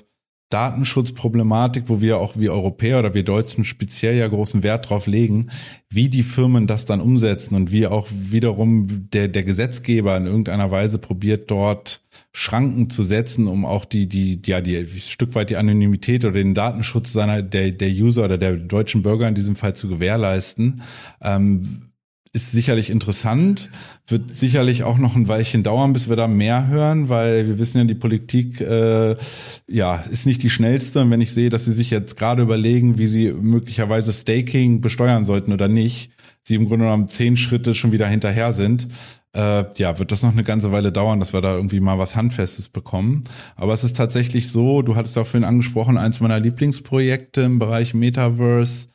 Datenschutzproblematik, 0.50 1.88
wo 1.88 2.00
wir 2.00 2.18
auch 2.18 2.36
wie 2.36 2.48
Europäer 2.48 3.00
oder 3.00 3.14
wir 3.14 3.24
Deutschen 3.24 3.64
speziell 3.64 4.16
ja 4.16 4.28
großen 4.28 4.62
Wert 4.62 4.88
drauf 4.88 5.06
legen, 5.06 5.50
wie 5.90 6.08
die 6.08 6.22
Firmen 6.22 6.66
das 6.66 6.84
dann 6.84 7.00
umsetzen 7.00 7.54
und 7.56 7.72
wie 7.72 7.86
auch 7.86 8.08
wiederum 8.10 9.10
der, 9.10 9.28
der 9.28 9.42
Gesetzgeber 9.42 10.16
in 10.16 10.26
irgendeiner 10.26 10.70
Weise 10.70 10.98
probiert 10.98 11.50
dort 11.50 12.02
Schranken 12.36 12.90
zu 12.90 13.04
setzen, 13.04 13.46
um 13.46 13.64
auch 13.64 13.84
die, 13.84 14.08
die, 14.08 14.42
ja, 14.44 14.60
die 14.60 14.86
Stück 14.98 15.36
weit 15.36 15.50
die 15.50 15.56
Anonymität 15.56 16.24
oder 16.24 16.34
den 16.34 16.52
Datenschutz 16.52 17.12
seiner, 17.12 17.42
der, 17.42 17.70
der 17.70 17.88
User 17.88 18.24
oder 18.24 18.36
der 18.36 18.56
deutschen 18.56 19.02
Bürger 19.02 19.28
in 19.28 19.36
diesem 19.36 19.54
Fall 19.54 19.76
zu 19.76 19.88
gewährleisten. 19.88 20.82
Ähm, 21.22 21.92
ist 22.32 22.50
sicherlich 22.50 22.90
interessant, 22.90 23.70
wird 24.08 24.36
sicherlich 24.36 24.82
auch 24.82 24.98
noch 24.98 25.14
ein 25.14 25.28
Weilchen 25.28 25.62
dauern, 25.62 25.92
bis 25.92 26.08
wir 26.08 26.16
da 26.16 26.26
mehr 26.26 26.66
hören, 26.66 27.08
weil 27.08 27.46
wir 27.46 27.60
wissen 27.60 27.78
ja, 27.78 27.84
die 27.84 27.94
Politik 27.94 28.60
äh, 28.60 29.14
ja 29.68 29.96
ist 30.10 30.26
nicht 30.26 30.42
die 30.42 30.50
schnellste. 30.50 31.02
Und 31.02 31.12
wenn 31.12 31.20
ich 31.20 31.32
sehe, 31.32 31.50
dass 31.50 31.66
sie 31.66 31.72
sich 31.72 31.90
jetzt 31.90 32.16
gerade 32.16 32.42
überlegen, 32.42 32.98
wie 32.98 33.06
sie 33.06 33.32
möglicherweise 33.32 34.12
Staking 34.12 34.80
besteuern 34.80 35.24
sollten 35.24 35.52
oder 35.52 35.68
nicht, 35.68 36.10
sie 36.42 36.56
im 36.56 36.66
Grunde 36.66 36.86
genommen 36.86 37.06
zehn 37.06 37.36
Schritte 37.36 37.76
schon 37.76 37.92
wieder 37.92 38.08
hinterher 38.08 38.52
sind, 38.52 38.88
äh, 39.34 39.64
ja, 39.76 39.98
wird 39.98 40.12
das 40.12 40.22
noch 40.22 40.32
eine 40.32 40.44
ganze 40.44 40.72
Weile 40.72 40.92
dauern, 40.92 41.20
dass 41.20 41.32
wir 41.32 41.40
da 41.40 41.54
irgendwie 41.54 41.80
mal 41.80 41.98
was 41.98 42.16
Handfestes 42.16 42.68
bekommen. 42.68 43.24
Aber 43.56 43.74
es 43.74 43.84
ist 43.84 43.96
tatsächlich 43.96 44.48
so, 44.48 44.82
du 44.82 44.96
hattest 44.96 45.16
ja 45.16 45.22
auch 45.22 45.26
vorhin 45.26 45.48
angesprochen, 45.48 45.98
eins 45.98 46.20
meiner 46.20 46.40
Lieblingsprojekte 46.40 47.42
im 47.42 47.58
Bereich 47.58 47.94
Metaverse 47.94 48.88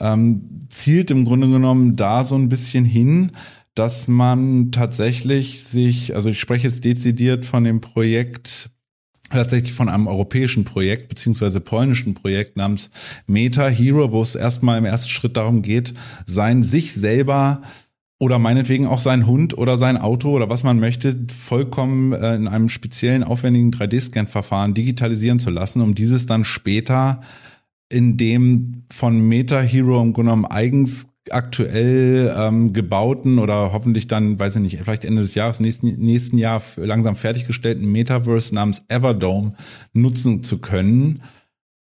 ähm, 0.00 0.66
zielt 0.68 1.10
im 1.10 1.24
Grunde 1.24 1.50
genommen 1.50 1.96
da 1.96 2.24
so 2.24 2.36
ein 2.36 2.48
bisschen 2.48 2.84
hin, 2.84 3.32
dass 3.74 4.08
man 4.08 4.72
tatsächlich 4.72 5.64
sich, 5.64 6.14
also 6.14 6.30
ich 6.30 6.40
spreche 6.40 6.68
jetzt 6.68 6.84
dezidiert 6.84 7.44
von 7.44 7.64
dem 7.64 7.80
Projekt 7.80 8.70
tatsächlich 9.30 9.72
von 9.72 9.88
einem 9.88 10.08
europäischen 10.08 10.64
Projekt 10.64 11.08
beziehungsweise 11.08 11.60
polnischen 11.60 12.14
Projekt 12.14 12.56
namens 12.56 12.90
Meta 13.26 13.68
Hero, 13.68 14.10
wo 14.10 14.22
es 14.22 14.34
erstmal 14.34 14.78
im 14.78 14.84
ersten 14.84 15.08
Schritt 15.08 15.36
darum 15.36 15.62
geht, 15.62 15.94
sein 16.26 16.64
sich 16.64 16.94
selber 16.94 17.62
oder 18.20 18.38
meinetwegen 18.38 18.86
auch 18.86 19.00
sein 19.00 19.26
Hund 19.26 19.56
oder 19.56 19.78
sein 19.78 19.96
Auto 19.96 20.30
oder 20.30 20.50
was 20.50 20.62
man 20.62 20.78
möchte, 20.78 21.18
vollkommen 21.48 22.12
äh, 22.12 22.36
in 22.36 22.48
einem 22.48 22.68
speziellen 22.68 23.24
aufwendigen 23.24 23.72
3D-Scan-Verfahren 23.72 24.74
digitalisieren 24.74 25.40
zu 25.40 25.48
lassen, 25.50 25.80
um 25.80 25.94
dieses 25.94 26.26
dann 26.26 26.44
später 26.44 27.20
in 27.88 28.18
dem 28.18 28.84
von 28.92 29.26
Meta 29.26 29.60
Hero 29.60 30.02
im 30.02 30.12
Grunde 30.12 30.32
genommen 30.32 30.44
eigens 30.44 31.06
aktuell 31.30 32.34
ähm, 32.36 32.72
gebauten 32.74 33.38
oder 33.38 33.72
hoffentlich 33.72 34.06
dann, 34.06 34.38
weiß 34.38 34.56
ich 34.56 34.62
nicht, 34.62 34.78
vielleicht 34.82 35.04
Ende 35.06 35.22
des 35.22 35.34
Jahres, 35.34 35.58
nächsten, 35.58 35.88
nächsten 35.98 36.36
Jahr 36.36 36.62
langsam 36.76 37.16
fertiggestellten 37.16 37.90
Metaverse 37.90 38.54
namens 38.54 38.82
Everdome 38.88 39.54
nutzen 39.94 40.42
zu 40.42 40.58
können. 40.58 41.20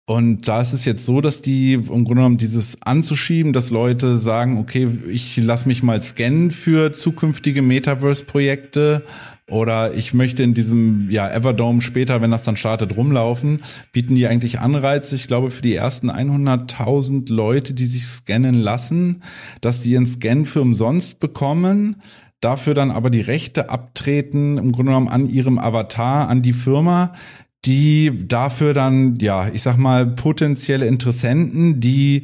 Und 0.06 0.48
da 0.48 0.60
ist 0.60 0.74
es 0.74 0.84
jetzt 0.84 1.06
so, 1.06 1.22
dass 1.22 1.40
die 1.40 1.72
im 1.74 1.86
Grunde 1.86 2.14
genommen 2.16 2.36
dieses 2.36 2.76
anzuschieben, 2.82 3.54
dass 3.54 3.70
Leute 3.70 4.18
sagen, 4.18 4.58
okay, 4.58 4.86
ich 5.08 5.38
lass 5.38 5.64
mich 5.64 5.82
mal 5.82 5.98
scannen 5.98 6.50
für 6.50 6.92
zukünftige 6.92 7.62
Metaverse-Projekte 7.62 9.02
oder 9.50 9.94
ich 9.94 10.12
möchte 10.12 10.42
in 10.42 10.52
diesem 10.52 11.10
ja, 11.10 11.30
Everdome 11.30 11.80
später, 11.80 12.20
wenn 12.20 12.30
das 12.30 12.42
dann 12.42 12.58
startet, 12.58 12.96
rumlaufen, 12.96 13.62
bieten 13.92 14.14
die 14.14 14.26
eigentlich 14.26 14.58
Anreize, 14.58 15.14
ich 15.14 15.26
glaube, 15.26 15.50
für 15.50 15.62
die 15.62 15.74
ersten 15.74 16.10
100.000 16.10 17.32
Leute, 17.32 17.72
die 17.72 17.86
sich 17.86 18.06
scannen 18.06 18.54
lassen, 18.54 19.22
dass 19.62 19.80
die 19.80 19.90
ihren 19.90 20.06
Scan 20.06 20.44
für 20.44 20.60
umsonst 20.60 21.18
bekommen, 21.18 21.96
dafür 22.40 22.74
dann 22.74 22.90
aber 22.90 23.10
die 23.10 23.20
Rechte 23.22 23.70
abtreten, 23.70 24.58
im 24.58 24.72
Grunde 24.72 24.92
genommen 24.92 25.08
an 25.08 25.28
ihrem 25.28 25.58
Avatar, 25.58 26.28
an 26.28 26.42
die 26.42 26.52
Firma, 26.52 27.12
die 27.64 28.26
dafür 28.26 28.74
dann, 28.74 29.16
ja, 29.16 29.48
ich 29.48 29.62
sag 29.62 29.76
mal, 29.76 30.06
potenzielle 30.06 30.86
Interessenten, 30.86 31.80
die 31.80 32.22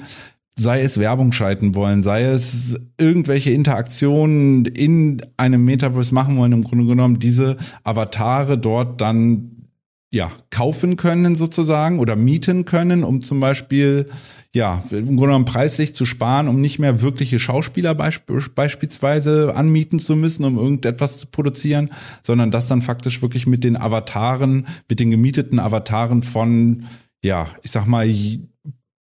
sei 0.56 0.82
es 0.82 0.98
Werbung 0.98 1.32
schalten 1.32 1.74
wollen, 1.74 2.02
sei 2.02 2.24
es 2.24 2.76
irgendwelche 2.98 3.50
Interaktionen 3.50 4.66
in 4.66 5.22
einem 5.36 5.64
Metaverse 5.64 6.12
machen 6.12 6.36
wollen, 6.36 6.52
im 6.52 6.64
Grunde 6.64 6.86
genommen 6.86 7.18
diese 7.18 7.56
Avatare 7.82 8.58
dort 8.58 9.00
dann 9.00 9.68
ja 10.12 10.30
kaufen 10.50 10.96
können 10.96 11.36
sozusagen 11.36 11.98
oder 11.98 12.16
mieten 12.16 12.64
können, 12.64 13.04
um 13.04 13.20
zum 13.20 13.40
Beispiel 13.40 14.06
ja 14.54 14.82
im 14.90 15.06
Grunde 15.06 15.26
genommen 15.26 15.44
preislich 15.44 15.94
zu 15.94 16.04
sparen, 16.04 16.48
um 16.48 16.60
nicht 16.60 16.78
mehr 16.78 17.02
wirkliche 17.02 17.38
Schauspieler 17.38 17.94
beisp 17.94 18.30
beispielsweise 18.54 19.54
anmieten 19.54 19.98
zu 19.98 20.16
müssen, 20.16 20.44
um 20.44 20.58
irgendetwas 20.58 21.18
zu 21.18 21.26
produzieren, 21.26 21.90
sondern 22.22 22.50
das 22.50 22.66
dann 22.66 22.82
faktisch 22.82 23.22
wirklich 23.22 23.46
mit 23.46 23.62
den 23.62 23.76
Avataren, 23.76 24.66
mit 24.88 25.00
den 25.00 25.10
gemieteten 25.10 25.58
Avataren 25.58 26.22
von 26.22 26.84
ja, 27.22 27.48
ich 27.62 27.70
sag 27.70 27.86
mal, 27.86 28.08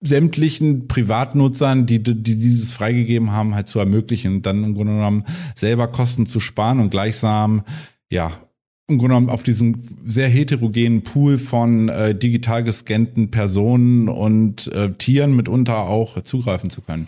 sämtlichen 0.01 0.89
Privatnutzern, 0.89 1.87
die, 1.87 2.03
die 2.03 2.23
dieses 2.23 2.73
freigegeben 2.73 3.33
haben, 3.33 3.55
halt 3.55 3.69
zu 3.69 3.79
ermöglichen 3.79 4.37
und 4.37 4.47
dann 4.47 4.65
im 4.65 4.75
Grunde 4.75 4.95
genommen 4.95 5.25
selber 5.55 5.89
Kosten 5.89 6.27
zu 6.27 6.41
sparen 6.41 6.81
und 6.81 6.91
gleichsam, 6.91 7.63
ja, 8.11 8.33
im 8.89 8.99
Grunde 8.99 9.15
genommen 9.15 9.31
auf 9.31 9.43
diesem 9.43 9.83
sehr 10.05 10.29
heterogenen 10.29 11.03
Pool 11.03 11.39
von 11.39 11.89
äh, 11.89 12.15
digital 12.15 12.65
gescannten 12.65 13.31
Personen 13.31 14.09
und 14.09 14.67
äh, 14.69 14.93
Tieren 14.93 15.35
mitunter 15.37 15.79
auch 15.79 16.21
zugreifen 16.23 16.71
zu 16.71 16.83
können. 16.83 17.07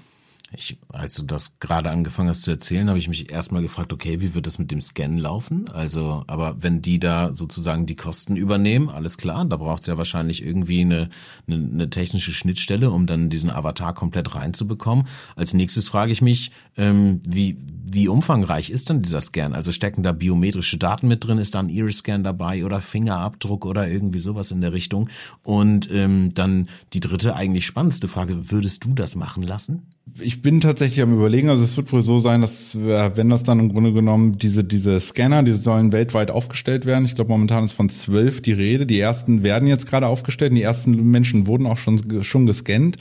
Ich, 0.57 0.79
als 0.93 1.15
du 1.15 1.25
das 1.25 1.59
gerade 1.59 1.91
angefangen 1.91 2.29
hast 2.29 2.43
zu 2.43 2.51
erzählen, 2.51 2.89
habe 2.89 2.99
ich 2.99 3.09
mich 3.09 3.33
erstmal 3.33 3.63
gefragt, 3.63 3.93
okay, 3.93 4.21
wie 4.21 4.35
wird 4.35 4.47
das 4.47 4.59
mit 4.59 4.71
dem 4.71 4.81
Scan 4.81 5.17
laufen? 5.17 5.69
Also, 5.71 6.23
aber 6.29 6.63
wenn 6.63 6.81
die 6.81 7.01
da 7.01 7.33
sozusagen 7.33 7.87
die 7.87 7.97
Kosten 7.97 8.37
übernehmen, 8.37 8.89
alles 8.89 9.19
klar, 9.19 9.45
da 9.45 9.57
braucht 9.57 9.83
es 9.83 9.87
ja 9.89 9.99
wahrscheinlich 9.99 10.45
irgendwie 10.45 10.83
eine, 10.83 11.09
eine, 11.49 11.57
eine 11.57 11.91
technische 11.91 12.33
Schnittstelle, 12.33 12.91
um 12.91 13.07
dann 13.07 13.31
diesen 13.31 13.51
Avatar 13.51 13.95
komplett 13.95 14.35
reinzubekommen. 14.35 15.09
Als 15.35 15.55
nächstes 15.55 15.89
frage 15.89 16.13
ich 16.13 16.23
mich, 16.23 16.53
ähm, 16.77 17.21
wie, 17.27 17.59
wie 17.91 18.09
umfangreich 18.09 18.71
ist 18.71 18.91
denn 18.91 19.03
dieser 19.03 19.21
Scan? 19.21 19.55
Also 19.55 19.73
stecken 19.73 20.03
da 20.03 20.13
biometrische 20.13 20.79
Daten 20.79 21.09
mit 21.09 21.25
drin? 21.25 21.39
Ist 21.39 21.55
da 21.55 21.61
ein 21.61 21.69
Iris-Scan 21.69 22.23
dabei 22.23 22.65
oder 22.65 22.81
Fingerabdruck 22.81 23.67
oder 23.67 23.89
irgendwie 23.89 24.21
sowas 24.21 24.53
in 24.53 24.61
der 24.61 24.73
Richtung? 24.73 25.09
Und 25.43 25.91
ähm, 25.91 26.33
dann 26.35 26.69
die 26.93 27.01
dritte, 27.01 27.35
eigentlich 27.35 27.67
spannendste 27.67 28.07
Frage, 28.07 28.51
würdest 28.53 28.85
du 28.85 28.95
das 28.95 29.17
machen 29.17 29.43
lassen? 29.43 29.87
Ich 30.21 30.43
bin 30.43 30.61
tatsächlich 30.61 31.01
am 31.03 31.15
überlegen, 31.15 31.49
also 31.49 31.65
es 31.65 31.77
wird 31.77 31.91
wohl 31.93 32.03
so 32.03 32.19
sein, 32.19 32.43
dass 32.43 32.77
wenn 32.77 33.31
das 33.31 33.43
dann 33.43 33.59
im 33.59 33.73
Grunde 33.73 33.93
genommen 33.93 34.39
diese 34.39 34.63
diese 34.63 35.01
Scanner, 35.01 35.43
die 35.43 35.53
sollen 35.53 35.93
weltweit 35.93 36.31
aufgestellt 36.31 36.85
werden. 36.85 37.05
Ich 37.05 37.15
glaube 37.15 37.31
momentan 37.31 37.65
ist 37.65 37.73
von 37.73 37.89
zwölf 37.89 38.43
die 38.43 38.53
Rede. 38.53 38.87
Die 38.87 39.01
ersten 39.01 39.43
werden 39.43 39.67
jetzt 39.67 39.87
gerade 39.87 40.07
aufgestellt. 40.07 40.53
Die 40.53 40.63
ersten 40.63 41.11
Menschen 41.11 41.47
wurden 41.47 41.67
auch 41.67 41.79
schon 41.79 42.23
schon 42.23 42.47
gescannt. 42.47 42.97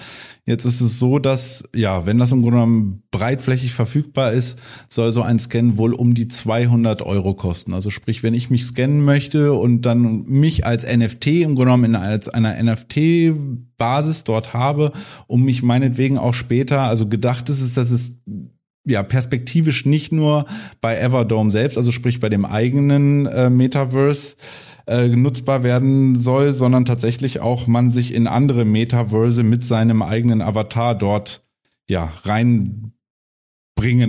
Jetzt 0.45 0.65
ist 0.65 0.81
es 0.81 0.99
so, 0.99 1.19
dass, 1.19 1.63
ja, 1.73 2.05
wenn 2.05 2.17
das 2.17 2.33
im 2.33 2.41
Grunde 2.41 2.57
genommen 2.57 3.03
breitflächig 3.11 3.73
verfügbar 3.73 4.33
ist, 4.33 4.59
soll 4.89 5.13
so 5.13 5.21
ein 5.21 5.39
Scan 5.39 5.77
wohl 5.77 5.93
um 5.93 6.13
die 6.15 6.27
200 6.27 7.01
Euro 7.01 7.33
kosten. 7.33 7.73
Also 7.73 7.89
sprich, 7.89 8.23
wenn 8.23 8.33
ich 8.33 8.49
mich 8.49 8.65
scannen 8.65 9.05
möchte 9.05 9.53
und 9.53 9.83
dann 9.83 10.23
mich 10.23 10.65
als 10.65 10.85
NFT 10.85 11.27
im 11.27 11.55
Grunde 11.55 11.65
genommen 11.65 11.85
in, 11.85 11.95
als 11.95 12.27
einer 12.27 12.61
NFT-Basis 12.61 14.25
dort 14.25 14.53
habe, 14.53 14.91
um 15.27 15.45
mich 15.45 15.63
meinetwegen 15.63 16.17
auch 16.17 16.33
später, 16.33 16.81
also 16.81 17.07
gedacht 17.07 17.49
ist 17.49 17.61
es, 17.61 17.73
dass 17.73 17.89
es 17.89 18.19
ja, 18.85 19.01
perspektivisch 19.01 19.85
nicht 19.85 20.11
nur 20.11 20.45
bei 20.81 20.99
Everdome 20.99 21.51
selbst, 21.51 21.77
also 21.77 21.93
sprich 21.93 22.19
bei 22.19 22.27
dem 22.27 22.43
eigenen 22.43 23.27
äh, 23.27 23.49
Metaverse, 23.49 24.35
äh, 24.88 25.07
nutzbar 25.07 25.63
werden 25.63 26.17
soll, 26.17 26.53
sondern 26.53 26.86
tatsächlich 26.86 27.39
auch 27.39 27.67
man 27.67 27.89
sich 27.89 28.13
in 28.13 28.27
andere 28.27 28.65
Metaverse 28.65 29.43
mit 29.43 29.63
seinem 29.63 30.01
eigenen 30.01 30.41
Avatar 30.41 30.95
dort 30.95 31.43
ja 31.88 32.11
reinbringen 32.23 32.91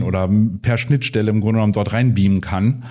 oder 0.02 0.28
per 0.62 0.78
Schnittstelle 0.78 1.30
im 1.30 1.40
Grunde 1.40 1.58
genommen 1.58 1.72
dort 1.72 1.92
reinbeamen 1.92 2.40
kann. 2.40 2.84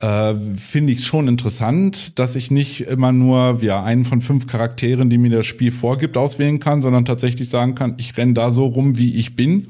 Äh, 0.00 0.34
Finde 0.56 0.92
ich 0.92 1.04
schon 1.04 1.28
interessant, 1.28 2.18
dass 2.18 2.36
ich 2.36 2.50
nicht 2.50 2.82
immer 2.82 3.12
nur 3.12 3.58
ja 3.62 3.82
einen 3.82 4.04
von 4.04 4.20
fünf 4.20 4.46
Charakteren, 4.46 5.10
die 5.10 5.18
mir 5.18 5.30
das 5.30 5.46
Spiel 5.46 5.72
vorgibt, 5.72 6.16
auswählen 6.16 6.60
kann, 6.60 6.82
sondern 6.82 7.04
tatsächlich 7.04 7.48
sagen 7.48 7.74
kann, 7.74 7.94
ich 7.98 8.16
renne 8.16 8.34
da 8.34 8.50
so 8.50 8.66
rum, 8.66 8.96
wie 8.96 9.16
ich 9.16 9.36
bin 9.36 9.68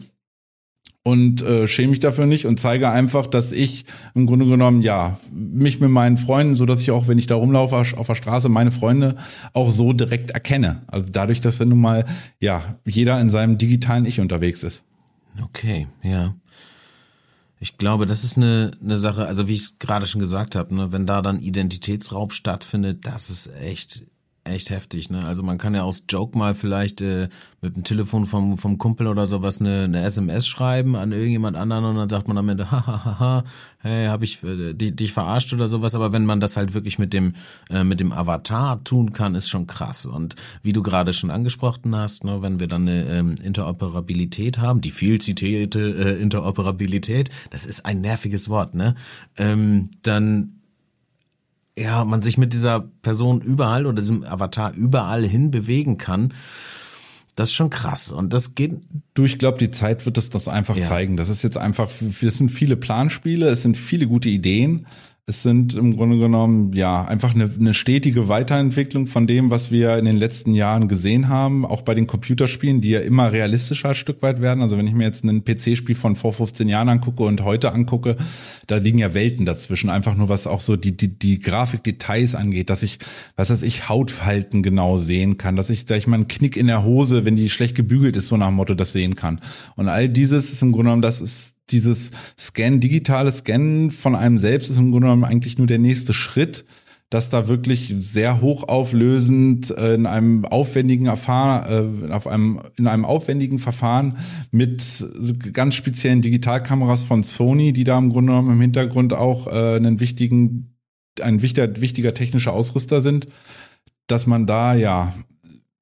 und 1.09 1.41
äh, 1.41 1.67
schäme 1.67 1.93
mich 1.93 2.01
dafür 2.01 2.27
nicht 2.27 2.45
und 2.45 2.61
zeige 2.61 2.91
einfach, 2.91 3.27
dass 3.27 3.51
ich 3.51 3.87
im 4.15 4.27
Grunde 4.27 4.45
genommen 4.45 4.83
ja 4.83 5.19
mich 5.33 5.81
mit 5.81 5.89
meinen 5.89 6.19
Freunden, 6.19 6.55
so 6.55 6.67
dass 6.67 6.81
ich 6.81 6.91
auch, 6.91 7.09
wenn 7.09 7.17
ich 7.17 7.27
da 7.27 7.35
rumlaufe 7.35 7.77
auf 7.97 8.07
der 8.07 8.15
Straße, 8.15 8.51
meine 8.51 8.71
Freunde 8.71 9.17
auch 9.55 9.71
so 9.71 9.95
direkt 9.95 10.33
erkenne. 10.33 10.83
Also 10.87 11.09
dadurch, 11.11 11.41
dass 11.41 11.61
wenn 11.61 11.71
nun 11.71 11.81
mal 11.81 12.05
ja 12.41 12.63
jeder 12.85 13.19
in 13.23 13.31
seinem 13.31 13.57
digitalen 13.57 14.05
Ich 14.05 14.21
unterwegs 14.21 14.63
ist. 14.63 14.85
Okay, 15.43 15.87
ja. 16.03 16.35
Ich 17.59 17.79
glaube, 17.79 18.05
das 18.05 18.23
ist 18.23 18.37
eine, 18.37 18.73
eine 18.83 18.99
Sache, 18.99 19.27
also 19.27 19.49
wie 19.49 19.55
ich 19.55 19.63
es 19.63 19.79
gerade 19.79 20.07
schon 20.07 20.21
gesagt 20.21 20.57
habe, 20.57 20.75
ne, 20.75 20.93
wenn 20.93 21.07
da 21.07 21.23
dann 21.23 21.41
Identitätsraub 21.41 22.35
stattfindet, 22.35 23.07
das 23.07 23.31
ist 23.31 23.51
echt 23.63 24.05
echt 24.49 24.71
heftig, 24.71 25.11
ne? 25.11 25.25
Also 25.25 25.43
man 25.43 25.59
kann 25.59 25.75
ja 25.75 25.83
aus 25.83 26.05
Joke 26.09 26.37
mal 26.37 26.55
vielleicht 26.55 27.01
äh, 27.01 27.29
mit 27.61 27.77
dem 27.77 27.85
Telefon 27.85 28.27
vom, 28.27 28.57
vom 28.57 28.79
Kumpel 28.79 29.07
oder 29.07 29.27
sowas 29.27 29.61
eine, 29.61 29.85
eine 29.85 30.03
SMS 30.03 30.47
schreiben 30.47 30.97
an 30.97 31.13
irgendjemand 31.13 31.57
anderen 31.57 31.85
und 31.85 31.97
dann 31.97 32.09
sagt 32.09 32.29
man 32.29 32.39
am 32.39 32.49
Ende, 32.49 32.71
hahaha, 32.71 33.45
hey, 33.79 34.07
hab 34.07 34.23
ich 34.23 34.43
äh, 34.43 34.75
dich 34.75 35.13
verarscht 35.13 35.53
oder 35.53 35.69
sowas. 35.69 35.95
Aber 35.95 36.13
wenn 36.13 36.25
man 36.25 36.41
das 36.41 36.57
halt 36.57 36.75
wirklich 36.75 36.99
mit 36.99 37.13
dem, 37.13 37.35
äh, 37.71 37.85
mit 37.85 38.01
dem 38.01 38.13
Avatar 38.13 38.83
tun 38.85 39.13
kann, 39.13 39.35
ist 39.35 39.49
schon 39.49 39.67
krass. 39.67 40.07
Und 40.07 40.37
wie 40.63 40.73
du 40.73 40.83
gerade 40.83 41.13
schon 41.13 41.31
angesprochen 41.31 41.95
hast, 41.95 42.25
ne, 42.25 42.43
wenn 42.43 42.61
wir 42.61 42.69
dann 42.69 42.89
eine 42.89 43.05
ähm, 43.05 43.35
Interoperabilität 43.43 44.59
haben, 44.59 44.81
die 44.81 44.91
viel 44.91 45.21
zitierte 45.21 45.81
äh, 45.81 46.23
Interoperabilität, 46.23 47.31
das 47.51 47.67
ist 47.67 47.85
ein 47.87 48.01
nerviges 48.01 48.49
Wort, 48.49 48.75
ne? 48.75 48.95
Ähm, 49.37 49.91
dann 50.03 50.58
ja, 51.81 52.05
man 52.05 52.23
sich 52.23 52.39
mit 52.39 52.53
dieser 52.53 52.81
Person 53.03 53.41
überall 53.41 53.87
oder 53.87 54.01
diesem 54.01 54.25
Avatar 54.25 54.73
überall 54.75 55.25
hin 55.25 55.51
bewegen 55.51 55.99
kann. 55.99 56.35
Das 57.37 57.51
ist 57.51 57.55
schon 57.55 57.71
krass. 57.71 58.11
Und 58.11 58.33
das 58.33 58.57
geht. 58.57 58.81
Du, 59.15 59.25
ich 59.25 59.39
glaube, 59.39 59.59
die 59.59 59.71
Zeit 59.71 60.07
wird 60.07 60.19
es 60.19 60.29
das 60.29 60.49
einfach 60.49 60.77
ja. 60.77 60.89
zeigen. 60.89 61.17
Das 61.17 61.29
ist 61.29 61.43
jetzt 61.43 61.57
einfach, 61.57 61.89
es 62.21 62.37
sind 62.37 62.51
viele 62.51 62.77
Planspiele, 62.77 63.49
es 63.49 63.63
sind 63.63 63.77
viele 63.77 64.09
gute 64.09 64.29
Ideen. 64.29 64.85
Es 65.29 65.43
sind 65.43 65.75
im 65.75 65.95
Grunde 65.95 66.17
genommen 66.17 66.73
ja 66.73 67.05
einfach 67.05 67.35
eine, 67.35 67.51
eine 67.55 67.75
stetige 67.75 68.29
Weiterentwicklung 68.29 69.07
von 69.07 69.27
dem, 69.27 69.51
was 69.51 69.71
wir 69.71 69.99
in 69.99 70.07
den 70.07 70.17
letzten 70.17 70.55
Jahren 70.55 70.89
gesehen 70.89 71.29
haben, 71.29 71.67
auch 71.67 71.83
bei 71.83 71.95
den 71.95 72.07
Computerspielen, 72.07 72.81
die 72.81 72.89
ja 72.89 73.01
immer 73.01 73.31
realistischer 73.31 73.91
ein 73.91 73.95
Stück 73.95 74.23
weit 74.23 74.41
werden. 74.41 74.63
Also 74.63 74.79
wenn 74.79 74.87
ich 74.87 74.95
mir 74.95 75.05
jetzt 75.05 75.25
ein 75.25 75.45
PC-Spiel 75.45 75.97
von 75.97 76.17
vor 76.17 76.33
15 76.33 76.67
Jahren 76.67 76.89
angucke 76.89 77.25
und 77.25 77.45
heute 77.45 77.73
angucke, 77.73 78.17
da 78.69 78.77
liegen 78.77 78.97
ja 78.97 79.13
Welten 79.13 79.45
dazwischen. 79.45 79.91
Einfach 79.91 80.17
nur 80.17 80.31
was 80.31 80.47
auch 80.47 80.63
so 80.63 80.77
die 80.77 80.97
die, 80.97 81.09
die 81.09 81.41
Grafikdetails 81.41 82.35
angeht, 82.35 82.71
dass 82.71 82.83
ich 82.83 82.99
was 83.37 83.51
weiß 83.51 83.61
ich 83.61 83.87
Hautfalten 83.87 84.63
genau 84.63 84.97
sehen 84.97 85.37
kann, 85.37 85.57
dass 85.57 85.69
ich 85.69 85.85
sag 85.87 85.99
ich 85.99 86.07
mal 86.07 86.17
einen 86.17 86.29
Knick 86.29 86.57
in 86.57 86.69
der 86.69 86.85
Hose, 86.85 87.27
wenn 87.27 87.37
die 87.37 87.51
schlecht 87.51 87.75
gebügelt 87.75 88.17
ist, 88.17 88.29
so 88.29 88.39
nach 88.39 88.49
dem 88.49 88.55
Motto 88.55 88.73
das 88.73 88.93
sehen 88.93 89.15
kann. 89.15 89.43
Und 89.77 89.89
all 89.89 90.09
dieses 90.09 90.51
ist 90.51 90.63
im 90.63 90.73
Grunde 90.73 90.85
genommen 90.85 91.03
das 91.03 91.21
ist 91.21 91.58
dieses 91.71 92.11
Scan, 92.39 92.81
digitale 92.81 93.31
Scannen 93.31 93.91
von 93.91 94.15
einem 94.15 94.39
selbst 94.39 94.71
ist 94.71 94.77
im 94.77 94.91
Grunde 94.91 95.07
genommen 95.07 95.25
eigentlich 95.25 95.59
nur 95.59 95.67
der 95.67 95.79
nächste 95.79 96.13
Schritt, 96.13 96.65
dass 97.11 97.31
da 97.31 97.49
wirklich 97.49 97.95
sehr 97.97 98.43
hochauflösend 98.43 99.71
äh, 99.71 99.95
in 99.95 100.07
einem 100.07 100.45
aufwendigen 100.45 101.07
Erfahren, 101.07 102.09
äh, 102.09 102.13
auf 102.13 102.27
einem, 102.27 102.61
in 102.77 102.87
einem 102.87 103.07
aufwendigen 103.07 103.59
Verfahren 103.59 104.19
mit 104.51 105.07
ganz 105.55 105.75
speziellen 105.75 106.21
Digitalkameras 106.21 107.03
von 107.03 107.25
Sony, 107.25 107.73
die 107.73 107.85
da 107.85 107.97
im 107.97 108.11
Grunde 108.11 108.33
genommen 108.33 108.53
im 108.53 108.61
Hintergrund 108.61 109.15
auch 109.15 109.47
äh, 109.47 109.77
einen 109.77 110.01
wichtigen, 110.01 110.77
ein 111.23 111.41
wichtiger, 111.41 111.81
wichtiger 111.81 112.13
technischer 112.13 112.53
Ausrüster 112.53 113.01
sind, 113.01 113.27
dass 114.07 114.27
man 114.27 114.47
da 114.47 114.75
ja 114.75 115.15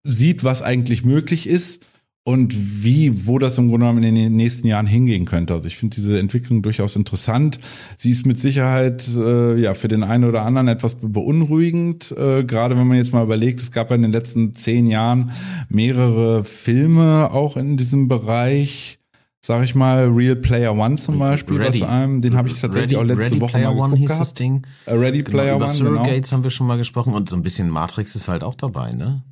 sieht, 0.04 0.44
was 0.44 0.62
eigentlich 0.62 1.04
möglich 1.04 1.48
ist 1.48 1.84
und 2.26 2.82
wie, 2.82 3.28
wo 3.28 3.38
das 3.38 3.56
im 3.56 3.68
Grunde 3.68 3.86
genommen 3.86 4.02
in 4.02 4.16
den 4.16 4.34
nächsten 4.34 4.66
Jahren 4.66 4.86
hingehen 4.86 5.26
könnte. 5.26 5.54
Also 5.54 5.68
ich 5.68 5.76
finde 5.76 5.94
diese 5.94 6.18
Entwicklung 6.18 6.60
durchaus 6.60 6.96
interessant. 6.96 7.60
Sie 7.96 8.10
ist 8.10 8.26
mit 8.26 8.40
Sicherheit 8.40 9.08
äh, 9.16 9.56
ja 9.56 9.74
für 9.74 9.86
den 9.86 10.02
einen 10.02 10.24
oder 10.24 10.42
anderen 10.42 10.66
etwas 10.66 10.96
beunruhigend, 11.00 12.12
äh, 12.18 12.42
gerade 12.42 12.76
wenn 12.76 12.88
man 12.88 12.96
jetzt 12.96 13.12
mal 13.12 13.22
überlegt, 13.22 13.60
es 13.60 13.70
gab 13.70 13.90
ja 13.90 13.96
in 13.96 14.02
den 14.02 14.10
letzten 14.10 14.54
zehn 14.54 14.88
Jahren 14.88 15.30
mehrere 15.68 16.42
Filme 16.42 17.30
auch 17.30 17.56
in 17.56 17.76
diesem 17.76 18.08
Bereich. 18.08 18.98
Sag 19.40 19.62
ich 19.62 19.76
mal, 19.76 20.08
Real 20.08 20.34
Player 20.34 20.74
One 20.74 20.96
zum 20.96 21.20
Beispiel, 21.20 21.58
Ready. 21.58 21.80
was 21.80 21.88
einem, 21.88 22.22
den 22.22 22.36
habe 22.36 22.48
ich 22.48 22.58
tatsächlich 22.58 22.98
Ready, 22.98 23.04
auch 23.04 23.04
letzte 23.04 23.24
Ready 23.26 23.40
Woche 23.40 23.52
Player 23.52 23.72
mal 23.72 23.84
One 23.84 23.96
hieß 23.96 24.18
das 24.18 24.34
Ding. 24.34 24.66
Ready 24.88 25.18
genau, 25.18 25.30
Player 25.30 25.54
über 25.54 25.66
One, 25.66 25.74
Surrogates 25.74 26.30
genau. 26.30 26.32
haben 26.32 26.42
wir 26.42 26.50
schon 26.50 26.66
mal 26.66 26.76
gesprochen 26.76 27.14
und 27.14 27.28
so 27.28 27.36
ein 27.36 27.42
bisschen 27.42 27.70
Matrix 27.70 28.16
ist 28.16 28.26
halt 28.26 28.42
auch 28.42 28.56
dabei, 28.56 28.90
ne? 28.90 29.22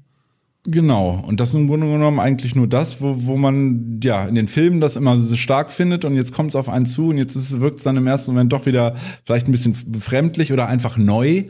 Genau, 0.67 1.23
und 1.27 1.41
das 1.41 1.51
ist 1.51 1.55
im 1.57 1.69
Grunde 1.69 1.89
genommen 1.89 2.19
eigentlich 2.19 2.55
nur 2.55 2.67
das, 2.67 3.03
wo, 3.03 3.27
wo 3.27 3.37
man 3.37 4.01
ja 4.03 4.25
in 4.25 4.35
den 4.35 4.49
Filmen 4.49 4.81
das 4.81 4.97
immer 4.97 5.19
so 5.19 5.37
stark 5.37 5.71
findet 5.71 6.07
und 6.07 6.17
jetzt 6.17 6.33
kommt 6.33 6.51
es 6.51 6.57
auf 6.57 6.71
einen 6.71 6.87
zu 6.87 7.09
und 7.09 7.19
jetzt 7.19 7.37
ist, 7.37 7.61
wirkt 7.61 7.79
es 7.79 7.85
dann 7.85 7.99
im 7.99 8.07
ersten 8.07 8.31
Moment 8.31 8.51
doch 8.53 8.65
wieder 8.65 8.95
vielleicht 9.27 9.47
ein 9.47 9.53
bisschen 9.53 9.77
befremdlich 9.87 10.53
oder 10.53 10.67
einfach 10.67 10.97
neu. 10.97 11.45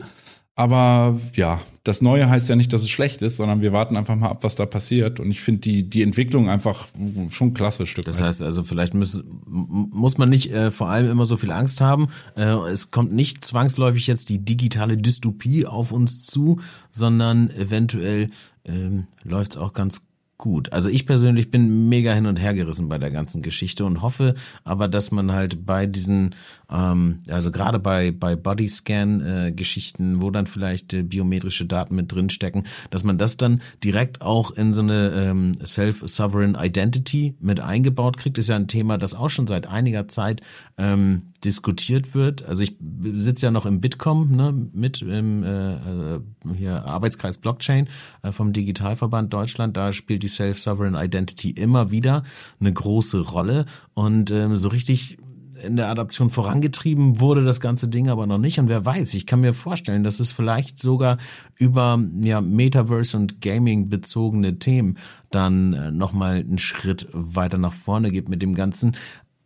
Aber 0.57 1.19
ja, 1.33 1.61
das 1.83 2.01
Neue 2.01 2.29
heißt 2.29 2.47
ja 2.47 2.55
nicht, 2.55 2.71
dass 2.71 2.81
es 2.81 2.89
schlecht 2.89 3.21
ist, 3.21 3.35
sondern 3.35 3.61
wir 3.61 3.73
warten 3.73 3.97
einfach 3.97 4.15
mal 4.15 4.29
ab, 4.29 4.43
was 4.43 4.55
da 4.55 4.65
passiert. 4.65 5.19
Und 5.19 5.29
ich 5.29 5.41
finde 5.41 5.61
die, 5.61 5.89
die 5.89 6.01
Entwicklung 6.01 6.49
einfach 6.49 6.87
schon 7.29 7.53
klasse 7.53 7.85
Stück. 7.85 8.05
Das 8.05 8.21
heißt 8.21 8.41
also, 8.41 8.63
vielleicht 8.63 8.93
muss, 8.93 9.21
muss 9.45 10.17
man 10.17 10.29
nicht 10.29 10.53
äh, 10.53 10.71
vor 10.71 10.89
allem 10.89 11.11
immer 11.11 11.25
so 11.25 11.35
viel 11.35 11.51
Angst 11.51 11.81
haben. 11.81 12.07
Äh, 12.37 12.53
es 12.71 12.91
kommt 12.91 13.13
nicht 13.13 13.43
zwangsläufig 13.43 14.07
jetzt 14.07 14.29
die 14.29 14.43
digitale 14.43 14.95
Dystopie 14.95 15.65
auf 15.65 15.91
uns 15.91 16.23
zu, 16.23 16.59
sondern 16.89 17.49
eventuell 17.49 18.29
ähm, 18.65 19.07
läuft 19.23 19.53
es 19.53 19.57
auch 19.57 19.73
ganz 19.73 20.01
gut. 20.37 20.73
Also 20.73 20.89
ich 20.89 21.05
persönlich 21.05 21.49
bin 21.49 21.87
mega 21.87 22.13
hin 22.13 22.25
und 22.25 22.37
her 22.37 22.53
gerissen 22.53 22.89
bei 22.89 22.97
der 22.97 23.11
ganzen 23.11 23.41
Geschichte 23.41 23.85
und 23.85 24.01
hoffe 24.01 24.35
aber, 24.63 24.87
dass 24.87 25.11
man 25.11 25.31
halt 25.31 25.65
bei 25.65 25.85
diesen, 25.85 26.35
ähm, 26.69 27.19
also 27.29 27.51
gerade 27.51 27.79
bei 27.79 28.11
bei 28.11 28.35
Bodyscan-Geschichten, 28.35 30.15
äh, 30.15 30.21
wo 30.21 30.31
dann 30.31 30.47
vielleicht 30.47 30.93
äh, 30.93 31.03
biometrische 31.03 31.65
Daten 31.65 31.95
mit 31.95 32.11
drin 32.11 32.29
stecken, 32.29 32.65
dass 32.89 33.03
man 33.03 33.17
das 33.17 33.37
dann 33.37 33.61
direkt 33.83 34.21
auch 34.21 34.51
in 34.51 34.73
so 34.73 34.81
eine 34.81 35.11
ähm, 35.15 35.53
Self-Sovereign 35.63 36.57
Identity 36.59 37.35
mit 37.39 37.61
eingebaut 37.61 38.17
kriegt. 38.17 38.37
ist 38.37 38.49
ja 38.49 38.57
ein 38.57 38.67
Thema, 38.67 38.97
das 38.97 39.13
auch 39.13 39.29
schon 39.29 39.47
seit 39.47 39.67
einiger 39.67 40.07
Zeit 40.07 40.41
ähm, 40.77 41.31
diskutiert 41.45 42.15
wird. 42.15 42.43
Also 42.45 42.63
ich 42.63 42.75
sitze 43.13 43.45
ja 43.45 43.51
noch 43.51 43.65
im 43.65 43.81
Bitkom 43.81 44.31
ne, 44.31 44.53
mit 44.73 45.01
im 45.01 45.43
äh, 45.43 45.73
äh, 45.73 46.19
hier 46.55 46.85
Arbeitskreis 46.85 47.37
Blockchain 47.37 47.87
äh, 48.23 48.31
vom 48.31 48.53
Digitalverband 48.53 49.33
Deutschland. 49.33 49.77
Da 49.77 49.93
spielt 49.93 50.23
die 50.23 50.27
Self-Sovereign 50.27 50.95
Identity 50.95 51.51
immer 51.51 51.91
wieder 51.91 52.23
eine 52.59 52.73
große 52.73 53.19
Rolle 53.19 53.65
und 53.93 54.31
ähm, 54.31 54.57
so 54.57 54.69
richtig 54.69 55.17
in 55.63 55.75
der 55.75 55.89
Adaption 55.89 56.29
vorangetrieben 56.29 57.19
wurde 57.19 57.43
das 57.43 57.59
ganze 57.59 57.87
Ding 57.87 58.09
aber 58.09 58.27
noch 58.27 58.37
nicht. 58.37 58.59
Und 58.59 58.69
wer 58.69 58.85
weiß, 58.85 59.13
ich 59.13 59.25
kann 59.25 59.41
mir 59.41 59.53
vorstellen, 59.53 60.03
dass 60.03 60.19
es 60.19 60.31
vielleicht 60.31 60.79
sogar 60.79 61.17
über 61.57 62.01
ja, 62.21 62.41
Metaverse 62.41 63.15
und 63.15 63.41
Gaming 63.41 63.89
bezogene 63.89 64.59
Themen 64.59 64.97
dann 65.31 65.73
äh, 65.73 65.91
nochmal 65.91 66.37
einen 66.37 66.59
Schritt 66.59 67.07
weiter 67.11 67.57
nach 67.57 67.73
vorne 67.73 68.11
geht 68.11 68.29
mit 68.29 68.41
dem 68.41 68.55
Ganzen. 68.55 68.95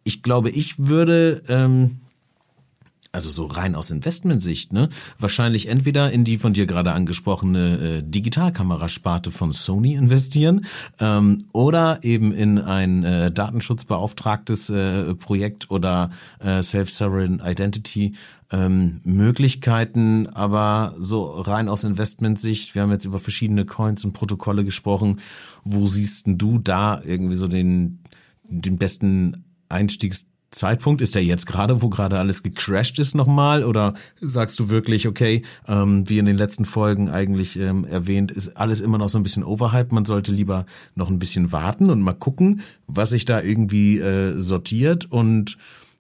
Ich 0.10 0.24
glaube, 0.24 0.50
ich 0.50 0.80
würde 0.80 1.44
ähm, 1.50 2.00
also 3.12 3.30
so 3.30 3.46
rein 3.46 3.76
aus 3.76 3.92
Investmentsicht, 3.92 4.74
ne, 4.74 4.90
wahrscheinlich 5.20 5.68
entweder 5.68 6.12
in 6.12 6.24
die 6.24 6.40
von 6.40 6.54
dir 6.54 6.66
gerade 6.66 6.94
angesprochene 6.94 8.00
äh, 8.00 8.04
Digitalkamerasparte 8.04 9.30
von 9.30 9.52
Sony 9.52 9.94
investieren 9.94 10.66
ähm, 11.00 11.46
oder 11.54 12.04
eben 12.04 12.32
in 12.32 12.58
ein 12.58 13.04
äh, 13.04 13.32
datenschutzbeauftragtes 13.32 14.72
äh, 14.72 15.14
Projekt 15.14 15.70
oder 15.70 16.10
äh, 16.40 16.64
Self-Sovereign 16.64 17.40
Identity 17.46 18.16
ähm, 18.52 19.02
Möglichkeiten, 19.04 20.26
aber 20.26 20.96
so 20.98 21.40
rein 21.40 21.70
aus 21.70 21.84
Investmentsicht, 21.84 22.74
wir 22.74 22.82
haben 22.82 22.92
jetzt 22.92 23.06
über 23.06 23.20
verschiedene 23.20 23.66
Coins 23.66 24.04
und 24.04 24.14
Protokolle 24.14 24.64
gesprochen, 24.64 25.20
wo 25.64 25.86
siehst 25.86 26.24
du 26.26 26.58
da 26.58 27.00
irgendwie 27.04 27.36
so 27.36 27.48
den, 27.48 28.00
den 28.44 28.78
besten 28.80 29.46
Einstiegs 29.70 30.26
Zeitpunkt? 30.52 31.02
Ist 31.02 31.16
der 31.16 31.24
jetzt 31.24 31.46
gerade, 31.46 31.82
wo 31.82 31.90
gerade 31.90 32.18
alles 32.18 32.44
gecrashed 32.44 33.00
ist 33.00 33.16
nochmal? 33.16 33.64
Oder 33.64 33.94
sagst 34.16 34.60
du 34.60 34.70
wirklich, 34.70 35.08
okay, 35.08 35.44
ähm, 35.68 36.08
wie 36.10 36.18
in 36.18 36.26
den 36.26 36.38
letzten 36.38 36.66
Folgen 36.66 37.10
eigentlich 37.10 37.58
ähm, 37.60 37.86
erwähnt, 37.86 38.32
ist 38.32 38.58
alles 38.58 38.82
immer 38.82 38.98
noch 38.98 39.10
so 39.10 39.20
ein 39.20 39.24
bisschen 39.24 39.44
overhyped. 39.44 39.92
Man 39.92 40.06
sollte 40.06 40.32
lieber 40.32 40.66
noch 40.96 41.10
ein 41.10 41.20
bisschen 41.20 41.52
warten 41.52 41.90
und 41.90 42.02
mal 42.02 42.14
gucken, 42.14 42.62
was 42.88 43.10
sich 43.10 43.26
da 43.26 43.42
irgendwie 43.42 44.00
äh, 44.00 44.40
sortiert 44.40 45.06
und 45.06 45.58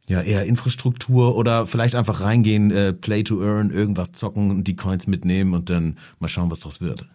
ja, 0.07 0.21
eher 0.21 0.45
Infrastruktur 0.45 1.35
oder 1.35 1.67
vielleicht 1.67 1.93
einfach 1.93 2.21
reingehen, 2.21 2.71
äh, 2.71 2.93
Play 2.93 3.21
to 3.23 3.43
Earn, 3.43 3.69
irgendwas 3.69 4.13
zocken 4.13 4.49
und 4.49 4.63
die 4.63 4.75
Coins 4.75 5.05
mitnehmen 5.05 5.53
und 5.53 5.69
dann 5.69 5.97
mal 6.17 6.27
schauen, 6.27 6.49
was 6.49 6.61
daraus 6.61 6.81
wird. 6.81 7.05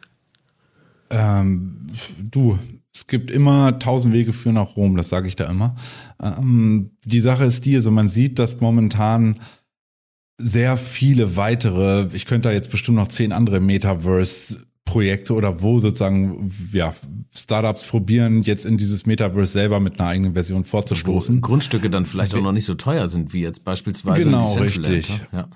Ähm, 1.10 1.88
du, 2.22 2.56
es 2.94 3.06
gibt 3.06 3.30
immer 3.30 3.78
tausend 3.78 4.14
Wege 4.14 4.32
für 4.32 4.52
nach 4.52 4.76
Rom, 4.76 4.96
das 4.96 5.08
sage 5.08 5.28
ich 5.28 5.36
da 5.36 5.50
immer. 5.50 5.74
Ähm, 6.22 6.90
die 7.04 7.20
Sache 7.20 7.44
ist 7.44 7.64
die, 7.64 7.74
also 7.74 7.90
man 7.90 8.08
sieht, 8.08 8.38
dass 8.38 8.60
momentan 8.60 9.40
sehr 10.38 10.76
viele 10.76 11.36
weitere, 11.36 12.08
ich 12.12 12.24
könnte 12.26 12.48
da 12.48 12.52
jetzt 12.52 12.70
bestimmt 12.70 12.96
noch 12.96 13.08
zehn 13.08 13.32
andere 13.32 13.60
Metaverse 13.60 14.64
Projekte 14.84 15.32
oder 15.32 15.62
wo 15.62 15.78
sozusagen 15.78 16.52
ja 16.72 16.94
Startups 17.34 17.82
probieren 17.84 18.42
jetzt 18.42 18.64
in 18.64 18.76
dieses 18.76 19.06
Metaverse 19.06 19.52
selber 19.52 19.80
mit 19.80 19.98
einer 19.98 20.10
eigenen 20.10 20.34
Version 20.34 20.64
vorzustoßen. 20.64 21.36
Wo 21.36 21.40
Grundstücke 21.40 21.90
dann 21.90 22.06
vielleicht 22.06 22.34
auch 22.34 22.42
noch 22.42 22.52
nicht 22.52 22.66
so 22.66 22.74
teuer 22.74 23.08
sind 23.08 23.32
wie 23.32 23.40
jetzt 23.40 23.64
beispielsweise 23.64 24.22
genau 24.22 24.52
richtig. 24.54 25.08
Ja. 25.32 25.48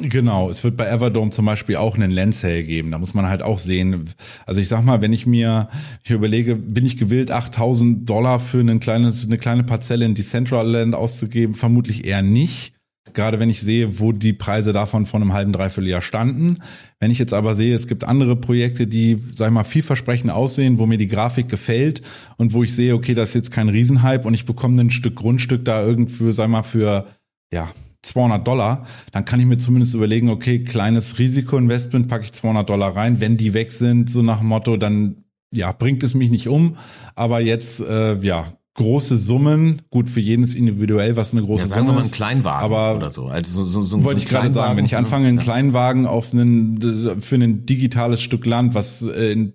Genau, 0.00 0.48
es 0.48 0.62
wird 0.62 0.76
bei 0.76 0.86
Everdome 0.86 1.32
zum 1.32 1.44
Beispiel 1.44 1.74
auch 1.74 1.96
einen 1.96 2.12
Land 2.12 2.36
Sale 2.36 2.62
geben. 2.62 2.92
Da 2.92 2.98
muss 2.98 3.14
man 3.14 3.26
halt 3.26 3.42
auch 3.42 3.58
sehen. 3.58 4.08
Also 4.46 4.60
ich 4.60 4.68
sag 4.68 4.84
mal, 4.84 5.02
wenn 5.02 5.12
ich 5.12 5.26
mir 5.26 5.68
hier 6.04 6.16
überlege, 6.16 6.54
bin 6.54 6.86
ich 6.86 6.96
gewillt, 6.96 7.32
8000 7.32 8.08
Dollar 8.08 8.38
für 8.38 8.60
eine 8.60 8.78
kleine, 8.78 9.12
eine 9.24 9.38
kleine 9.38 9.64
Parzelle 9.64 10.04
in 10.04 10.14
Decentraland 10.14 10.94
auszugeben? 10.94 11.54
Vermutlich 11.54 12.06
eher 12.06 12.22
nicht. 12.22 12.74
Gerade 13.12 13.40
wenn 13.40 13.50
ich 13.50 13.60
sehe, 13.60 13.98
wo 13.98 14.12
die 14.12 14.34
Preise 14.34 14.72
davon 14.72 15.04
vor 15.04 15.20
einem 15.20 15.32
halben, 15.32 15.52
dreiviertel 15.52 15.88
Jahr 15.88 16.02
standen. 16.02 16.58
Wenn 17.00 17.10
ich 17.10 17.18
jetzt 17.18 17.34
aber 17.34 17.56
sehe, 17.56 17.74
es 17.74 17.88
gibt 17.88 18.04
andere 18.04 18.36
Projekte, 18.36 18.86
die, 18.86 19.18
sag 19.34 19.48
ich 19.48 19.54
mal, 19.54 19.64
vielversprechend 19.64 20.30
aussehen, 20.30 20.78
wo 20.78 20.86
mir 20.86 20.98
die 20.98 21.08
Grafik 21.08 21.48
gefällt 21.48 22.02
und 22.36 22.52
wo 22.52 22.62
ich 22.62 22.72
sehe, 22.72 22.94
okay, 22.94 23.14
das 23.14 23.30
ist 23.30 23.34
jetzt 23.34 23.50
kein 23.50 23.68
Riesenhype 23.68 24.28
und 24.28 24.34
ich 24.34 24.44
bekomme 24.44 24.80
ein 24.80 24.92
Stück 24.92 25.16
Grundstück 25.16 25.64
da 25.64 25.82
irgendwie, 25.82 26.32
sag 26.32 26.44
ich 26.44 26.50
mal, 26.50 26.62
für, 26.62 27.06
ja, 27.52 27.68
200 28.02 28.46
Dollar, 28.46 28.86
dann 29.12 29.24
kann 29.24 29.40
ich 29.40 29.46
mir 29.46 29.58
zumindest 29.58 29.94
überlegen, 29.94 30.30
okay, 30.30 30.62
kleines 30.64 31.18
Risikoinvestment, 31.18 32.08
packe 32.08 32.24
ich 32.24 32.32
200 32.32 32.68
Dollar 32.68 32.96
rein. 32.96 33.20
Wenn 33.20 33.36
die 33.36 33.54
weg 33.54 33.72
sind, 33.72 34.10
so 34.10 34.22
nach 34.22 34.38
dem 34.38 34.48
Motto, 34.48 34.76
dann 34.76 35.24
ja, 35.52 35.72
bringt 35.72 36.02
es 36.02 36.14
mich 36.14 36.30
nicht 36.30 36.48
um. 36.48 36.76
Aber 37.14 37.40
jetzt, 37.40 37.80
äh, 37.80 38.16
ja, 38.20 38.46
große 38.78 39.16
Summen, 39.16 39.82
gut 39.90 40.08
für 40.08 40.20
jedes 40.20 40.54
individuell, 40.54 41.16
was 41.16 41.32
eine 41.32 41.42
große 41.42 41.62
ja, 41.62 41.66
sagen 41.66 41.80
Summe 41.80 41.90
wir 41.90 41.94
mal 41.94 42.02
einen 42.02 42.12
Kleinwagen 42.12 42.64
aber 42.64 42.96
oder 42.96 43.10
so. 43.10 43.26
Also 43.26 43.64
so, 43.64 43.82
so, 43.82 43.82
so 43.82 44.04
wollte 44.04 44.20
so 44.20 44.24
ich 44.24 44.30
gerade 44.30 44.52
sagen, 44.52 44.76
wenn 44.76 44.84
ich 44.84 44.96
anfange, 44.96 45.26
einen 45.26 45.38
ja. 45.38 45.42
Kleinwagen 45.42 46.06
auf 46.06 46.32
einen 46.32 47.20
für 47.20 47.34
ein 47.34 47.66
digitales 47.66 48.20
Stück 48.20 48.46
Land, 48.46 48.74
was 48.74 49.02
äh, 49.02 49.32
in, 49.32 49.54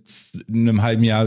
in 0.49 0.67
einem 0.67 0.81
halben 0.81 1.05
Jahr 1.05 1.25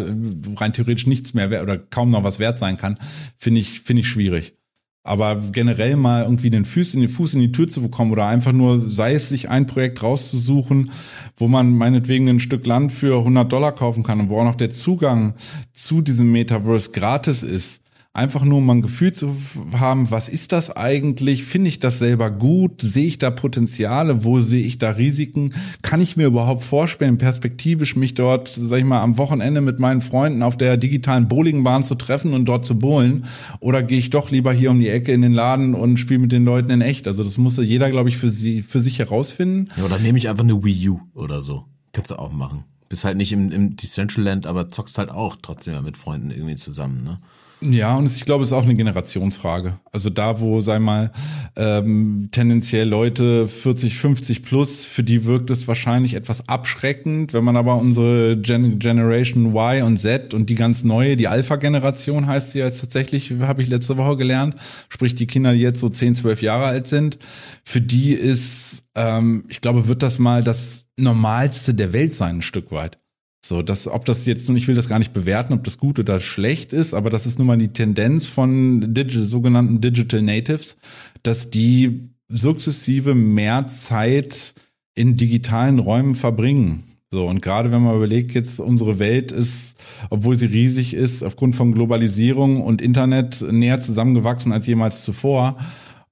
rein 0.57 0.75
theoretisch 0.75 1.07
nichts 1.07 1.33
mehr 1.33 1.49
wert 1.49 1.63
oder 1.63 1.79
kaum 1.79 2.11
noch 2.11 2.23
was 2.23 2.39
wert 2.39 2.59
sein 2.59 2.77
kann, 2.77 2.99
finde 3.39 3.63
ich 3.63 3.81
finde 3.81 4.01
ich 4.01 4.09
schwierig. 4.09 4.59
Aber 5.07 5.41
generell 5.53 5.97
mal 5.97 6.25
irgendwie 6.25 6.51
den 6.51 6.65
Fuß 6.65 6.95
in, 6.95 7.01
den 7.01 7.09
Fuß 7.09 7.35
in 7.35 7.41
die 7.41 7.53
Tür 7.53 7.69
zu 7.69 7.81
bekommen 7.81 8.11
oder 8.11 8.27
einfach 8.27 8.53
nur, 8.53 8.91
sei 8.91 9.15
es 9.15 9.29
sich 9.29 9.49
ein 9.49 9.67
Projekt 9.67 10.03
rauszusuchen, 10.03 10.91
wo 11.37 11.47
man 11.47 11.77
meinetwegen 11.77 12.29
ein 12.29 12.41
Stück 12.41 12.67
Land 12.67 12.91
für 12.91 13.19
100 13.19 13.51
Dollar 13.51 13.73
kaufen 13.73 14.03
kann 14.03 14.19
und 14.19 14.29
wo 14.29 14.41
auch 14.41 14.45
noch 14.45 14.57
der 14.57 14.73
Zugang 14.73 15.35
zu 15.73 16.03
diesem 16.03 16.33
Metaverse 16.33 16.91
gratis 16.91 17.45
ist, 17.45 17.81
einfach 18.17 18.45
nur 18.45 18.59
um 18.59 18.71
ein 18.71 18.83
Gefühl 18.83 19.13
zu 19.13 19.37
haben, 19.79 20.11
was 20.11 20.29
ist 20.29 20.53
das 20.53 20.75
eigentlich? 20.75 21.45
Finde 21.45 21.69
ich 21.69 21.79
das 21.79 21.99
selber 21.99 22.31
gut? 22.31 22.81
Sehe 22.81 23.07
ich 23.07 23.19
da 23.19 23.31
Potenziale? 23.31 24.25
Wo 24.25 24.41
sehe 24.41 24.65
ich 24.65 24.79
da 24.79 24.91
Risiken? 24.91 25.55
Kann 25.83 26.01
ich 26.01 26.17
mir 26.17 26.27
überhaupt 26.27 26.65
vorstellen, 26.65 27.19
perspektivisch 27.19 27.95
mich 27.95 28.15
dort, 28.15 28.59
sag 28.61 28.79
ich 28.79 28.85
mal, 28.85 29.03
am 29.03 29.19
Wochenende 29.19 29.61
mit 29.61 29.79
meinen 29.79 30.01
Freunden 30.01 30.43
auf 30.43 30.57
der 30.57 30.77
digitalen 30.77 31.29
Bowlingbahn 31.29 31.85
zu 31.85 31.95
treffen 31.95 32.33
und 32.33 32.47
dort 32.47 32.65
zu 32.65 32.79
bowlen? 32.79 33.27
Oder 33.61 33.83
gehe 33.83 33.99
ich 33.99 34.11
doch 34.11 34.31
lieber 34.31 34.53
hier 34.53 34.71
um 34.71 34.81
die 34.81 34.89
Ecke 34.89 35.13
in 35.13 35.23
den 35.23 35.33
Laden 35.33 35.75
und 35.75 35.99
spiele 35.99 36.21
mit 36.21 36.33
den 36.33 36.45
Leuten 36.45 36.71
in 36.71 36.81
echt? 36.81 37.07
Also 37.07 37.23
das 37.23 37.37
muss 37.37 37.57
jeder, 37.59 37.91
glaube 37.91 38.09
ich, 38.09 38.17
für, 38.17 38.31
sie, 38.31 38.63
für 38.63 38.81
sich 38.81 38.99
herausfinden. 38.99 39.69
Ja, 39.77 39.85
oder 39.85 39.99
nehme 39.99 40.19
ich 40.19 40.29
einfach 40.29 40.45
eine 40.45 40.65
Wii 40.65 40.89
U 40.89 41.01
oder 41.15 41.43
so. 41.43 41.65
Kannst 41.93 42.11
du 42.11 42.19
auch 42.19 42.33
machen. 42.33 42.65
Bist 42.89 43.05
halt 43.05 43.17
nicht 43.17 43.33
im, 43.33 43.51
im 43.51 43.77
Decentraland, 43.77 44.47
aber 44.47 44.71
zockst 44.71 44.97
halt 44.97 45.11
auch 45.11 45.37
trotzdem 45.41 45.83
mit 45.83 45.97
Freunden 45.97 46.31
irgendwie 46.31 46.57
zusammen, 46.57 47.03
ne? 47.03 47.21
Ja, 47.63 47.97
und 47.97 48.05
ich 48.15 48.25
glaube, 48.27 48.43
es 48.43 48.51
ist 48.51 48.53
auch 48.53 48.65
eine 48.65 48.75
Generationsfrage. 48.75 49.79
Also 49.91 50.11
da, 50.11 50.41
wo, 50.41 50.61
sei 50.61 50.79
mal, 50.79 51.11
ähm, 51.57 52.29
tendenziell 52.31 52.87
Leute 52.87 53.49
40, 53.49 53.97
50 53.97 54.43
plus, 54.43 54.85
für 54.85 55.03
die 55.03 55.25
wirkt 55.25 55.49
es 55.49 55.67
wahrscheinlich 55.67 56.15
etwas 56.15 56.49
abschreckend. 56.49 57.33
Wenn 57.33 57.45
man 57.45 57.57
aber 57.57 57.77
unsere 57.77 58.37
Gen 58.37 58.79
Generation 58.79 59.55
Y 59.55 59.83
und 59.85 59.97
Z 59.99 60.35
und 60.35 60.51
die 60.51 60.55
ganz 60.55 60.85
neue, 60.85 61.17
die 61.17 61.29
Alpha-Generation 61.29 62.27
heißt 62.27 62.51
sie 62.51 62.59
jetzt 62.59 62.81
tatsächlich, 62.81 63.33
habe 63.41 63.63
ich 63.63 63.69
letzte 63.69 63.97
Woche 63.97 64.19
gelernt, 64.19 64.57
sprich 64.91 65.15
die 65.15 65.27
Kinder, 65.27 65.55
die 65.55 65.61
jetzt 65.61 65.81
so 65.81 65.89
10, 65.89 66.17
12 66.17 66.43
Jahre 66.43 66.67
alt 66.67 66.87
sind, 66.87 67.19
für 67.65 67.81
die 67.81 68.13
ist, 68.13 68.85
ähm, 68.95 69.45
ich 69.49 69.63
glaube, 69.63 69.89
wird 69.89 70.03
das 70.03 70.19
mal 70.19 70.45
das 70.45 70.87
Normalste 70.99 71.73
der 71.73 71.95
Welt 71.95 72.15
sein, 72.15 72.37
ein 72.37 72.43
Stück 72.43 72.71
weit. 72.71 72.99
So, 73.47 73.63
das, 73.63 73.87
ob 73.87 74.05
das 74.05 74.27
jetzt, 74.27 74.49
und 74.49 74.57
ich 74.57 74.67
will 74.67 74.75
das 74.75 74.89
gar 74.89 74.99
nicht 74.99 75.13
bewerten, 75.13 75.53
ob 75.53 75.63
das 75.63 75.79
gut 75.79 76.01
oder 76.01 76.19
schlecht 76.19 76.73
ist, 76.73 76.95
aber 76.95 77.11
das 77.11 77.27
ist 77.27 77.39
nun 77.39 77.47
mal 77.47 77.57
die 77.57 77.69
Tendenz 77.73 78.27
von 78.27 78.93
Digi 78.93 79.23
sogenannten 79.23 79.81
Digital 79.81 80.21
Natives, 80.21 80.77
dass 81.23 81.49
die 81.49 82.11
sukzessive 82.29 83.15
mehr 83.15 83.69
Zeit 83.69 84.55
in 84.97 85.17
digitalen 85.17 85.79
Räumen 85.79 86.17
verbringen. 86.17 86.83
So, 87.13 87.29
und 87.29 87.41
gerade 87.41 87.71
wenn 87.71 87.83
man 87.83 87.95
überlegt, 87.95 88.35
jetzt 88.35 88.59
unsere 88.59 88.99
Welt 88.99 89.31
ist, 89.31 89.77
obwohl 90.11 90.37
sie 90.37 90.47
riesig 90.47 90.93
ist, 90.93 91.23
aufgrund 91.23 91.55
von 91.55 91.73
Globalisierung 91.73 92.61
und 92.61 92.83
Internet 92.83 93.43
näher 93.49 93.79
zusammengewachsen 93.79 94.51
als 94.51 94.67
jemals 94.67 95.05
zuvor. 95.05 95.57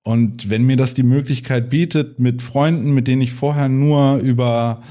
Und 0.05 0.51
wenn 0.51 0.65
mir 0.65 0.77
das 0.77 0.95
die 0.95 1.03
Möglichkeit 1.03 1.69
bietet, 1.69 2.21
mit 2.21 2.43
Freunden, 2.43 2.95
mit 2.95 3.09
denen 3.09 3.23
ich 3.23 3.33
vorher 3.33 3.69
nur 3.69 4.19
über 4.19 4.83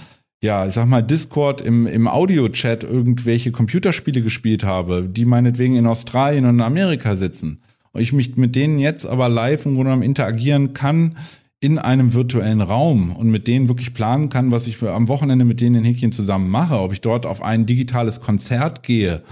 ja, 0.44 0.68
ich 0.68 0.74
sag 0.74 0.88
mal, 0.88 1.02
Discord 1.02 1.62
im, 1.62 1.88
im 1.88 2.06
Audio-Chat 2.06 2.84
irgendwelche 2.84 3.54
Computerspiele 3.54 4.22
gespielt 4.22 4.66
habe, 4.66 5.04
die 5.04 5.24
meinetwegen 5.24 5.78
in 5.78 5.88
Australien 5.88 6.44
und 6.44 6.56
in 6.56 6.62
Amerika 6.62 7.16
sitzen. 7.16 7.62
Und 7.94 8.02
ich 8.02 8.12
mich 8.12 8.36
mit 8.36 8.54
denen 8.54 8.78
jetzt 8.78 9.06
aber 9.06 9.30
live 9.30 9.66
im 9.66 9.76
Grunde 9.76 9.92
genommen 9.92 10.04
interagieren 10.04 10.74
kann 10.74 11.16
in 11.62 11.80
einem 11.80 12.14
virtuellen 12.14 12.60
Raum 12.60 13.16
und 13.16 13.32
mit 13.32 13.48
denen 13.48 13.70
wirklich 13.70 13.94
planen 13.94 14.28
kann, 14.28 14.52
was 14.52 14.68
ich 14.68 14.84
am 14.84 15.08
Wochenende 15.08 15.46
mit 15.46 15.62
denen 15.62 15.76
in 15.76 15.86
Häkchen 15.86 16.12
zusammen 16.12 16.50
mache, 16.50 16.78
ob 16.78 16.92
ich 16.92 17.00
dort 17.00 17.26
auf 17.26 17.42
ein 17.42 17.66
digitales 17.66 18.20
Konzert 18.20 18.84
gehe 18.84 19.24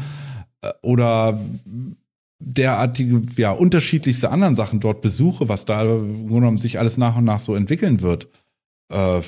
äh, 0.62 0.70
oder 0.82 1.41
derartige, 2.39 3.22
ja, 3.36 3.51
unterschiedlichste 3.51 4.32
anderen 4.32 4.55
Sachen 4.55 4.80
dort 4.80 5.01
besuche, 5.01 5.49
was 5.49 5.66
da 5.66 5.84
im 5.84 6.28
Grunde 6.28 6.36
genommen 6.36 6.57
sich 6.57 6.80
alles 6.80 6.95
nach 6.95 7.18
und 7.18 7.26
nach 7.26 7.41
so 7.41 7.53
entwickeln 7.53 7.99
wird. 7.99 8.30
Äh, 8.89 9.20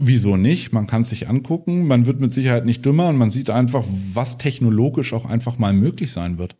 Wieso 0.00 0.36
nicht? 0.36 0.72
Man 0.72 0.86
kann 0.86 1.02
es 1.02 1.08
sich 1.08 1.28
angucken, 1.28 1.88
man 1.88 2.06
wird 2.06 2.20
mit 2.20 2.32
Sicherheit 2.32 2.64
nicht 2.64 2.86
dümmer 2.86 3.08
und 3.08 3.16
man 3.16 3.30
sieht 3.30 3.50
einfach, 3.50 3.84
was 4.14 4.38
technologisch 4.38 5.12
auch 5.12 5.24
einfach 5.24 5.58
mal 5.58 5.72
möglich 5.72 6.12
sein 6.12 6.38
wird. 6.38 6.54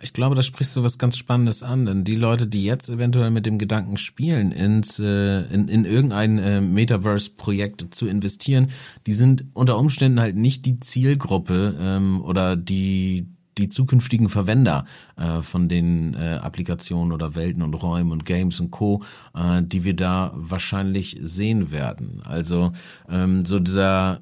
Ich 0.00 0.14
glaube, 0.14 0.34
da 0.34 0.42
sprichst 0.42 0.74
du 0.74 0.82
was 0.82 0.96
ganz 0.96 1.18
Spannendes 1.18 1.62
an, 1.62 1.84
denn 1.84 2.04
die 2.04 2.16
Leute, 2.16 2.46
die 2.46 2.64
jetzt 2.64 2.88
eventuell 2.88 3.30
mit 3.30 3.44
dem 3.44 3.58
Gedanken 3.58 3.98
spielen, 3.98 4.52
ins, 4.52 4.98
äh, 4.98 5.42
in, 5.52 5.68
in 5.68 5.84
irgendein 5.84 6.38
äh, 6.38 6.60
Metaverse-Projekt 6.62 7.94
zu 7.94 8.06
investieren, 8.06 8.68
die 9.06 9.12
sind 9.12 9.44
unter 9.52 9.78
Umständen 9.78 10.20
halt 10.20 10.36
nicht 10.36 10.64
die 10.64 10.80
Zielgruppe 10.80 11.76
ähm, 11.78 12.22
oder 12.22 12.56
die 12.56 13.35
die 13.58 13.68
zukünftigen 13.68 14.28
Verwender 14.28 14.84
äh, 15.16 15.42
von 15.42 15.68
den 15.68 16.14
äh, 16.14 16.38
Applikationen 16.42 17.12
oder 17.12 17.34
Welten 17.34 17.62
und 17.62 17.74
Räumen 17.74 18.12
und 18.12 18.24
Games 18.24 18.60
und 18.60 18.70
Co, 18.70 19.02
äh, 19.34 19.62
die 19.62 19.84
wir 19.84 19.94
da 19.94 20.32
wahrscheinlich 20.34 21.18
sehen 21.22 21.70
werden. 21.70 22.22
Also 22.24 22.72
ähm, 23.08 23.44
so 23.44 23.58
dieser 23.58 24.20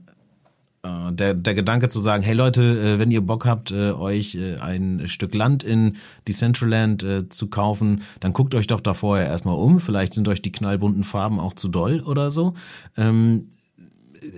äh, 0.85 1.13
der, 1.13 1.35
der 1.35 1.55
Gedanke 1.55 1.89
zu 1.89 2.01
sagen, 2.01 2.23
hey 2.23 2.35
Leute, 2.35 2.63
äh, 2.63 2.99
wenn 2.99 3.11
ihr 3.11 3.23
Bock 3.23 3.47
habt, 3.47 3.71
äh, 3.71 3.93
euch 3.93 4.39
ein 4.61 5.03
Stück 5.07 5.35
Land 5.35 5.65
in 5.65 5.97
Decentraland 6.29 7.05
zu 7.31 7.49
kaufen, 7.49 8.03
dann 8.21 8.33
guckt 8.33 8.55
euch 8.55 8.67
doch 8.67 8.81
da 8.81 8.95
vorher 8.95 9.27
erstmal 9.27 9.57
um. 9.57 9.81
Vielleicht 9.81 10.15
sind 10.15 10.29
euch 10.29 10.43
die 10.43 10.53
knallbunten 10.53 11.05
Farben 11.05 11.41
auch 11.41 11.55
zu 11.55 11.69
doll 11.69 12.01
oder 12.01 12.31
so. 12.31 12.55
Ähm, 12.97 13.49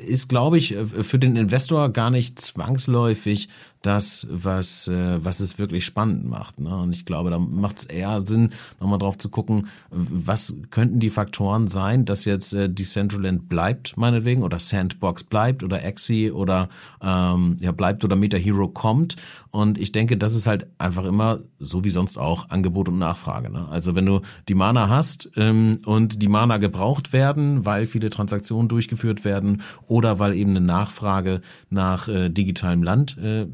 ist, 0.07 0.29
glaube 0.29 0.59
ich, 0.59 0.75
für 1.03 1.19
den 1.19 1.37
Investor 1.37 1.91
gar 1.91 2.11
nicht 2.11 2.41
zwangsläufig 2.41 3.49
das, 3.87 4.27
was, 4.31 4.89
äh, 4.89 5.25
was 5.25 5.41
es 5.41 5.59
wirklich 5.59 5.85
spannend 5.85 6.29
macht. 6.29 6.59
Ne? 6.59 6.77
Und 6.77 6.93
ich 6.93 7.05
glaube, 7.05 7.31
da 7.31 7.39
macht 7.39 7.79
es 7.79 7.85
eher 7.85 8.27
Sinn, 8.27 8.51
nochmal 8.81 8.99
drauf 8.99 9.17
zu 9.17 9.29
gucken, 9.29 9.69
was 9.91 10.55
könnten 10.71 10.99
die 10.99 11.11
Faktoren 11.11 11.69
sein, 11.69 12.05
dass 12.05 12.25
jetzt 12.25 12.53
äh, 12.53 12.69
Decentraland 12.69 13.49
bleibt, 13.49 13.97
meinetwegen, 13.97 14.43
oder 14.43 14.59
Sandbox 14.59 15.25
bleibt, 15.25 15.63
oder 15.63 15.85
Axie 15.85 16.31
oder 16.31 16.69
ähm, 17.01 17.57
ja 17.61 17.73
bleibt 17.73 18.05
oder 18.05 18.17
Meta 18.17 18.37
Hero 18.37 18.69
kommt. 18.69 19.17
Und 19.51 19.79
ich 19.79 19.93
denke, 19.93 20.17
das 20.19 20.35
ist 20.35 20.47
halt 20.47 20.67
einfach 20.79 21.05
immer, 21.05 21.39
so 21.59 21.85
wie 21.85 21.91
sonst 21.91 22.19
auch, 22.19 22.51
Angebot 22.51 22.89
und 22.89 22.99
Nachfrage. 22.99 23.51
Ne? 23.51 23.67
Also 23.71 23.95
wenn 23.95 24.05
du 24.05 24.21
die 24.49 24.55
Mana 24.55 24.89
hast 24.89 25.31
ähm, 25.37 25.79
und 25.87 26.21
die 26.23 26.29
Mana 26.29 26.59
gebraucht 26.59 27.13
werden, 27.13 27.65
weil 27.65 27.87
viele 27.87 28.11
Transaktionen 28.11 28.69
durchgeführt 28.69 29.25
werden 29.25 29.63
oder 29.87 30.19
weil 30.19 30.35
eben 30.35 30.51
eine 30.51 30.61
Nachfrage 30.61 31.41
nach 31.71 32.09
äh, 32.09 32.29
digitalem 32.29 32.83
Land 32.83 33.17
äh, 33.17 33.47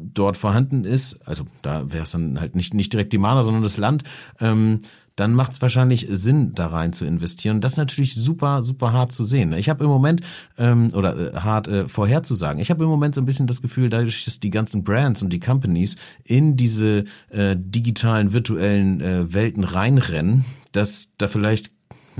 dort 0.00 0.36
vorhanden 0.36 0.84
ist, 0.84 1.26
also 1.26 1.44
da 1.62 1.92
wäre 1.92 2.04
es 2.04 2.10
dann 2.10 2.40
halt 2.40 2.56
nicht, 2.56 2.74
nicht 2.74 2.92
direkt 2.92 3.12
die 3.12 3.18
Mana, 3.18 3.42
sondern 3.42 3.62
das 3.62 3.76
Land, 3.76 4.04
ähm, 4.40 4.80
dann 5.16 5.34
macht 5.34 5.52
es 5.52 5.60
wahrscheinlich 5.60 6.06
Sinn, 6.10 6.52
da 6.54 6.68
rein 6.68 6.94
zu 6.94 7.04
investieren. 7.04 7.60
Das 7.60 7.72
ist 7.72 7.78
natürlich 7.78 8.14
super, 8.14 8.62
super 8.62 8.92
hart 8.92 9.12
zu 9.12 9.22
sehen. 9.22 9.52
Ich 9.52 9.68
habe 9.68 9.84
im 9.84 9.90
Moment, 9.90 10.22
ähm, 10.56 10.90
oder 10.94 11.34
äh, 11.34 11.36
hart 11.36 11.68
äh, 11.68 11.88
vorherzusagen, 11.88 12.60
ich 12.62 12.70
habe 12.70 12.84
im 12.84 12.90
Moment 12.90 13.14
so 13.14 13.20
ein 13.20 13.26
bisschen 13.26 13.46
das 13.46 13.60
Gefühl, 13.60 13.90
dadurch, 13.90 14.24
dass 14.24 14.40
die 14.40 14.50
ganzen 14.50 14.82
Brands 14.82 15.22
und 15.22 15.30
die 15.30 15.40
Companies 15.40 15.96
in 16.24 16.56
diese 16.56 17.04
äh, 17.28 17.54
digitalen, 17.58 18.32
virtuellen 18.32 19.00
äh, 19.00 19.32
Welten 19.32 19.64
reinrennen, 19.64 20.46
dass 20.72 21.12
da 21.18 21.28
vielleicht 21.28 21.70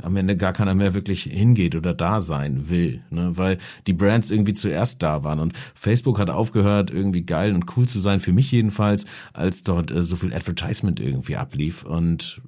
am 0.03 0.17
Ende 0.17 0.37
gar 0.37 0.53
keiner 0.53 0.75
mehr 0.75 0.95
wirklich 0.95 1.25
hingeht 1.25 1.75
oder 1.75 1.95
da 1.95 2.21
sein 2.21 2.69
will, 2.69 3.03
ne? 3.11 3.33
weil 3.35 3.59
die 3.87 3.93
Brands 3.93 4.31
irgendwie 4.31 4.55
zuerst 4.55 5.03
da 5.03 5.25
waren 5.25 5.39
und 5.39 5.53
Facebook 5.75 6.19
hat 6.19 6.31
aufgehört, 6.31 6.91
irgendwie 6.91 7.23
geil 7.23 7.55
und 7.55 7.77
cool 7.77 7.87
zu 7.87 8.01
sein, 8.01 8.21
für 8.21 8.33
mich 8.33 8.51
jedenfalls, 8.51 9.05
als 9.33 9.65
dort 9.65 9.91
äh, 9.91 10.03
so 10.03 10.17
viel 10.17 10.35
Advertisement 10.35 11.01
irgendwie 11.01 11.37
ablief 11.37 11.85
und 11.85 12.43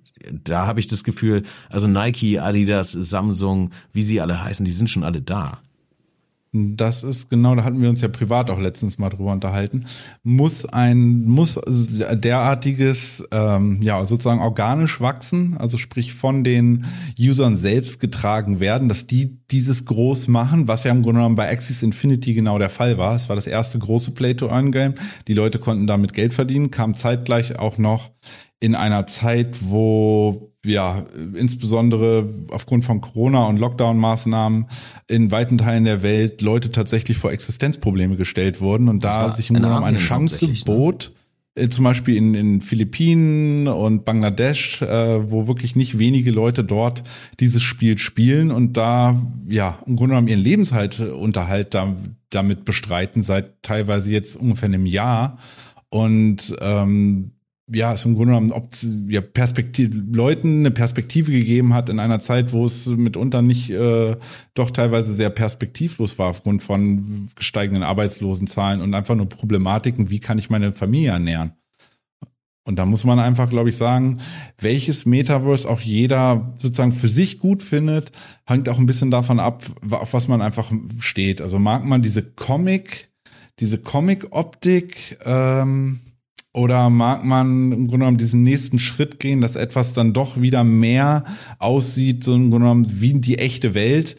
da 0.44 0.66
habe 0.66 0.80
ich 0.80 0.86
das 0.86 1.04
Gefühl, 1.04 1.42
also 1.68 1.88
Nike, 1.88 2.38
Adidas, 2.38 2.92
Samsung, 2.92 3.70
wie 3.92 4.02
sie 4.02 4.20
alle 4.20 4.42
heißen, 4.42 4.64
die 4.64 4.72
sind 4.72 4.88
schon 4.88 5.04
alle 5.04 5.20
da. 5.20 5.58
Das 6.54 7.02
ist 7.02 7.30
genau, 7.30 7.54
da 7.54 7.64
hatten 7.64 7.80
wir 7.80 7.88
uns 7.88 8.02
ja 8.02 8.08
privat 8.08 8.50
auch 8.50 8.60
letztens 8.60 8.98
mal 8.98 9.08
drüber 9.08 9.32
unterhalten. 9.32 9.86
Muss 10.22 10.66
ein, 10.66 11.24
muss 11.24 11.58
derartiges, 11.66 13.24
ähm, 13.30 13.80
ja, 13.80 14.04
sozusagen 14.04 14.42
organisch 14.42 15.00
wachsen, 15.00 15.56
also 15.56 15.78
sprich 15.78 16.12
von 16.12 16.44
den 16.44 16.84
Usern 17.18 17.56
selbst 17.56 18.00
getragen 18.00 18.60
werden, 18.60 18.90
dass 18.90 19.06
die 19.06 19.40
dieses 19.50 19.86
groß 19.86 20.28
machen, 20.28 20.68
was 20.68 20.84
ja 20.84 20.90
im 20.90 21.00
Grunde 21.02 21.20
genommen 21.20 21.36
bei 21.36 21.50
Axis 21.50 21.82
Infinity 21.82 22.34
genau 22.34 22.58
der 22.58 22.68
Fall 22.68 22.98
war. 22.98 23.16
Es 23.16 23.30
war 23.30 23.36
das 23.36 23.46
erste 23.46 23.78
große 23.78 24.10
Play-to-Earn-Game. 24.10 24.92
Die 25.28 25.34
Leute 25.34 25.58
konnten 25.58 25.86
damit 25.86 26.12
Geld 26.12 26.34
verdienen, 26.34 26.70
kam 26.70 26.94
zeitgleich 26.94 27.58
auch 27.58 27.78
noch 27.78 28.10
in 28.60 28.74
einer 28.74 29.06
Zeit, 29.06 29.56
wo 29.62 30.51
ja, 30.64 31.04
insbesondere 31.34 32.28
aufgrund 32.50 32.84
von 32.84 33.00
Corona 33.00 33.46
und 33.46 33.58
Lockdown-Maßnahmen 33.58 34.66
in 35.08 35.30
weiten 35.30 35.58
Teilen 35.58 35.84
der 35.84 36.02
Welt 36.02 36.40
Leute 36.40 36.70
tatsächlich 36.70 37.16
vor 37.16 37.32
Existenzprobleme 37.32 38.16
gestellt 38.16 38.60
wurden 38.60 38.88
und 38.88 39.02
das 39.02 39.14
da 39.14 39.30
sich 39.30 39.50
im 39.50 39.56
Grunde 39.56 39.84
eine 39.84 39.98
Chance 39.98 40.46
ne? 40.46 40.54
bot, 40.64 41.12
ne? 41.58 41.68
zum 41.68 41.82
Beispiel 41.84 42.16
in, 42.16 42.34
in 42.34 42.60
Philippinen 42.60 43.66
und 43.66 44.04
Bangladesch, 44.04 44.82
äh, 44.82 45.30
wo 45.30 45.48
wirklich 45.48 45.74
nicht 45.74 45.98
wenige 45.98 46.30
Leute 46.30 46.62
dort 46.62 47.02
dieses 47.40 47.62
Spiel 47.62 47.98
spielen 47.98 48.52
und 48.52 48.76
da 48.76 49.20
ja 49.48 49.78
im 49.86 49.96
Grunde 49.96 50.10
genommen 50.10 50.28
ihren 50.28 50.40
Lebensunterhalt 50.40 51.74
da, 51.74 51.96
damit 52.30 52.64
bestreiten 52.64 53.22
seit 53.22 53.62
teilweise 53.62 54.10
jetzt 54.10 54.36
ungefähr 54.36 54.68
einem 54.68 54.86
Jahr 54.86 55.38
und 55.90 56.56
ähm, 56.60 57.32
ja, 57.72 57.92
es 57.92 58.04
im 58.04 58.14
Grunde 58.14 58.32
genommen 58.32 58.52
ob, 58.52 58.68
ja, 59.08 59.20
Perspektive, 59.20 59.96
Leuten 60.12 60.60
eine 60.60 60.70
Perspektive 60.70 61.32
gegeben 61.32 61.74
hat 61.74 61.88
in 61.88 61.98
einer 61.98 62.20
Zeit, 62.20 62.52
wo 62.52 62.66
es 62.66 62.86
mitunter 62.86 63.42
nicht 63.42 63.70
äh, 63.70 64.16
doch 64.54 64.70
teilweise 64.70 65.14
sehr 65.14 65.30
perspektivlos 65.30 66.18
war 66.18 66.28
aufgrund 66.28 66.62
von 66.62 67.30
steigenden 67.38 67.82
Arbeitslosenzahlen 67.82 68.80
und 68.80 68.94
einfach 68.94 69.14
nur 69.14 69.28
Problematiken, 69.28 70.10
wie 70.10 70.20
kann 70.20 70.38
ich 70.38 70.50
meine 70.50 70.72
Familie 70.72 71.10
ernähren. 71.10 71.52
Und 72.64 72.76
da 72.78 72.86
muss 72.86 73.02
man 73.02 73.18
einfach, 73.18 73.50
glaube 73.50 73.70
ich, 73.70 73.76
sagen, 73.76 74.18
welches 74.58 75.04
Metaverse 75.04 75.68
auch 75.68 75.80
jeder 75.80 76.52
sozusagen 76.58 76.92
für 76.92 77.08
sich 77.08 77.40
gut 77.40 77.62
findet, 77.62 78.12
hängt 78.46 78.68
auch 78.68 78.78
ein 78.78 78.86
bisschen 78.86 79.10
davon 79.10 79.40
ab, 79.40 79.64
auf 79.90 80.12
was 80.12 80.28
man 80.28 80.40
einfach 80.40 80.70
steht. 81.00 81.40
Also 81.40 81.58
mag 81.58 81.84
man 81.84 82.02
diese 82.02 82.22
Comic, 82.22 83.10
diese 83.58 83.78
Comic-Optik, 83.78 85.18
ähm, 85.24 86.00
oder 86.52 86.90
mag 86.90 87.24
man 87.24 87.72
im 87.72 87.88
Grunde 87.88 87.98
genommen 87.98 88.18
diesen 88.18 88.42
nächsten 88.42 88.78
Schritt 88.78 89.18
gehen, 89.18 89.40
dass 89.40 89.56
etwas 89.56 89.94
dann 89.94 90.12
doch 90.12 90.40
wieder 90.40 90.64
mehr 90.64 91.24
aussieht, 91.58 92.24
so 92.24 92.34
im 92.34 92.50
Grunde 92.50 92.66
genommen 92.66 93.00
wie 93.00 93.14
die 93.14 93.38
echte 93.38 93.74
Welt 93.74 94.16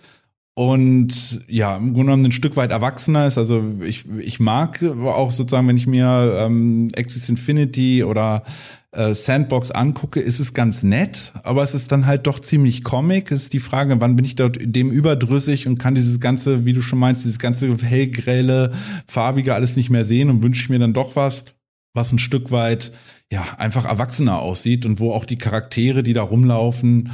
und 0.56 1.42
ja, 1.48 1.76
im 1.78 1.94
Grunde 1.94 2.12
genommen 2.12 2.26
ein 2.26 2.32
Stück 2.32 2.56
weit 2.56 2.72
erwachsener 2.72 3.28
ist. 3.28 3.38
Also 3.38 3.64
ich, 3.82 4.06
ich 4.20 4.40
mag 4.40 4.84
auch 4.84 5.32
sozusagen, 5.32 5.68
wenn 5.68 5.78
ich 5.78 5.88
mir 5.88 6.38
ähm, 6.40 6.90
Axis 6.96 7.28
Infinity 7.28 8.04
oder 8.04 8.44
äh, 8.92 9.16
Sandbox 9.16 9.72
angucke, 9.72 10.20
ist 10.20 10.40
es 10.40 10.54
ganz 10.54 10.84
nett, 10.84 11.34
aber 11.44 11.64
es 11.64 11.74
ist 11.74 11.92
dann 11.92 12.06
halt 12.06 12.28
doch 12.28 12.40
ziemlich 12.40 12.84
Comic. 12.84 13.32
Es 13.32 13.44
ist 13.44 13.54
die 13.54 13.60
Frage, 13.60 14.00
wann 14.00 14.16
bin 14.16 14.26
ich 14.26 14.36
dort 14.36 14.58
dem 14.60 14.92
überdrüssig 14.92 15.66
und 15.68 15.80
kann 15.80 15.96
dieses 15.96 16.20
ganze, 16.20 16.66
wie 16.66 16.74
du 16.74 16.84
schon 16.84 17.00
meinst, 17.00 17.24
dieses 17.24 17.40
ganze 17.40 17.76
hellgrelle, 17.76 18.72
farbige 19.08 19.56
alles 19.56 19.76
nicht 19.76 19.90
mehr 19.90 20.06
sehen 20.06 20.30
und 20.30 20.44
wünsche 20.44 20.62
ich 20.62 20.70
mir 20.70 20.80
dann 20.80 20.94
doch 20.94 21.16
was, 21.16 21.46
was 21.94 22.12
ein 22.12 22.20
Stück 22.20 22.52
weit 22.52 22.92
ja 23.32 23.46
einfach 23.58 23.86
erwachsener 23.86 24.40
aussieht 24.40 24.86
und 24.86 25.00
wo 25.00 25.12
auch 25.12 25.26
die 25.26 25.38
Charaktere, 25.38 26.04
die 26.04 26.14
da 26.14 26.24
rumlaufen, 26.24 27.12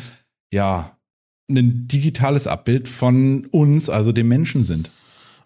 ja 0.51 0.97
ein 1.49 1.87
digitales 1.87 2.47
Abbild 2.47 2.87
von 2.87 3.45
uns, 3.47 3.89
also 3.89 4.11
dem 4.11 4.27
Menschen 4.27 4.63
sind. 4.63 4.91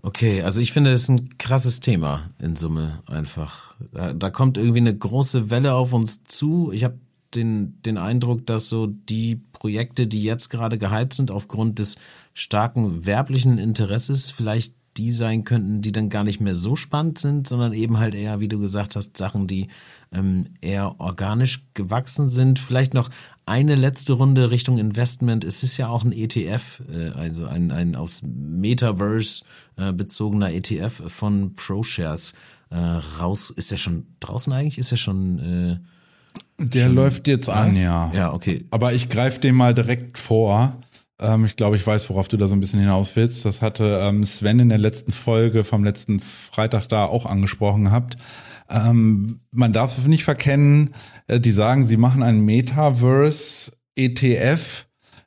Okay, 0.01 0.41
also 0.41 0.59
ich 0.59 0.73
finde, 0.73 0.91
es 0.91 1.03
ist 1.03 1.09
ein 1.09 1.38
krasses 1.38 1.79
Thema 1.79 2.29
in 2.38 2.57
Summe 2.57 3.01
einfach. 3.07 3.75
Da, 3.93 4.13
da 4.13 4.29
kommt 4.29 4.57
irgendwie 4.57 4.79
eine 4.79 4.95
große 4.95 5.49
Welle 5.49 5.73
auf 5.73 5.93
uns 5.93 6.23
zu. 6.25 6.71
Ich 6.73 6.84
habe 6.84 6.99
den, 7.34 7.81
den 7.84 7.97
Eindruck, 7.97 8.45
dass 8.45 8.67
so 8.67 8.88
die 8.88 9.38
Projekte, 9.53 10.05
die 10.05 10.23
jetzt 10.23 10.49
gerade 10.49 10.77
gehypt 10.77 11.13
sind, 11.13 11.31
aufgrund 11.31 11.79
des 11.79 11.95
starken 12.34 13.05
werblichen 13.05 13.57
Interesses 13.57 14.29
vielleicht 14.29 14.75
die 14.98 15.12
sein 15.12 15.44
könnten, 15.44 15.82
die 15.82 15.91
dann 15.91 16.10
gar 16.10 16.24
nicht 16.24 16.39
mehr 16.39 16.56
so 16.56 16.76
spannend 16.76 17.18
sind, 17.18 17.48
sondern 17.48 17.74
eben 17.74 17.98
halt 18.00 18.16
eher, 18.16 18.39
wie 18.39 18.48
du 18.48 18.60
gesagt 18.60 18.96
hast, 18.96 19.18
Sachen, 19.18 19.48
die 19.48 19.68
ähm, 20.12 20.46
eher 20.62 21.00
organisch 21.00 21.66
gewachsen 21.74 22.30
sind. 22.30 22.60
Vielleicht 22.60 22.94
noch 22.94 23.10
eine 23.46 23.76
letzte 23.76 24.14
Runde 24.14 24.52
Richtung 24.52 24.78
Investment. 24.78 25.44
Es 25.44 25.64
ist 25.64 25.78
ja 25.78 25.88
auch 25.88 26.04
ein 26.04 26.12
ETF, 26.12 26.82
äh, 26.91 27.10
also 27.18 27.46
ein, 27.46 27.72
ein 27.72 27.96
aus 27.96 28.22
Metaverse 28.24 29.44
äh, 29.78 29.91
bezogener 29.91 30.52
ETF 30.52 31.02
von 31.08 31.56
ProShares 31.56 32.34
äh, 32.70 32.78
raus. 32.78 33.50
Ist 33.50 33.72
der 33.72 33.78
schon 33.78 34.06
draußen 34.20 34.54
eigentlich? 34.54 34.78
Ist 34.78 34.91
er 34.91 34.98
schon 34.98 35.39
äh, 35.39 35.78
der 36.60 36.86
schon 36.86 36.96
läuft 36.96 37.28
jetzt 37.28 37.50
an, 37.50 37.76
ja. 37.76 38.12
Ja, 38.14 38.34
okay. 38.34 38.66
Aber 38.72 38.94
ich 38.94 39.10
greife 39.10 39.39
den 39.39 39.56
mal 39.56 39.74
direkt 39.74 40.18
vor. 40.18 40.78
Ähm, 41.24 41.45
ich 41.45 41.55
glaube, 41.55 41.76
ich 41.76 41.88
weiß, 41.88 42.09
worauf 42.09 42.28
du 42.28 42.38
da 42.38 42.47
so 42.47 42.53
ein 42.53 42.59
bisschen 42.59 42.80
hinaus 42.80 43.15
willst. 43.15 43.45
Das 43.45 43.61
hatte 43.61 43.99
ähm, 44.01 44.26
Sven 44.26 44.59
in 44.59 44.69
der 44.69 44.78
letzten 44.78 45.11
Folge 45.11 45.63
vom 45.63 45.84
letzten 45.84 46.19
Freitag 46.19 46.88
da 46.88 47.05
auch 47.05 47.26
angesprochen 47.26 47.86
gehabt. 47.86 48.17
Ähm, 48.69 49.39
man 49.51 49.74
darf 49.74 49.97
es 49.97 50.05
nicht 50.05 50.24
verkennen, 50.24 50.93
äh, 51.28 51.39
die 51.39 51.51
sagen, 51.51 51.86
sie 51.86 51.97
machen 51.97 52.24
einen 52.24 52.45
Metaverse 52.45 53.71
ETF, 53.95 54.86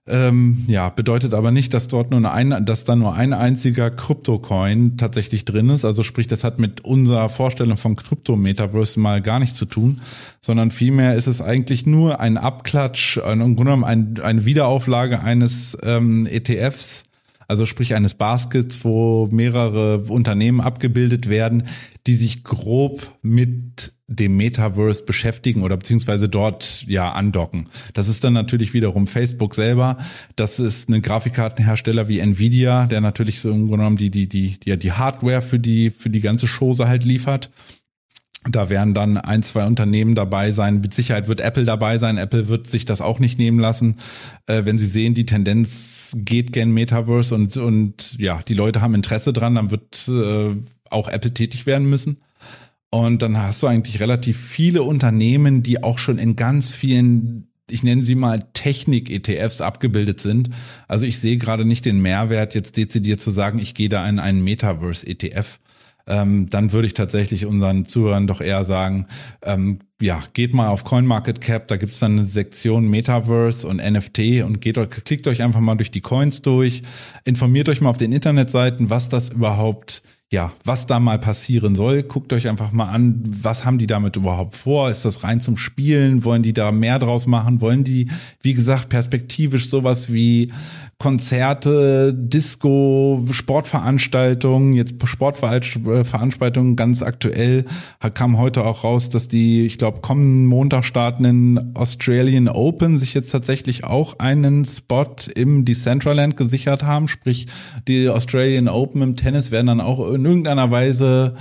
Ähm, 0.08 0.64
ja, 0.68 0.88
bedeutet 0.88 1.34
aber 1.34 1.50
nicht, 1.50 1.74
dass 1.74 1.88
dort 1.88 2.12
nur 2.12 2.32
eine, 2.32 2.62
dass 2.62 2.84
da 2.84 2.94
nur 2.94 3.14
ein 3.14 3.32
einziger 3.32 3.90
Kryptocoin 3.90 4.96
tatsächlich 4.96 5.44
drin 5.44 5.68
ist. 5.68 5.84
Also 5.84 6.04
sprich, 6.04 6.28
das 6.28 6.44
hat 6.44 6.60
mit 6.60 6.84
unserer 6.84 7.28
Vorstellung 7.28 7.76
von 7.76 7.96
Krypto-Metaverse 7.96 9.00
mal 9.00 9.20
gar 9.20 9.40
nichts 9.40 9.58
zu 9.58 9.64
tun, 9.64 10.00
sondern 10.40 10.70
vielmehr 10.70 11.16
ist 11.16 11.26
es 11.26 11.40
eigentlich 11.40 11.86
nur 11.86 12.20
ein 12.20 12.36
Abklatsch, 12.36 13.16
im 13.16 13.56
Grunde 13.56 13.56
genommen 13.56 13.84
ein, 13.84 14.20
eine 14.22 14.44
Wiederauflage 14.44 15.20
eines 15.20 15.76
ähm, 15.82 16.26
ETFs, 16.26 17.02
also 17.48 17.66
sprich 17.66 17.94
eines 17.94 18.14
Baskets, 18.14 18.84
wo 18.84 19.28
mehrere 19.30 19.98
Unternehmen 20.08 20.60
abgebildet 20.60 21.28
werden, 21.28 21.64
die 22.06 22.14
sich 22.14 22.44
grob 22.44 23.12
mit 23.22 23.92
dem 24.08 24.36
Metaverse 24.36 25.04
beschäftigen 25.04 25.62
oder 25.62 25.76
beziehungsweise 25.76 26.28
dort 26.28 26.84
ja 26.86 27.10
andocken. 27.12 27.64
Das 27.92 28.06
ist 28.06 28.22
dann 28.22 28.34
natürlich 28.34 28.72
wiederum 28.72 29.08
Facebook 29.08 29.54
selber. 29.56 29.96
Das 30.36 30.60
ist 30.60 30.88
ein 30.88 31.02
Grafikkartenhersteller 31.02 32.06
wie 32.06 32.20
Nvidia, 32.20 32.86
der 32.86 33.00
natürlich 33.00 33.40
so 33.40 33.50
im 33.50 33.66
Grunde 33.66 33.78
genommen 33.78 33.96
die, 33.96 34.10
die, 34.10 34.28
die, 34.28 34.58
die, 34.60 34.78
die 34.78 34.92
Hardware 34.92 35.42
für 35.42 35.58
die, 35.58 35.90
für 35.90 36.10
die 36.10 36.20
ganze 36.20 36.46
Chose 36.46 36.86
halt 36.86 37.04
liefert. 37.04 37.50
Da 38.48 38.70
werden 38.70 38.94
dann 38.94 39.16
ein, 39.16 39.42
zwei 39.42 39.66
Unternehmen 39.66 40.14
dabei 40.14 40.52
sein. 40.52 40.80
Mit 40.80 40.94
Sicherheit 40.94 41.28
wird 41.28 41.40
Apple 41.40 41.64
dabei 41.64 41.98
sein. 41.98 42.16
Apple 42.16 42.48
wird 42.48 42.66
sich 42.66 42.84
das 42.84 43.00
auch 43.00 43.18
nicht 43.18 43.38
nehmen 43.38 43.58
lassen, 43.58 43.96
äh, 44.46 44.64
wenn 44.64 44.78
sie 44.78 44.86
sehen, 44.86 45.14
die 45.14 45.26
Tendenz 45.26 46.12
geht 46.14 46.52
gen 46.52 46.72
Metaverse 46.72 47.34
und, 47.34 47.56
und 47.56 48.16
ja, 48.18 48.38
die 48.46 48.54
Leute 48.54 48.80
haben 48.80 48.94
Interesse 48.94 49.32
dran, 49.32 49.56
dann 49.56 49.70
wird 49.70 50.08
äh, 50.08 50.54
auch 50.90 51.08
Apple 51.08 51.34
tätig 51.34 51.66
werden 51.66 51.90
müssen. 51.90 52.18
Und 52.90 53.22
dann 53.22 53.36
hast 53.36 53.62
du 53.62 53.66
eigentlich 53.66 54.00
relativ 54.00 54.38
viele 54.38 54.82
Unternehmen, 54.82 55.62
die 55.62 55.82
auch 55.82 55.98
schon 55.98 56.18
in 56.18 56.36
ganz 56.36 56.72
vielen, 56.72 57.48
ich 57.68 57.82
nenne 57.82 58.02
sie 58.02 58.14
mal 58.14 58.44
Technik-ETFs 58.52 59.60
abgebildet 59.60 60.20
sind. 60.20 60.50
Also 60.86 61.04
ich 61.04 61.18
sehe 61.18 61.36
gerade 61.36 61.64
nicht 61.64 61.84
den 61.84 62.00
Mehrwert, 62.00 62.54
jetzt 62.54 62.76
dezidiert 62.76 63.20
zu 63.20 63.32
sagen, 63.32 63.58
ich 63.58 63.74
gehe 63.74 63.88
da 63.88 64.08
in 64.08 64.20
einen 64.20 64.42
Metaverse-ETF. 64.44 65.58
Ähm, 66.08 66.48
dann 66.50 66.72
würde 66.72 66.86
ich 66.86 66.94
tatsächlich 66.94 67.46
unseren 67.46 67.84
Zuhörern 67.84 68.26
doch 68.26 68.40
eher 68.40 68.64
sagen, 68.64 69.06
ähm, 69.42 69.80
ja, 70.00 70.22
geht 70.34 70.54
mal 70.54 70.68
auf 70.68 70.84
CoinMarketCap, 70.84 71.66
da 71.66 71.76
gibt's 71.76 71.98
dann 71.98 72.18
eine 72.18 72.26
Sektion 72.26 72.88
Metaverse 72.88 73.66
und 73.66 73.78
NFT 73.78 74.42
und 74.44 74.60
geht 74.60 74.76
klickt 75.04 75.26
euch 75.26 75.42
einfach 75.42 75.60
mal 75.60 75.74
durch 75.74 75.90
die 75.90 76.02
Coins 76.02 76.42
durch, 76.42 76.82
informiert 77.24 77.68
euch 77.68 77.80
mal 77.80 77.90
auf 77.90 77.96
den 77.96 78.12
Internetseiten, 78.12 78.90
was 78.90 79.08
das 79.08 79.30
überhaupt 79.30 80.02
ja, 80.32 80.52
was 80.64 80.86
da 80.86 80.98
mal 80.98 81.20
passieren 81.20 81.76
soll. 81.76 82.02
Guckt 82.02 82.32
euch 82.32 82.48
einfach 82.48 82.72
mal 82.72 82.88
an, 82.88 83.22
was 83.24 83.64
haben 83.64 83.78
die 83.78 83.86
damit 83.86 84.16
überhaupt 84.16 84.56
vor? 84.56 84.90
Ist 84.90 85.04
das 85.04 85.22
rein 85.22 85.40
zum 85.40 85.56
Spielen? 85.56 86.24
Wollen 86.24 86.42
die 86.42 86.52
da 86.52 86.72
mehr 86.72 86.98
draus 86.98 87.26
machen? 87.26 87.60
Wollen 87.60 87.84
die, 87.84 88.10
wie 88.42 88.54
gesagt, 88.54 88.88
perspektivisch 88.88 89.70
sowas 89.70 90.12
wie 90.12 90.52
Konzerte, 90.98 92.14
Disco, 92.14 93.22
Sportveranstaltungen, 93.30 94.72
jetzt 94.72 94.94
Sportveranstaltungen 95.06 96.74
ganz 96.74 97.02
aktuell, 97.02 97.66
kam 98.14 98.38
heute 98.38 98.64
auch 98.64 98.82
raus, 98.82 99.10
dass 99.10 99.28
die, 99.28 99.66
ich 99.66 99.76
glaube, 99.76 100.00
kommenden 100.00 100.46
Montag 100.46 100.86
startenden 100.86 101.76
Australian 101.76 102.48
Open 102.48 102.96
sich 102.96 103.12
jetzt 103.12 103.30
tatsächlich 103.30 103.84
auch 103.84 104.18
einen 104.20 104.64
Spot 104.64 105.14
im 105.34 105.66
Decentraland 105.66 106.36
gesichert 106.38 106.82
haben, 106.82 107.08
sprich 107.08 107.46
die 107.86 108.08
Australian 108.08 108.68
Open 108.68 109.02
im 109.02 109.16
Tennis 109.16 109.50
werden 109.50 109.66
dann 109.66 109.80
auch 109.82 110.10
in 110.10 110.24
irgendeiner 110.24 110.70
Weise 110.70 111.34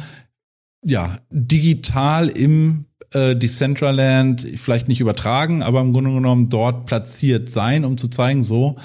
ja 0.83 1.17
digital 1.31 2.27
im 2.27 2.87
äh, 3.13 3.37
Decentraland 3.37 4.45
vielleicht 4.57 4.89
nicht 4.89 4.99
übertragen, 4.99 5.63
aber 5.63 5.79
im 5.79 5.93
Grunde 5.93 6.13
genommen 6.13 6.49
dort 6.49 6.85
platziert 6.85 7.49
sein, 7.49 7.85
um 7.85 7.97
zu 7.97 8.09
zeigen, 8.09 8.43
so 8.43 8.75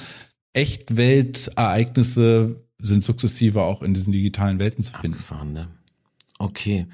Echtweltereignisse 0.52 2.56
sind 2.80 3.04
sukzessive 3.04 3.62
auch 3.62 3.82
in 3.82 3.94
diesen 3.94 4.12
digitalen 4.12 4.58
Welten 4.58 4.82
zu 4.82 4.92
finden. 4.92 5.14
Abgefahren, 5.14 5.52
ne? 5.52 5.68
Okay. 6.38 6.86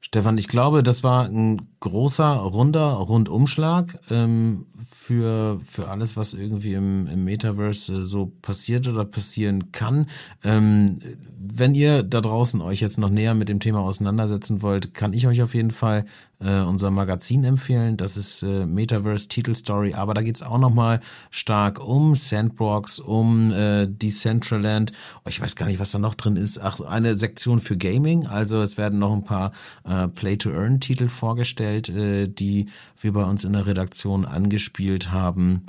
Stefan, 0.00 0.38
ich 0.38 0.48
glaube, 0.48 0.82
das 0.82 1.02
war 1.02 1.26
ein 1.26 1.68
großer, 1.80 2.24
runder 2.24 2.92
Rundumschlag 2.92 3.98
ähm, 4.10 4.66
für, 4.88 5.60
für 5.60 5.88
alles, 5.88 6.16
was 6.16 6.34
irgendwie 6.34 6.74
im, 6.74 7.08
im 7.08 7.24
Metaverse 7.24 8.04
so 8.04 8.32
passiert 8.40 8.86
oder 8.88 9.04
passieren 9.04 9.72
kann. 9.72 10.06
Ähm, 10.44 11.00
wenn 11.38 11.74
ihr 11.74 12.04
da 12.04 12.20
draußen 12.20 12.62
euch 12.62 12.80
jetzt 12.80 12.96
noch 12.96 13.10
näher 13.10 13.34
mit 13.34 13.48
dem 13.48 13.60
Thema 13.60 13.80
auseinandersetzen 13.80 14.62
wollt, 14.62 14.94
kann 14.94 15.12
ich 15.12 15.26
euch 15.26 15.42
auf 15.42 15.54
jeden 15.54 15.72
Fall 15.72 16.04
äh, 16.40 16.60
unser 16.60 16.90
Magazin 16.90 17.44
empfehlen. 17.44 17.96
Das 17.96 18.16
ist 18.16 18.42
äh, 18.42 18.66
Metaverse 18.66 19.28
Titelstory, 19.28 19.94
aber 19.94 20.14
da 20.14 20.22
geht's 20.22 20.42
auch 20.42 20.58
nochmal 20.58 21.00
stark 21.30 21.84
um 21.84 22.14
Sandbox, 22.14 22.98
um 23.00 23.50
äh, 23.52 23.86
Decentraland. 23.86 24.92
Oh, 25.24 25.28
ich 25.28 25.40
weiß 25.40 25.56
gar 25.56 25.66
nicht, 25.66 25.80
was 25.80 25.90
da 25.90 25.98
noch 25.98 26.14
drin 26.14 26.36
ist. 26.36 26.58
Ach, 26.58 26.80
eine 26.80 27.14
Sektion 27.14 27.60
für 27.60 27.76
Gaming. 27.76 28.26
Also 28.26 28.60
es 28.62 28.76
werden 28.76 28.98
noch 28.98 29.12
ein 29.12 29.24
paar 29.24 29.52
äh, 29.84 30.08
Play-to-Earn-Titel 30.08 31.08
vorgestellt, 31.08 31.88
äh, 31.88 32.28
die 32.28 32.66
wir 33.00 33.12
bei 33.12 33.24
uns 33.24 33.44
in 33.44 33.52
der 33.52 33.66
Redaktion 33.66 34.24
angespielt 34.24 35.10
haben. 35.10 35.64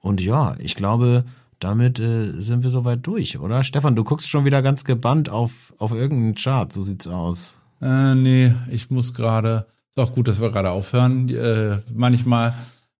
Und 0.00 0.20
ja, 0.20 0.54
ich 0.58 0.74
glaube, 0.74 1.24
damit 1.60 1.98
äh, 1.98 2.32
sind 2.40 2.62
wir 2.62 2.70
soweit 2.70 3.06
durch, 3.06 3.38
oder? 3.38 3.62
Stefan, 3.62 3.96
du 3.96 4.04
guckst 4.04 4.28
schon 4.28 4.44
wieder 4.44 4.60
ganz 4.60 4.84
gebannt 4.84 5.30
auf, 5.30 5.74
auf 5.78 5.92
irgendeinen 5.92 6.34
Chart, 6.34 6.70
so 6.70 6.82
sieht's 6.82 7.06
aus. 7.06 7.58
Äh, 7.80 8.14
nee, 8.14 8.54
ich 8.70 8.90
muss 8.90 9.14
gerade, 9.14 9.66
ist 9.96 10.02
auch 10.02 10.12
gut, 10.12 10.26
dass 10.26 10.40
wir 10.40 10.50
gerade 10.50 10.70
aufhören. 10.70 11.28
Äh, 11.28 11.78
manchmal 11.94 12.54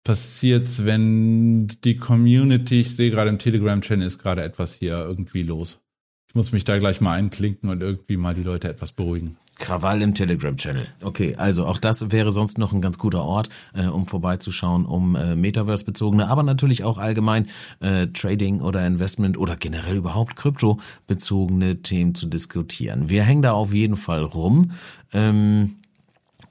passiert's, 0.05 0.85
wenn 0.85 1.67
die 1.83 1.97
Community, 1.97 2.83
ich 2.83 2.95
sehe 2.95 3.11
gerade 3.11 3.31
im 3.31 3.39
Telegram-Channel 3.39 4.07
ist 4.07 4.19
gerade 4.19 4.43
etwas 4.43 4.75
hier 4.75 4.99
irgendwie 4.99 5.43
los. 5.43 5.81
Ich 6.29 6.37
muss 6.37 6.53
mich 6.53 6.63
da 6.65 6.79
gleich 6.79 7.01
mal 7.01 7.15
einklinken 7.15 7.69
und 7.69 7.83
irgendwie 7.83 8.17
mal 8.17 8.35
die 8.35 8.43
Leute 8.43 8.69
etwas 8.69 8.93
beruhigen. 8.93 9.37
Krawall 9.59 10.03
im 10.03 10.15
Telegram-Channel. 10.15 10.87
Okay, 11.03 11.35
also 11.37 11.67
auch 11.67 11.79
das 11.79 12.13
wäre 12.13 12.31
sonst 12.31 12.59
noch 12.59 12.73
ein 12.73 12.81
ganz 12.81 12.99
guter 12.99 13.23
Ort, 13.23 13.49
äh, 13.73 13.87
um 13.87 14.07
vorbeizuschauen, 14.07 14.85
um 14.85 15.17
äh, 15.17 15.35
Metaverse-bezogene, 15.35 16.29
aber 16.29 16.43
natürlich 16.45 16.85
auch 16.85 16.99
allgemein 16.99 17.47
äh, 17.81 18.09
Trading 18.09 18.61
oder 18.61 18.87
Investment 18.87 19.37
oder 19.39 19.57
generell 19.57 19.97
überhaupt 19.97 20.37
Krypto-bezogene 20.37 21.83
Themen 21.83 22.15
zu 22.15 22.27
diskutieren. 22.27 23.09
Wir 23.09 23.25
hängen 23.25 23.43
da 23.43 23.53
auf 23.53 23.73
jeden 23.73 23.97
Fall 23.97 24.23
rum. 24.23 24.73
Ähm, 25.13 25.77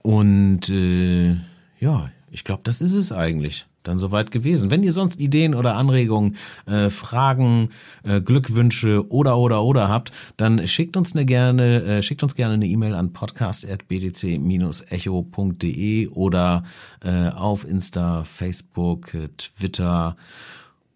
und 0.04 0.70
äh, 0.70 1.38
ja, 1.80 2.12
ich 2.30 2.44
glaube, 2.44 2.62
das 2.64 2.82
ist 2.82 2.94
es 2.94 3.12
eigentlich 3.12 3.66
dann 3.84 4.00
soweit 4.00 4.32
gewesen. 4.32 4.72
Wenn 4.72 4.82
ihr 4.84 4.94
sonst 4.94 5.20
Ideen 5.20 5.54
oder 5.54 5.76
Anregungen, 5.76 6.38
äh, 6.66 6.90
Fragen, 6.90 7.70
äh, 8.04 8.22
Glückwünsche 8.22 9.12
oder 9.12 9.38
oder 9.38 9.62
oder 9.64 9.90
habt, 9.90 10.12
dann 10.38 10.66
schickt 10.68 10.98
uns 10.98 11.16
eine 11.16 11.26
gerne, 11.26 11.84
äh, 11.84 12.02
schickt 12.02 12.24
uns 12.24 12.34
gerne 12.36 12.56
eine 12.56 12.66
E-Mail 12.66 12.96
an 12.96 13.14
podcast@btc-echo.de 13.14 16.08
oder 16.08 16.64
äh, 17.04 17.28
auf 17.30 17.68
Insta, 17.68 18.24
Facebook, 18.24 19.14
äh, 19.14 19.30
Twitter. 19.38 20.16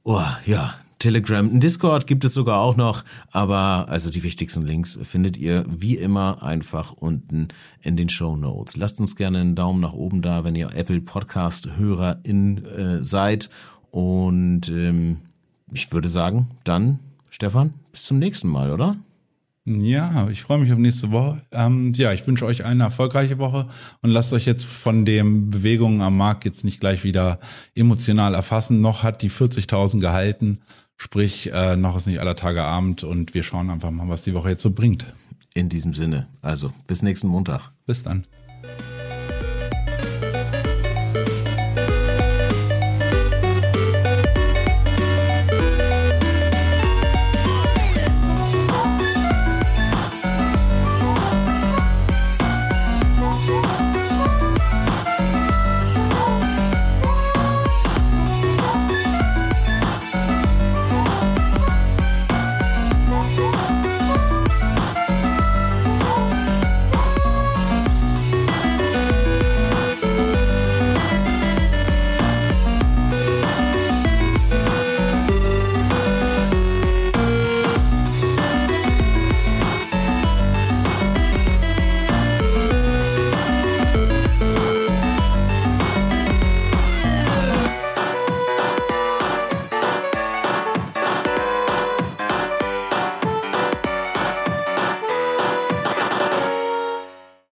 Oh, 0.03 0.23
ja, 0.45 0.73
Telegram, 0.99 1.45
ein 1.45 1.59
Discord 1.59 2.07
gibt 2.07 2.23
es 2.23 2.33
sogar 2.33 2.59
auch 2.59 2.75
noch, 2.75 3.03
aber 3.31 3.85
also 3.89 4.09
die 4.09 4.23
wichtigsten 4.23 4.65
Links 4.65 4.97
findet 5.03 5.37
ihr 5.37 5.63
wie 5.69 5.95
immer 5.95 6.41
einfach 6.41 6.91
unten 6.91 7.49
in 7.81 7.97
den 7.97 8.09
Show 8.09 8.35
Notes. 8.35 8.77
Lasst 8.77 8.99
uns 8.99 9.15
gerne 9.15 9.39
einen 9.39 9.55
Daumen 9.55 9.79
nach 9.79 9.93
oben 9.93 10.21
da, 10.21 10.43
wenn 10.43 10.55
ihr 10.55 10.73
Apple 10.73 11.01
Podcast 11.01 11.77
Hörerin 11.77 12.65
äh, 12.65 13.03
seid 13.03 13.49
und 13.91 14.69
ähm, 14.69 15.17
ich 15.71 15.91
würde 15.91 16.09
sagen, 16.09 16.47
dann 16.63 16.99
Stefan, 17.29 17.73
bis 17.91 18.05
zum 18.05 18.19
nächsten 18.19 18.47
Mal, 18.47 18.71
oder? 18.71 18.97
Ja, 19.69 20.29
ich 20.29 20.43
freue 20.43 20.59
mich 20.59 20.71
auf 20.71 20.79
nächste 20.79 21.11
Woche. 21.11 21.41
Ähm, 21.51 21.91
ja, 21.93 22.13
ich 22.13 22.25
wünsche 22.25 22.45
euch 22.45 22.63
eine 22.63 22.83
erfolgreiche 22.83 23.37
Woche 23.37 23.67
und 24.01 24.11
lasst 24.11 24.31
euch 24.31 24.45
jetzt 24.45 24.63
von 24.63 25.03
den 25.03 25.49
Bewegungen 25.49 25.99
am 25.99 26.15
Markt 26.15 26.45
jetzt 26.45 26.63
nicht 26.63 26.79
gleich 26.79 27.03
wieder 27.03 27.39
emotional 27.75 28.33
erfassen. 28.33 28.79
Noch 28.79 29.03
hat 29.03 29.21
die 29.21 29.29
40.000 29.29 29.99
gehalten. 29.99 30.59
Sprich, 30.97 31.51
äh, 31.53 31.75
noch 31.75 31.95
ist 31.95 32.07
nicht 32.07 32.19
aller 32.19 32.35
Tage 32.35 32.63
Abend 32.63 33.03
und 33.03 33.33
wir 33.33 33.43
schauen 33.43 33.69
einfach 33.69 33.91
mal, 33.91 34.09
was 34.09 34.23
die 34.23 34.33
Woche 34.33 34.49
jetzt 34.49 34.63
so 34.63 34.71
bringt. 34.71 35.13
In 35.53 35.69
diesem 35.69 35.93
Sinne. 35.93 36.27
Also, 36.41 36.71
bis 36.85 37.01
nächsten 37.01 37.27
Montag. 37.27 37.71
Bis 37.85 38.03
dann. 38.03 38.25